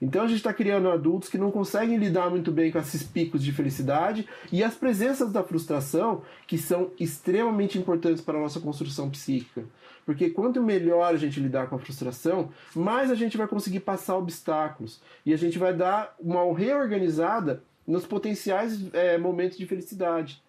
Então 0.00 0.22
a 0.22 0.28
gente 0.28 0.36
está 0.36 0.52
criando 0.52 0.90
adultos 0.90 1.28
que 1.28 1.38
não 1.38 1.50
conseguem 1.50 1.96
lidar 1.96 2.30
muito 2.30 2.52
bem 2.52 2.70
com 2.70 2.78
esses 2.78 3.02
picos 3.02 3.42
de 3.42 3.50
felicidade 3.50 4.28
e 4.52 4.62
as 4.62 4.74
presenças 4.74 5.32
da 5.32 5.42
frustração 5.42 6.22
que 6.46 6.58
são 6.58 6.90
extremamente 7.00 7.78
importantes 7.78 8.22
para 8.22 8.38
a 8.38 8.42
nossa 8.42 8.60
construção 8.60 9.10
psíquica. 9.10 9.64
Porque 10.06 10.30
quanto 10.30 10.62
melhor 10.62 11.12
a 11.12 11.16
gente 11.16 11.40
lidar 11.40 11.68
com 11.68 11.74
a 11.74 11.78
frustração, 11.80 12.50
mais 12.74 13.10
a 13.10 13.16
gente 13.16 13.36
vai 13.36 13.48
conseguir 13.48 13.80
passar 13.80 14.16
obstáculos 14.16 15.00
e 15.26 15.34
a 15.34 15.36
gente 15.36 15.58
vai 15.58 15.74
dar 15.74 16.14
uma 16.20 16.56
reorganizada 16.56 17.62
nos 17.84 18.06
potenciais 18.06 18.80
é, 18.94 19.18
momentos 19.18 19.58
de 19.58 19.66
felicidade. 19.66 20.40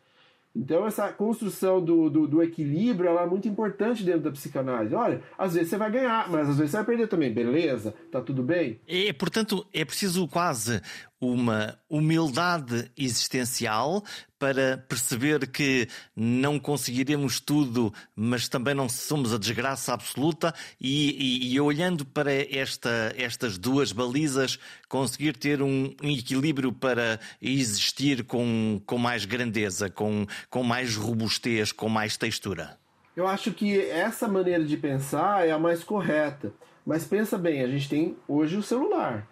Então, 0.55 0.88
essa 0.88 1.12
construção 1.14 1.84
do, 1.84 2.10
do, 2.10 2.28
do, 2.28 2.41
equilíbrio 2.41 3.16
é 3.16 3.26
muito 3.28 3.47
importante 3.47 4.03
dentro 4.03 4.22
da 4.22 4.32
psicanálise. 4.32 4.95
Olha, 4.95 5.22
às 5.38 5.53
vezes 5.53 5.70
você 5.70 5.78
vai 5.78 5.91
ganhar, 5.91 6.28
mas 6.32 6.49
às 6.49 6.58
vezes 6.58 6.72
você 6.72 6.78
vai 6.78 6.86
perder 6.88 7.08
também. 7.08 7.32
Beleza? 7.32 7.93
Tá 8.12 8.22
tudo 8.22 8.41
bem? 8.41 8.80
É, 8.88 9.14
portanto, 9.14 9.68
é 9.72 9.86
preciso 9.86 10.28
quase 10.28 10.82
uma 11.20 11.78
humildade 11.89 12.91
existencial 12.95 14.03
para 14.38 14.78
perceber 14.78 15.47
que 15.47 15.88
não 16.15 16.59
conseguiremos 16.59 17.39
tudo, 17.39 17.91
mas 18.15 18.47
também 18.47 18.76
não 18.76 18.88
somos 18.88 19.34
a 19.34 19.38
desgraça 19.38 19.93
absoluta, 19.93 20.53
e, 20.80 21.49
e, 21.49 21.53
e 21.53 21.59
olhando 21.59 22.05
para 22.05 22.32
esta, 22.32 23.13
estas 23.18 23.57
duas 23.57 23.91
balizas, 23.91 24.59
conseguir 24.88 25.36
ter 25.36 25.61
um, 25.61 25.93
um, 26.03 26.09
equilíbrio 26.09 26.72
para 26.72 27.20
existir 27.41 28.24
com, 28.24 28.80
com 28.86 28.97
mais 28.97 29.26
grandeza, 29.26 29.89
com, 29.89 30.28
com 30.49 30.61
mais 30.61 30.95
robustez, 30.95 31.72
com 31.72 31.89
mais 31.89 32.15
textura. 32.15 32.78
Eu 33.15 33.28
acho 33.28 33.51
que 33.51 33.82
essa 33.89 34.28
maneira 34.28 34.63
de 34.63 34.78
pensar 34.78 35.47
é 35.47 35.51
a 35.51 35.57
mais 35.57 35.84
correta. 35.84 36.53
Mas 36.86 37.03
pensa 37.03 37.38
bem, 37.38 37.61
a 37.63 37.68
gente 37.68 37.89
tem 37.89 38.15
hoje 38.28 38.55
o 38.55 38.63
celular. 38.63 39.28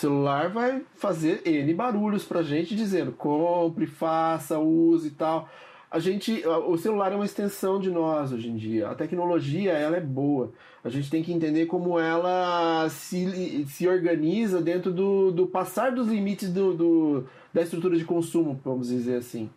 Celular 0.00 0.48
vai 0.48 0.82
fazer 0.96 1.42
N 1.46 1.74
barulhos 1.74 2.24
pra 2.24 2.42
gente 2.42 2.74
dizendo 2.74 3.12
compre, 3.12 3.86
faça, 3.86 4.58
use 4.58 5.08
e 5.08 5.10
tal. 5.10 5.46
A 5.90 5.98
gente, 5.98 6.42
o 6.46 6.78
celular 6.78 7.12
é 7.12 7.16
uma 7.16 7.24
extensão 7.26 7.78
de 7.78 7.90
nós 7.90 8.32
hoje 8.32 8.48
em 8.48 8.56
dia. 8.56 8.88
A 8.88 8.94
tecnologia, 8.94 9.72
ela 9.72 9.98
é 9.98 10.00
boa. 10.00 10.52
A 10.82 10.88
gente 10.88 11.10
tem 11.10 11.22
que 11.22 11.34
entender 11.34 11.66
como 11.66 11.98
ela 11.98 12.88
se, 12.88 13.66
se 13.66 13.86
organiza 13.86 14.62
dentro 14.62 14.90
do, 14.90 15.30
do 15.30 15.46
passar 15.46 15.92
dos 15.92 16.08
limites 16.08 16.48
do, 16.48 16.72
do, 16.72 17.24
da 17.52 17.60
estrutura 17.60 17.94
de 17.94 18.04
consumo, 18.04 18.58
vamos 18.64 18.88
dizer 18.88 19.16
assim. 19.16 19.50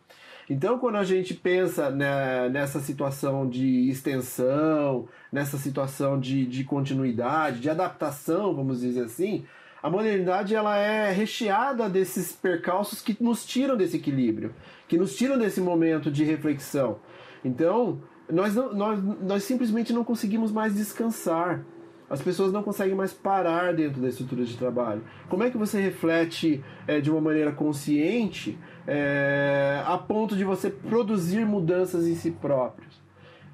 Então, 0.49 0.77
quando 0.77 0.97
a 0.97 1.05
gente 1.05 1.33
pensa 1.33 1.89
né, 1.89 2.49
nessa 2.49 2.81
situação 2.81 3.47
de 3.47 3.87
extensão, 3.89 5.07
nessa 5.31 5.57
situação 5.57 6.19
de, 6.19 6.45
de 6.45 6.65
continuidade, 6.65 7.61
de 7.61 7.69
adaptação, 7.69 8.53
vamos 8.53 8.81
dizer 8.81 9.05
assim, 9.05 9.45
a 9.83 9.89
modernidade 9.89 10.55
ela 10.55 10.77
é 10.77 11.11
recheada 11.11 11.89
desses 11.89 12.31
percalços 12.31 13.01
que 13.01 13.17
nos 13.21 13.45
tiram 13.45 13.75
desse 13.75 13.97
equilíbrio, 13.97 14.55
que 14.87 14.97
nos 14.97 15.13
tiram 15.13 15.37
desse 15.37 15.59
momento 15.59 16.09
de 16.09 16.23
reflexão. 16.23 16.99
Então, 17.43 18.01
nós, 18.31 18.55
não, 18.55 18.73
nós, 18.73 19.03
nós 19.21 19.43
simplesmente 19.43 19.91
não 19.91 20.05
conseguimos 20.05 20.53
mais 20.53 20.73
descansar. 20.73 21.65
As 22.09 22.21
pessoas 22.21 22.53
não 22.53 22.63
conseguem 22.63 22.95
mais 22.95 23.11
parar 23.11 23.73
dentro 23.73 24.01
da 24.01 24.07
estrutura 24.07 24.45
de 24.45 24.55
trabalho. 24.55 25.03
Como 25.27 25.43
é 25.43 25.49
que 25.49 25.57
você 25.57 25.81
reflete 25.81 26.63
é, 26.87 27.01
de 27.01 27.11
uma 27.11 27.19
maneira 27.19 27.51
consciente 27.51 28.57
é, 28.87 29.83
a 29.85 29.97
ponto 29.97 30.37
de 30.37 30.45
você 30.45 30.69
produzir 30.69 31.45
mudanças 31.45 32.07
em 32.07 32.15
si 32.15 32.31
próprios? 32.31 33.02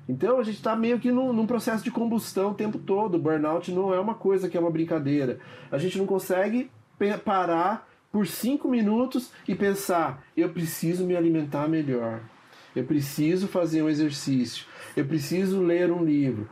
Então 0.09 0.39
a 0.39 0.43
gente 0.43 0.55
está 0.55 0.75
meio 0.75 0.99
que 0.99 1.11
num, 1.11 1.31
num, 1.31 1.45
processo 1.45 1.83
de 1.83 1.91
combustão 1.91 2.49
o 2.49 2.55
tempo 2.55 2.79
todo. 2.79 3.19
Burnout 3.19 3.71
não 3.71 3.93
é 3.93 3.99
uma 3.99 4.15
coisa 4.15 4.49
que 4.49 4.57
é 4.57 4.59
uma 4.59 4.71
brincadeira. 4.71 5.39
A 5.71 5.77
gente 5.77 5.99
não 5.99 6.07
consegue 6.07 6.71
parar 7.23 7.87
por 8.11 8.25
cinco 8.25 8.67
minutos 8.67 9.31
e 9.47 9.53
pensar: 9.53 10.23
eu 10.35 10.49
preciso 10.49 11.05
me 11.05 11.15
alimentar 11.15 11.67
melhor, 11.67 12.21
eu 12.75 12.83
preciso 12.85 13.47
fazer 13.47 13.83
um 13.83 13.89
exercício, 13.89 14.65
eu 14.97 15.05
preciso 15.05 15.61
ler 15.61 15.91
um 15.91 16.03
livro. 16.03 16.49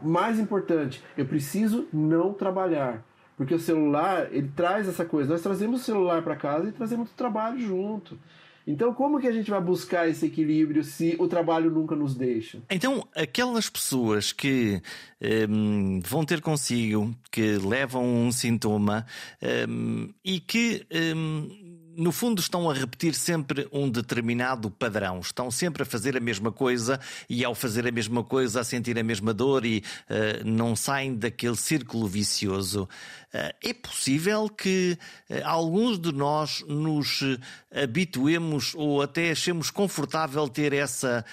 Mais 0.00 0.38
importante, 0.38 1.02
eu 1.18 1.26
preciso 1.26 1.88
não 1.92 2.32
trabalhar. 2.32 3.04
Porque 3.36 3.54
o 3.54 3.58
celular, 3.58 4.28
ele 4.32 4.52
traz 4.54 4.86
essa 4.86 5.04
coisa. 5.04 5.32
Nós 5.32 5.42
trazemos 5.42 5.80
o 5.80 5.84
celular 5.84 6.22
para 6.22 6.36
casa 6.36 6.68
e 6.68 6.72
trazemos 6.72 7.10
o 7.10 7.14
trabalho 7.14 7.58
junto. 7.58 8.16
Então, 8.66 8.94
como 8.94 9.20
que 9.20 9.26
a 9.26 9.32
gente 9.32 9.50
vai 9.50 9.60
buscar 9.60 10.08
esse 10.08 10.26
equilíbrio 10.26 10.82
se 10.82 11.16
o 11.18 11.28
trabalho 11.28 11.70
nunca 11.70 11.94
nos 11.94 12.14
deixa? 12.14 12.62
Então, 12.70 13.06
aquelas 13.14 13.68
pessoas 13.68 14.32
que 14.32 14.80
um, 15.48 16.00
vão 16.00 16.24
ter 16.24 16.40
consigo, 16.40 17.14
que 17.30 17.58
levam 17.58 18.04
um 18.04 18.32
sintoma 18.32 19.06
um, 19.68 20.08
e 20.24 20.40
que. 20.40 20.86
Um, 21.14 21.63
no 21.96 22.12
fundo, 22.12 22.40
estão 22.40 22.68
a 22.68 22.74
repetir 22.74 23.14
sempre 23.14 23.68
um 23.72 23.88
determinado 23.88 24.70
padrão. 24.70 25.20
Estão 25.20 25.50
sempre 25.50 25.82
a 25.82 25.86
fazer 25.86 26.16
a 26.16 26.20
mesma 26.20 26.50
coisa 26.52 27.00
e, 27.28 27.44
ao 27.44 27.54
fazer 27.54 27.86
a 27.86 27.92
mesma 27.92 28.22
coisa, 28.22 28.60
a 28.60 28.64
sentir 28.64 28.98
a 28.98 29.02
mesma 29.02 29.32
dor 29.32 29.64
e 29.64 29.78
uh, 29.78 30.44
não 30.44 30.74
saem 30.76 31.14
daquele 31.14 31.56
círculo 31.56 32.06
vicioso. 32.06 32.88
Eh, 33.32 33.54
é 33.64 33.74
possível 33.74 34.48
que 34.48 34.96
eh, 35.28 35.42
alguns 35.42 35.98
de 35.98 36.12
nós 36.12 36.64
nos 36.68 37.20
habituemos 37.74 38.74
ou 38.76 39.02
até 39.02 39.32
achemos 39.32 39.70
confortável 39.70 40.48
ter 40.48 40.72
essa 40.72 41.24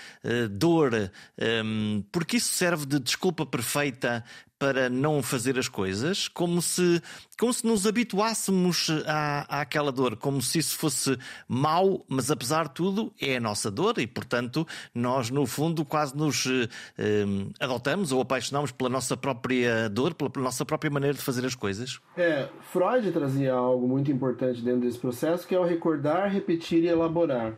dor, 0.49 1.12
ehm, 1.38 2.01
porque 2.12 2.38
isso 2.38 2.53
serve 2.53 2.88
de 2.88 2.99
desculpa 2.99 3.45
perfeita 3.45 4.24
para 4.62 4.91
não 4.91 5.24
fazer 5.24 5.57
as 5.57 5.68
coisas, 5.68 6.28
como 6.28 6.62
se, 6.62 7.01
como 7.39 7.51
se 7.51 7.66
nos 7.66 7.88
habituássemos 7.88 8.91
à, 9.07 9.62
àquela 9.62 9.91
dor, 9.91 10.16
como 10.16 10.39
se 10.39 10.59
isso 10.59 10.78
fosse 10.78 11.18
mau, 11.47 12.05
mas 12.07 12.30
apesar 12.30 12.68
de 12.68 12.76
tudo 12.76 13.12
é 13.20 13.38
a 13.38 13.39
nossa 13.39 13.72
dor 13.72 13.97
e, 13.97 14.05
portanto, 14.05 14.68
nós 14.93 15.32
no 15.32 15.47
fundo 15.47 15.84
quase 15.84 16.16
nos 16.16 16.45
eh, 16.45 17.26
adotamos 17.59 18.12
ou 18.12 18.22
apaixonamos 18.22 18.72
pela 18.72 18.88
nossa 18.88 19.18
própria 19.18 19.89
dor, 19.89 20.14
pela, 20.14 20.30
pela 20.30 20.45
nossa 20.45 20.64
própria 20.64 20.91
maneira 20.91 21.18
de 21.18 21.24
fazer 21.24 21.43
as 21.43 21.55
coisas. 21.55 21.99
É, 22.16 22.47
Freud 22.72 23.12
trazia 23.12 23.53
algo 23.53 23.88
muito 23.88 24.12
importante 24.12 24.62
dentro 24.62 24.82
desse 24.82 24.99
processo, 24.99 25.47
que 25.47 25.55
é 25.55 25.59
o 25.59 25.66
recordar, 25.66 26.32
repetir 26.32 26.84
e 26.84 26.88
elaborar. 26.88 27.53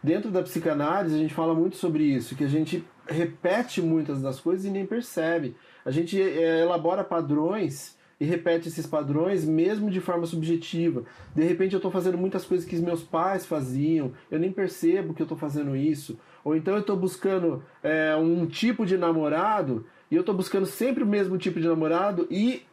Dentro 0.00 0.30
da 0.30 0.42
psicanálise, 0.42 1.16
a 1.16 1.18
gente 1.18 1.34
fala 1.34 1.52
muito 1.52 1.76
sobre 1.76 2.04
isso, 2.04 2.36
que 2.36 2.44
a 2.44 2.48
gente 2.48 2.84
repete 3.08 3.82
muitas 3.82 4.22
das 4.22 4.38
coisas 4.38 4.64
e 4.64 4.70
nem 4.70 4.86
percebe. 4.86 5.56
A 5.86 5.92
gente 5.92 6.20
é, 6.20 6.62
elabora 6.62 7.04
padrões 7.04 7.96
e 8.18 8.24
repete 8.24 8.66
esses 8.66 8.86
padrões 8.86 9.44
mesmo 9.44 9.88
de 9.88 10.00
forma 10.00 10.26
subjetiva. 10.26 11.04
De 11.32 11.44
repente 11.44 11.74
eu 11.74 11.78
estou 11.78 11.92
fazendo 11.92 12.18
muitas 12.18 12.44
coisas 12.44 12.66
que 12.66 12.74
meus 12.76 13.04
pais 13.04 13.46
faziam, 13.46 14.10
eu 14.28 14.40
nem 14.40 14.50
percebo 14.50 15.14
que 15.14 15.22
eu 15.22 15.26
estou 15.26 15.38
fazendo 15.38 15.76
isso. 15.76 16.18
Ou 16.42 16.56
então 16.56 16.74
eu 16.74 16.80
estou 16.80 16.96
buscando 16.96 17.62
é, 17.84 18.16
um 18.16 18.46
tipo 18.46 18.84
de 18.84 18.96
namorado 18.96 19.86
e 20.10 20.16
eu 20.16 20.20
estou 20.20 20.34
buscando 20.34 20.66
sempre 20.66 21.04
o 21.04 21.06
mesmo 21.06 21.38
tipo 21.38 21.60
de 21.60 21.68
namorado 21.68 22.26
e 22.28 22.65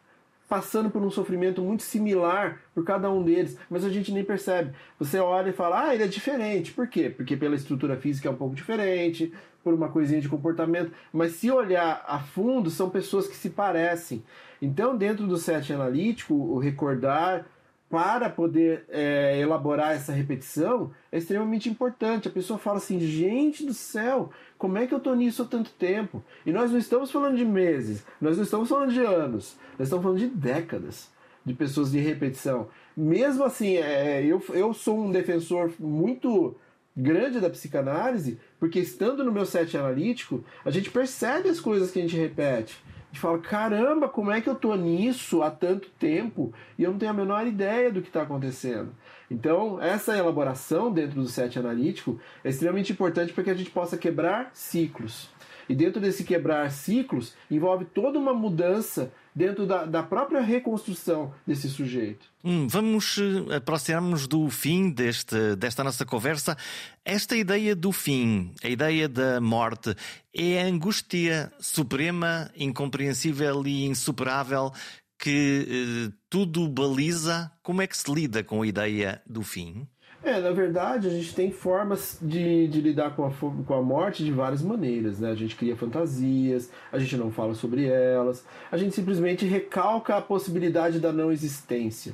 passando 0.54 0.92
por 0.92 1.02
um 1.02 1.10
sofrimento 1.10 1.64
muito 1.64 1.82
similar 1.82 2.60
por 2.76 2.86
cada 2.86 3.10
um 3.10 3.24
deles, 3.24 3.58
mas 3.72 3.84
a 3.84 3.90
gente 3.90 4.12
nem 4.12 4.24
percebe. 4.24 4.72
Você 5.00 5.18
olha 5.18 5.50
e 5.50 5.52
fala, 5.52 5.88
ah, 5.88 5.96
ele 5.96 6.04
é 6.04 6.08
diferente. 6.08 6.72
Por 6.72 6.88
quê? 6.88 7.10
Porque 7.10 7.36
pela 7.36 7.56
estrutura 7.56 7.98
física 7.98 8.30
é 8.30 8.32
um 8.32 8.36
pouco 8.36 8.54
diferente, 8.54 9.34
por 9.64 9.74
uma 9.74 9.90
coisinha 9.90 10.22
de 10.22 10.30
comportamento, 10.30 10.92
mas 11.12 11.32
se 11.32 11.50
olhar 11.50 12.06
a 12.08 12.20
fundo, 12.20 12.70
são 12.70 12.88
pessoas 12.88 13.28
que 13.28 13.36
se 13.36 13.50
parecem. 13.50 14.24
Então, 14.62 14.96
dentro 14.96 15.26
do 15.26 15.38
set 15.38 15.74
analítico, 15.74 16.36
o 16.36 16.60
recordar, 16.60 17.48
para 17.94 18.28
poder 18.28 18.86
é, 18.90 19.38
elaborar 19.40 19.92
essa 19.92 20.12
repetição 20.12 20.90
é 21.12 21.20
extremamente 21.20 21.70
importante. 21.70 22.28
A 22.28 22.32
pessoa 22.32 22.58
fala 22.58 22.78
assim: 22.78 23.00
gente 23.00 23.64
do 23.64 23.74
céu, 23.74 24.32
como 24.58 24.80
é 24.80 24.88
que 24.88 24.96
eu 24.96 24.98
estou 24.98 25.16
nisso 25.16 25.44
há 25.44 25.46
tanto 25.46 25.70
tempo? 25.74 26.24
E 26.44 26.52
nós 26.52 26.72
não 26.72 26.80
estamos 26.80 27.12
falando 27.12 27.38
de 27.38 27.46
meses, 27.46 28.04
nós 28.20 28.38
não 28.38 28.46
estamos 28.46 28.68
falando 28.68 28.92
de 28.92 29.00
anos, 29.00 29.56
nós 29.78 29.88
estamos 29.88 30.02
falando 30.02 30.18
de 30.18 30.26
décadas 30.26 31.08
de 31.46 31.54
pessoas 31.54 31.92
de 31.92 32.00
repetição. 32.00 32.68
Mesmo 32.98 33.44
assim, 33.44 33.76
é, 33.76 34.26
eu, 34.26 34.44
eu 34.56 34.74
sou 34.74 35.00
um 35.00 35.12
defensor 35.12 35.72
muito 35.80 36.56
grande 36.98 37.40
da 37.40 37.50
psicanálise, 37.50 38.40
porque 38.60 38.80
estando 38.80 39.24
no 39.24 39.32
meu 39.32 39.46
set 39.46 39.78
analítico, 39.78 40.44
a 40.66 40.72
gente 40.72 40.90
percebe 40.90 41.48
as 41.48 41.60
coisas 41.60 41.92
que 41.92 42.00
a 42.00 42.02
gente 42.02 42.18
repete 42.18 42.76
gente 43.14 43.20
fala: 43.20 43.38
caramba, 43.38 44.10
como 44.10 44.32
é 44.32 44.42
que 44.42 44.50
eu 44.50 44.56
tô 44.56 44.76
nisso 44.76 45.44
há 45.44 45.52
tanto 45.52 45.88
tempo 45.92 46.52
e 46.78 46.84
eu 46.84 46.92
não 46.92 46.98
tenho 46.98 47.12
a 47.12 47.16
menor 47.16 47.46
ideia 47.46 47.92
do 47.92 48.02
que 48.02 48.08
está 48.08 48.24
acontecendo? 48.24 48.92
Então, 49.30 49.82
essa 49.82 50.18
elaboração 50.18 50.92
dentro 50.92 51.22
do 51.22 51.28
set 51.28 51.58
analítico 51.58 52.20
é 52.44 52.50
extremamente 52.50 52.92
importante 52.92 53.32
para 53.32 53.44
que 53.44 53.50
a 53.52 53.54
gente 53.54 53.70
possa 53.70 53.98
quebrar 53.98 54.50
ciclos. 54.54 55.30
E 55.70 55.76
dentro 55.76 56.02
desse 56.02 56.24
quebrar 56.24 56.70
ciclos, 56.72 57.36
envolve 57.50 57.86
toda 57.86 58.20
uma 58.20 58.34
mudança 58.34 59.14
dentro 59.36 59.66
da, 59.66 59.86
da 59.86 60.04
própria 60.04 60.42
reconstrução 60.42 61.34
desse 61.46 61.70
sujeito. 61.70 62.28
Hum, 62.44 62.68
vamos 62.68 63.18
eh, 63.18 63.56
aproximar-nos 63.56 64.28
do 64.28 64.50
fim 64.50 64.90
deste, 64.90 65.56
desta 65.56 65.84
nossa 65.84 66.06
conversa. 66.06 66.58
Esta 67.04 67.36
ideia 67.36 67.76
do 67.76 67.92
fim, 67.92 68.54
a 68.64 68.70
ideia 68.70 69.08
da 69.08 69.40
morte, 69.40 69.96
é 70.34 70.62
a 70.62 70.66
angústia 70.66 71.52
suprema, 71.60 72.52
incompreensível 72.56 73.66
e 73.66 73.86
insuperável 73.86 74.72
que 75.18 76.10
eh, 76.10 76.14
tudo 76.30 76.68
baliza. 76.68 77.52
Como 77.62 77.82
é 77.82 77.88
que 77.88 77.98
se 77.98 78.12
lida 78.14 78.44
com 78.44 78.62
a 78.62 78.68
ideia 78.68 79.22
do 79.26 79.42
fim? 79.42 79.88
É, 80.24 80.40
na 80.40 80.52
verdade, 80.52 81.08
a 81.08 81.10
gente 81.10 81.36
tem 81.36 81.52
formas 81.52 82.18
de, 82.22 82.68
de 82.70 82.80
lidar 82.80 83.14
com 83.14 83.26
a, 83.26 83.32
com 83.32 83.74
a 83.74 83.82
morte 83.82 84.24
de 84.24 84.32
várias 84.32 84.62
maneiras, 84.62 85.20
né? 85.20 85.32
A 85.32 85.36
gente 85.36 85.56
cria 85.56 85.76
fantasias, 85.76 86.72
a 86.92 86.98
gente 86.98 87.18
não 87.18 87.30
fala 87.30 87.54
sobre 87.54 87.86
elas, 87.86 88.46
a 88.72 88.78
gente 88.78 88.96
simplesmente 88.96 89.46
recalca 89.46 90.16
a 90.16 90.22
possibilidade 90.22 91.00
da 91.00 91.12
não 91.12 91.32
existência. 91.32 92.14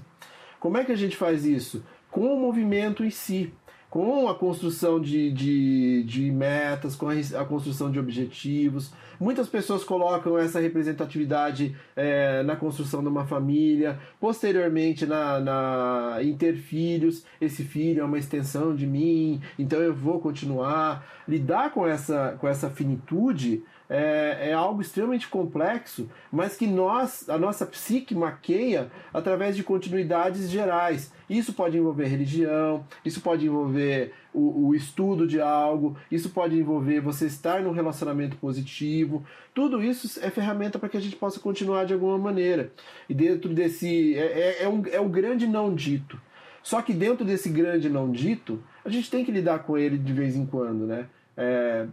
Como 0.59 0.77
é 0.77 0.83
que 0.83 0.91
a 0.91 0.97
gente 0.97 1.15
faz 1.15 1.45
isso? 1.45 1.83
com 2.11 2.33
o 2.33 2.39
movimento 2.39 3.03
em 3.03 3.09
si 3.09 3.53
com 3.89 4.29
a 4.29 4.35
construção 4.35 4.99
de, 4.99 5.31
de, 5.31 6.03
de 6.03 6.31
metas, 6.31 6.95
com 6.95 7.07
a, 7.09 7.45
construção 7.45 7.91
de 7.91 7.99
objetivos. 7.99 8.91
Muitas 9.19 9.49
pessoas 9.49 9.83
colocam 9.83 10.37
essa 10.37 10.59
representatividade 10.59 11.75
é, 11.95 12.43
na 12.43 12.55
construção 12.55 13.01
de 13.01 13.09
uma 13.09 13.25
família, 13.25 13.99
posteriormente 14.19 15.05
na, 15.05 15.39
na, 15.39 16.17
em 16.21 16.37
ter 16.37 16.55
filhos. 16.55 17.25
Esse 17.41 17.63
filho 17.63 18.01
é 18.01 18.05
uma 18.05 18.19
extensão 18.19 18.75
de 18.75 18.85
mim, 18.85 19.41
então 19.57 19.79
eu 19.81 19.93
vou 19.93 20.19
continuar. 20.19 21.05
Lidar 21.27 21.71
com 21.71 21.85
essa, 21.85 22.37
com 22.39 22.47
essa 22.47 22.69
finitude 22.69 23.63
é, 23.89 24.49
é, 24.49 24.53
algo 24.53 24.81
extremamente 24.81 25.27
complexo, 25.27 26.07
mas 26.31 26.55
que 26.55 26.67
nós, 26.67 27.27
a 27.27 27.39
nossa 27.39 27.65
psique 27.65 28.13
maqueia 28.13 28.91
através 29.11 29.55
de 29.55 29.63
continuidades 29.63 30.49
gerais. 30.49 31.11
Isso 31.27 31.53
pode 31.53 31.77
envolver 31.77 32.05
religião, 32.05 32.85
isso 33.03 33.19
pode 33.21 33.47
envolver 33.47 34.13
o, 34.31 34.67
o 34.67 34.75
estudo 34.75 35.25
de 35.25 35.41
algo, 35.41 35.97
isso 36.11 36.29
pode 36.29 36.55
envolver 36.55 37.01
você 37.01 37.25
estar 37.25 37.61
num 37.61 37.71
relacionamento 37.71 38.37
positivo. 38.37 39.25
Tudo 39.55 39.83
isso 39.83 40.19
é 40.23 40.29
ferramenta 40.29 40.77
para 40.77 40.89
que 40.89 40.97
a 40.97 41.01
gente 41.01 41.15
possa 41.15 41.39
continuar 41.39 41.85
de 41.85 41.93
alguma 41.93 42.17
maneira. 42.17 42.71
E 43.09 43.13
dentro 43.13 43.51
desse. 43.53 44.15
É, 44.15 44.59
é, 44.59 44.63
é, 44.63 44.69
um, 44.69 44.83
é 44.91 44.99
o 44.99 45.09
grande 45.09 45.47
não 45.47 45.73
dito. 45.73 46.19
Só 46.61 46.81
que 46.81 46.93
dentro 46.93 47.25
desse 47.25 47.49
grande 47.49 47.89
não 47.89 48.11
dito, 48.11 48.61
a 48.85 48.89
gente 48.89 49.09
tem 49.09 49.25
que 49.25 49.31
lidar 49.31 49.59
com 49.59 49.77
ele 49.77 49.97
de 49.97 50.13
vez 50.13 50.35
em 50.35 50.45
quando, 50.45 50.85
né? 50.85 51.07
É, 51.35 51.87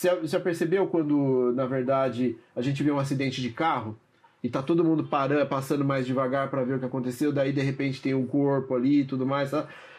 você 0.00 0.26
já 0.26 0.40
percebeu 0.40 0.86
quando, 0.86 1.52
na 1.54 1.66
verdade, 1.66 2.36
a 2.56 2.62
gente 2.62 2.82
vê 2.82 2.90
um 2.90 2.98
acidente 2.98 3.42
de 3.42 3.50
carro 3.50 3.98
e 4.42 4.48
tá 4.48 4.62
todo 4.62 4.84
mundo 4.84 5.04
parando, 5.04 5.46
passando 5.46 5.84
mais 5.84 6.06
devagar 6.06 6.48
para 6.48 6.64
ver 6.64 6.76
o 6.76 6.78
que 6.78 6.86
aconteceu, 6.86 7.32
daí 7.32 7.52
de 7.52 7.60
repente 7.60 8.00
tem 8.00 8.14
um 8.14 8.26
corpo 8.26 8.74
ali 8.74 9.00
e 9.00 9.04
tudo 9.04 9.26
mais. 9.26 9.50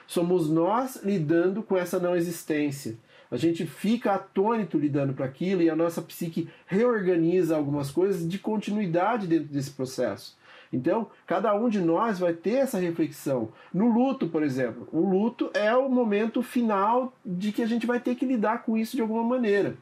Somos 0.08 0.50
nós 0.50 1.02
lidando 1.04 1.62
com 1.62 1.78
essa 1.78 2.00
não 2.00 2.16
existência. 2.16 2.98
A 3.30 3.38
gente 3.38 3.66
fica 3.66 4.14
atônito 4.14 4.78
lidando 4.78 5.14
para 5.14 5.26
aquilo 5.26 5.62
e 5.62 5.70
a 5.70 5.76
nossa 5.76 6.02
psique 6.02 6.50
reorganiza 6.66 7.56
algumas 7.56 7.92
coisas 7.92 8.28
de 8.28 8.40
continuidade 8.40 9.28
dentro 9.28 9.54
desse 9.54 9.72
processo. 9.72 10.36
Então, 10.72 11.08
cada 11.28 11.54
um 11.54 11.68
de 11.68 11.80
nós 11.80 12.20
vai 12.20 12.34
ter 12.34 12.56
essa 12.56 12.80
reflexão. 12.80 13.50
No 13.74 13.92
luto, 13.92 14.28
por 14.28 14.42
exemplo, 14.42 14.88
o 14.92 15.02
luto 15.02 15.50
é 15.54 15.76
o 15.76 15.90
momento 15.90 16.42
final 16.42 17.14
de 17.26 17.52
que 17.52 17.62
a 17.62 17.68
gente 17.68 17.86
vai 17.86 18.00
ter 18.00 18.16
que 18.16 18.26
lidar 18.26 18.64
com 18.64 18.78
isso 18.78 18.96
de 18.96 19.02
alguma 19.02 19.24
maneira. 19.24 19.76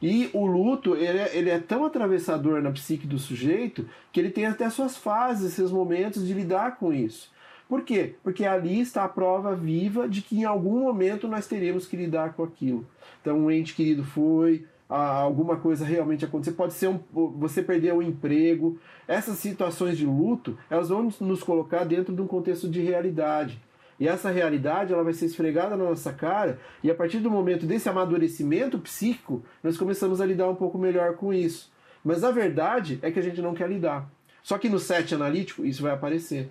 E 0.00 0.30
o 0.32 0.46
luto, 0.46 0.94
ele 0.94 1.18
é, 1.18 1.36
ele 1.36 1.50
é, 1.50 1.58
tão 1.58 1.84
atravessador 1.84 2.62
na 2.62 2.70
psique 2.70 3.06
do 3.06 3.18
sujeito 3.18 3.88
que 4.12 4.20
ele 4.20 4.30
tem 4.30 4.46
até 4.46 4.70
suas 4.70 4.96
fases, 4.96 5.52
seus 5.54 5.72
momentos 5.72 6.24
de 6.26 6.32
lidar 6.32 6.76
com 6.76 6.92
isso. 6.92 7.32
Por 7.68 7.82
quê? 7.82 8.14
Porque 8.22 8.46
ali 8.46 8.80
está 8.80 9.04
a 9.04 9.08
prova 9.08 9.54
viva 9.54 10.08
de 10.08 10.22
que 10.22 10.38
em 10.38 10.44
algum 10.44 10.80
momento 10.80 11.28
nós 11.28 11.46
teremos 11.46 11.86
que 11.86 11.96
lidar 11.96 12.32
com 12.32 12.44
aquilo. 12.44 12.86
Então, 13.20 13.38
um 13.38 13.50
ente 13.50 13.74
querido 13.74 14.04
foi, 14.04 14.64
alguma 14.88 15.56
coisa 15.56 15.84
realmente 15.84 16.24
acontecer, 16.24 16.52
pode 16.52 16.72
ser 16.72 16.88
um, 16.88 16.98
você 17.12 17.62
perder 17.62 17.92
o 17.92 18.02
emprego. 18.02 18.78
Essas 19.06 19.38
situações 19.38 19.98
de 19.98 20.06
luto, 20.06 20.56
elas 20.70 20.88
vão 20.88 21.10
nos 21.20 21.42
colocar 21.42 21.84
dentro 21.84 22.14
de 22.14 22.22
um 22.22 22.26
contexto 22.26 22.68
de 22.68 22.80
realidade. 22.80 23.60
E 24.00 24.06
essa 24.06 24.30
realidade 24.30 24.92
ela 24.92 25.02
vai 25.02 25.12
ser 25.12 25.26
esfregada 25.26 25.76
na 25.76 25.84
nossa 25.84 26.12
cara, 26.12 26.58
e 26.82 26.90
a 26.90 26.94
partir 26.94 27.18
do 27.18 27.30
momento 27.30 27.66
desse 27.66 27.88
amadurecimento 27.88 28.78
psíquico, 28.78 29.42
nós 29.62 29.76
começamos 29.76 30.20
a 30.20 30.26
lidar 30.26 30.48
um 30.48 30.54
pouco 30.54 30.78
melhor 30.78 31.16
com 31.16 31.34
isso. 31.34 31.70
Mas 32.04 32.22
a 32.22 32.30
verdade 32.30 32.98
é 33.02 33.10
que 33.10 33.18
a 33.18 33.22
gente 33.22 33.42
não 33.42 33.54
quer 33.54 33.68
lidar. 33.68 34.08
Só 34.42 34.56
que 34.56 34.68
no 34.68 34.78
set 34.78 35.14
analítico 35.14 35.66
isso 35.66 35.82
vai 35.82 35.92
aparecer. 35.92 36.48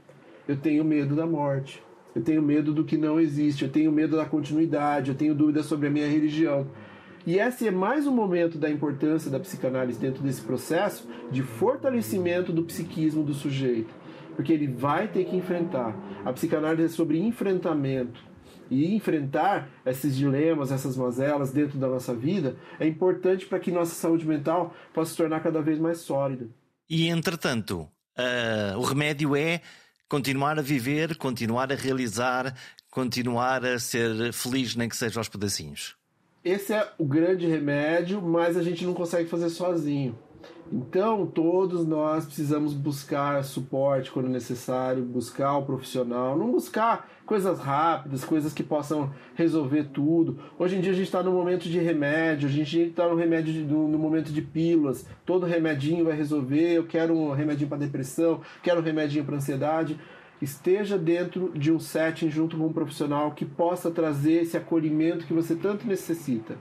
Eu 0.48 0.58
tenho 0.58 0.84
medo 0.84 1.16
da 1.16 1.26
morte. 1.26 1.82
Eu 2.14 2.22
tenho 2.22 2.42
medo 2.42 2.74
do 2.74 2.84
que 2.84 2.98
não 2.98 3.20
existe, 3.20 3.64
eu 3.64 3.72
tenho 3.72 3.92
medo 3.92 4.18
da 4.18 4.26
continuidade, 4.26 5.12
eu 5.12 5.16
tenho 5.16 5.36
dúvidas 5.36 5.68
sobre 5.68 5.88
a 5.88 5.92
minha 5.92 6.08
religião. 6.08 6.68
E 7.28 7.40
esse 7.40 7.68
é 7.68 7.72
mais 7.72 8.08
um 8.08 8.16
momento 8.16 8.58
da 8.58 8.70
importância 8.70 9.30
da 9.30 9.38
psicanálise 9.38 10.00
dentro 10.00 10.24
desse 10.24 10.40
processo 10.40 11.06
de 11.30 11.44
fortalecimento 11.44 12.54
do 12.54 12.64
psiquismo 12.64 13.22
do 13.22 13.34
sujeito. 13.34 13.94
Porque 14.34 14.54
ele 14.54 14.66
vai 14.66 15.10
ter 15.10 15.26
que 15.26 15.36
enfrentar. 15.36 15.94
A 16.24 16.32
psicanálise 16.32 16.86
é 16.86 16.88
sobre 16.88 17.20
enfrentamento. 17.20 18.24
E 18.72 18.96
enfrentar 18.96 19.70
esses 19.86 20.16
dilemas, 20.16 20.72
essas 20.72 20.96
mazelas 20.96 21.52
dentro 21.52 21.78
da 21.78 21.90
nossa 21.90 22.16
vida 22.16 22.56
é 22.80 22.88
importante 22.88 23.46
para 23.46 23.60
que 23.60 23.72
nossa 23.72 23.94
saúde 23.94 24.26
mental 24.26 24.74
possa 24.94 25.12
se 25.12 25.18
tornar 25.18 25.42
cada 25.42 25.62
vez 25.62 25.78
mais 25.78 25.98
sólida. 25.98 26.48
E 26.90 27.10
entretanto, 27.10 27.90
uh, 28.18 28.78
o 28.78 28.84
remédio 28.84 29.36
é 29.36 29.60
continuar 30.08 30.58
a 30.58 30.62
viver, 30.62 31.18
continuar 31.18 31.74
a 31.74 31.76
realizar, 31.76 32.56
continuar 32.90 33.66
a 33.66 33.78
ser 33.80 34.32
feliz, 34.32 34.78
nem 34.78 34.88
que 34.88 34.96
seja 34.96 35.20
aos 35.20 35.28
pedacinhos 35.28 35.98
esse 36.48 36.74
é 36.74 36.88
o 36.98 37.06
grande 37.06 37.46
remédio, 37.48 38.22
mas 38.22 38.56
a 38.56 38.64
gente 38.64 38.86
não 38.86 38.94
consegue 38.94 39.30
fazer 39.30 39.50
sozinho. 39.50 40.18
Então, 40.72 41.26
todos 41.26 41.86
nós 41.86 42.26
precisamos 42.26 42.74
buscar 42.74 43.44
suporte 43.44 44.12
quando 44.12 44.28
necessário, 44.28 45.04
buscar 45.04 45.58
o 45.58 45.64
profissional, 45.64 46.38
não 46.38 46.52
buscar 46.52 47.10
coisas 47.26 47.60
rápidas, 47.60 48.24
coisas 48.24 48.54
que 48.54 48.64
possam 48.64 49.12
resolver 49.36 49.86
tudo. 49.94 50.40
Hoje 50.60 50.76
em 50.76 50.82
dia 50.82 50.92
a 50.92 50.96
gente 50.96 51.06
está 51.06 51.24
no 51.24 51.32
momento 51.32 51.70
de 51.70 51.80
remédio, 51.80 52.48
a 52.48 52.52
gente 52.52 52.80
está 52.80 53.08
no 53.08 53.16
remédio 53.16 53.54
de, 53.54 53.64
no, 53.64 53.88
no, 53.88 53.98
momento 53.98 54.32
de 54.32 54.42
pílulas. 54.42 55.06
Todo 55.26 55.46
remedinho 55.46 56.06
vai 56.06 56.16
resolver. 56.16 56.74
Eu 56.74 56.86
quero 56.86 57.14
um 57.14 57.32
remedinho 57.32 57.70
para 57.70 57.78
depressão, 57.78 58.42
quero 58.62 58.80
um 58.80 58.84
remedinho 58.84 59.24
para 59.24 59.36
ansiedade 59.36 59.98
esteja 60.42 60.98
dentro 60.98 61.52
de 61.56 61.72
um 61.72 61.80
setting 61.80 62.30
junto 62.30 62.58
com 62.58 62.68
um 62.68 62.74
profissional 62.74 63.32
que 63.32 63.46
possa 63.46 63.90
trazer 63.90 64.44
esse 64.44 64.58
acolhimento 64.58 65.26
que 65.26 65.34
você 65.34 65.56
tanto 65.56 65.88
necessita. 65.88 66.58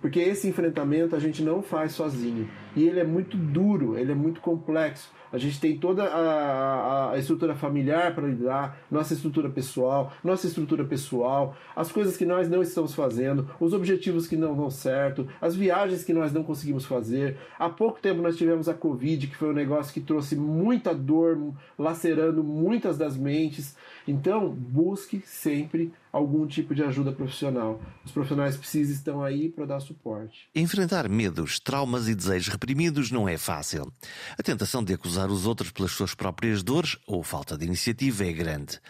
Porque 0.00 0.20
esse 0.20 0.46
enfrentamento 0.48 1.16
a 1.16 1.18
gente 1.18 1.42
não 1.42 1.62
faz 1.62 1.92
sozinho. 1.92 2.48
E 2.76 2.86
ele 2.86 3.00
é 3.00 3.04
muito 3.04 3.36
duro, 3.36 3.98
ele 3.98 4.12
é 4.12 4.14
muito 4.14 4.40
complexo. 4.40 5.10
A 5.32 5.38
gente 5.38 5.60
tem 5.60 5.76
toda 5.76 6.04
a, 6.04 7.12
a, 7.12 7.18
estrutura 7.18 7.54
familiar 7.54 8.14
para 8.14 8.26
lidar, 8.26 8.78
nossa 8.90 9.14
estrutura 9.14 9.48
pessoal, 9.48 10.12
nossa 10.24 10.46
estrutura 10.46 10.84
pessoal, 10.84 11.56
as 11.76 11.92
coisas 11.92 12.16
que 12.16 12.24
nós 12.24 12.48
não 12.48 12.62
estamos 12.62 12.94
fazendo, 12.94 13.48
os 13.60 13.72
objetivos 13.72 14.26
que 14.26 14.36
não 14.36 14.56
dão 14.56 14.70
certo, 14.70 15.28
as 15.40 15.54
viagens 15.54 16.04
que 16.04 16.12
nós 16.12 16.32
não 16.32 16.42
conseguimos 16.42 16.84
fazer. 16.84 17.36
Há 17.58 17.68
pouco 17.68 18.00
tempo 18.00 18.22
nós 18.22 18.36
tivemos 18.36 18.68
a 18.68 18.74
Covid, 18.74 19.26
que 19.26 19.36
foi 19.36 19.50
um 19.50 19.54
negócio 19.54 19.92
que 19.92 20.00
trouxe 20.00 20.36
muita 20.36 20.94
dor, 20.94 21.38
lacerando 21.78 22.42
muitas 22.42 22.96
das 22.96 23.16
mentes. 23.16 23.76
Então, 24.06 24.48
busque 24.48 25.22
sempre 25.24 25.92
algum 26.18 26.46
tipo 26.46 26.74
de 26.74 26.82
ajuda 26.82 27.12
profissional. 27.12 27.80
Os 28.04 28.12
profissionais 28.12 28.56
precisam 28.56 28.94
estão 28.94 29.22
aí 29.22 29.48
para 29.48 29.66
dar 29.66 29.80
suporte. 29.80 30.48
Enfrentar 30.54 31.08
medos, 31.08 31.58
traumas 31.58 32.08
e 32.08 32.14
desejos 32.14 32.48
reprimidos 32.48 33.10
não 33.10 33.28
é 33.28 33.38
fácil. 33.38 33.90
A 34.38 34.42
tentação 34.42 34.82
de 34.84 34.92
acusar 34.92 35.30
os 35.30 35.46
outros 35.46 35.70
pelas 35.70 35.92
suas 35.92 36.14
próprias 36.14 36.62
dores 36.62 36.98
ou 37.06 37.22
falta 37.22 37.56
de 37.56 37.64
iniciativa 37.64 38.24
é 38.26 38.32
grande. 38.32 38.80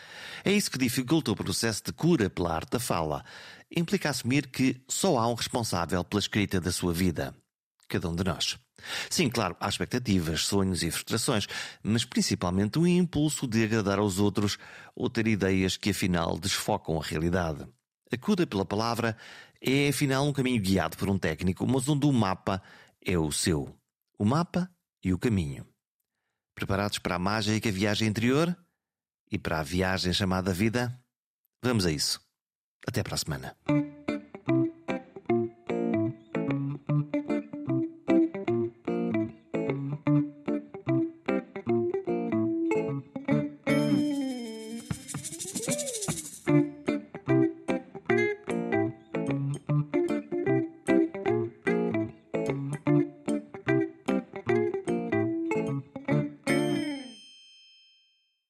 É 0.45 0.53
isso 0.53 0.71
que 0.71 0.79
dificulta 0.79 1.31
o 1.31 1.37
processo 1.37 1.83
de 1.85 1.93
cura 1.93 2.29
pela 2.29 2.55
arte 2.55 2.73
da 2.73 2.81
fala. 2.81 3.25
Implica 3.75 4.11
assumir 4.11 4.47
que 4.49 4.81
só 4.89 5.19
há 5.19 5.29
um 5.29 5.35
responsável 5.35 6.03
pela 6.03 6.21
escrita 6.21 6.61
da 6.61 6.73
sua 6.73 6.93
vida. 6.93 7.35
Cada 7.89 8.09
um 8.09 8.15
de 8.15 8.25
nós. 8.25 8.59
Sim, 9.11 9.29
claro, 9.29 9.57
há 9.61 9.69
expectativas, 9.69 10.43
sonhos 10.43 10.83
e 10.83 10.91
frustrações, 10.91 11.47
mas 11.83 12.05
principalmente 12.05 12.79
o 12.79 12.87
impulso 12.87 13.47
de 13.47 13.65
agradar 13.65 13.99
aos 13.99 14.19
outros 14.19 14.59
ou 14.95 15.11
ter 15.11 15.27
ideias 15.27 15.77
que 15.77 15.91
afinal 15.91 16.39
desfocam 16.39 17.01
a 17.01 17.05
realidade. 17.05 17.67
A 18.11 18.47
pela 18.47 18.65
palavra 18.65 19.17
é 19.61 19.89
afinal 19.89 20.27
um 20.27 20.33
caminho 20.33 20.63
guiado 20.63 20.97
por 20.97 21.09
um 21.09 21.19
técnico, 21.19 21.67
mas 21.67 21.89
onde 21.89 22.07
o 22.07 22.13
mapa 22.13 22.63
é 23.05 23.19
o 23.19 23.31
seu. 23.31 23.75
O 24.19 24.25
mapa 24.25 24.71
e 25.05 25.13
o 25.13 25.19
caminho. 25.19 25.67
Preparados 26.55 26.99
para 26.99 27.17
a 27.17 27.19
mágica 27.19 27.71
viagem 27.71 28.09
interior? 28.09 28.57
E 29.31 29.39
para 29.39 29.61
a 29.61 29.63
viagem 29.63 30.13
chamada 30.13 30.53
vida? 30.53 30.99
Vamos 31.63 31.85
a 31.85 31.93
isso. 31.93 32.21
Até 32.87 33.03
para 33.03 33.15
a 33.15 33.19
semana. 33.19 33.57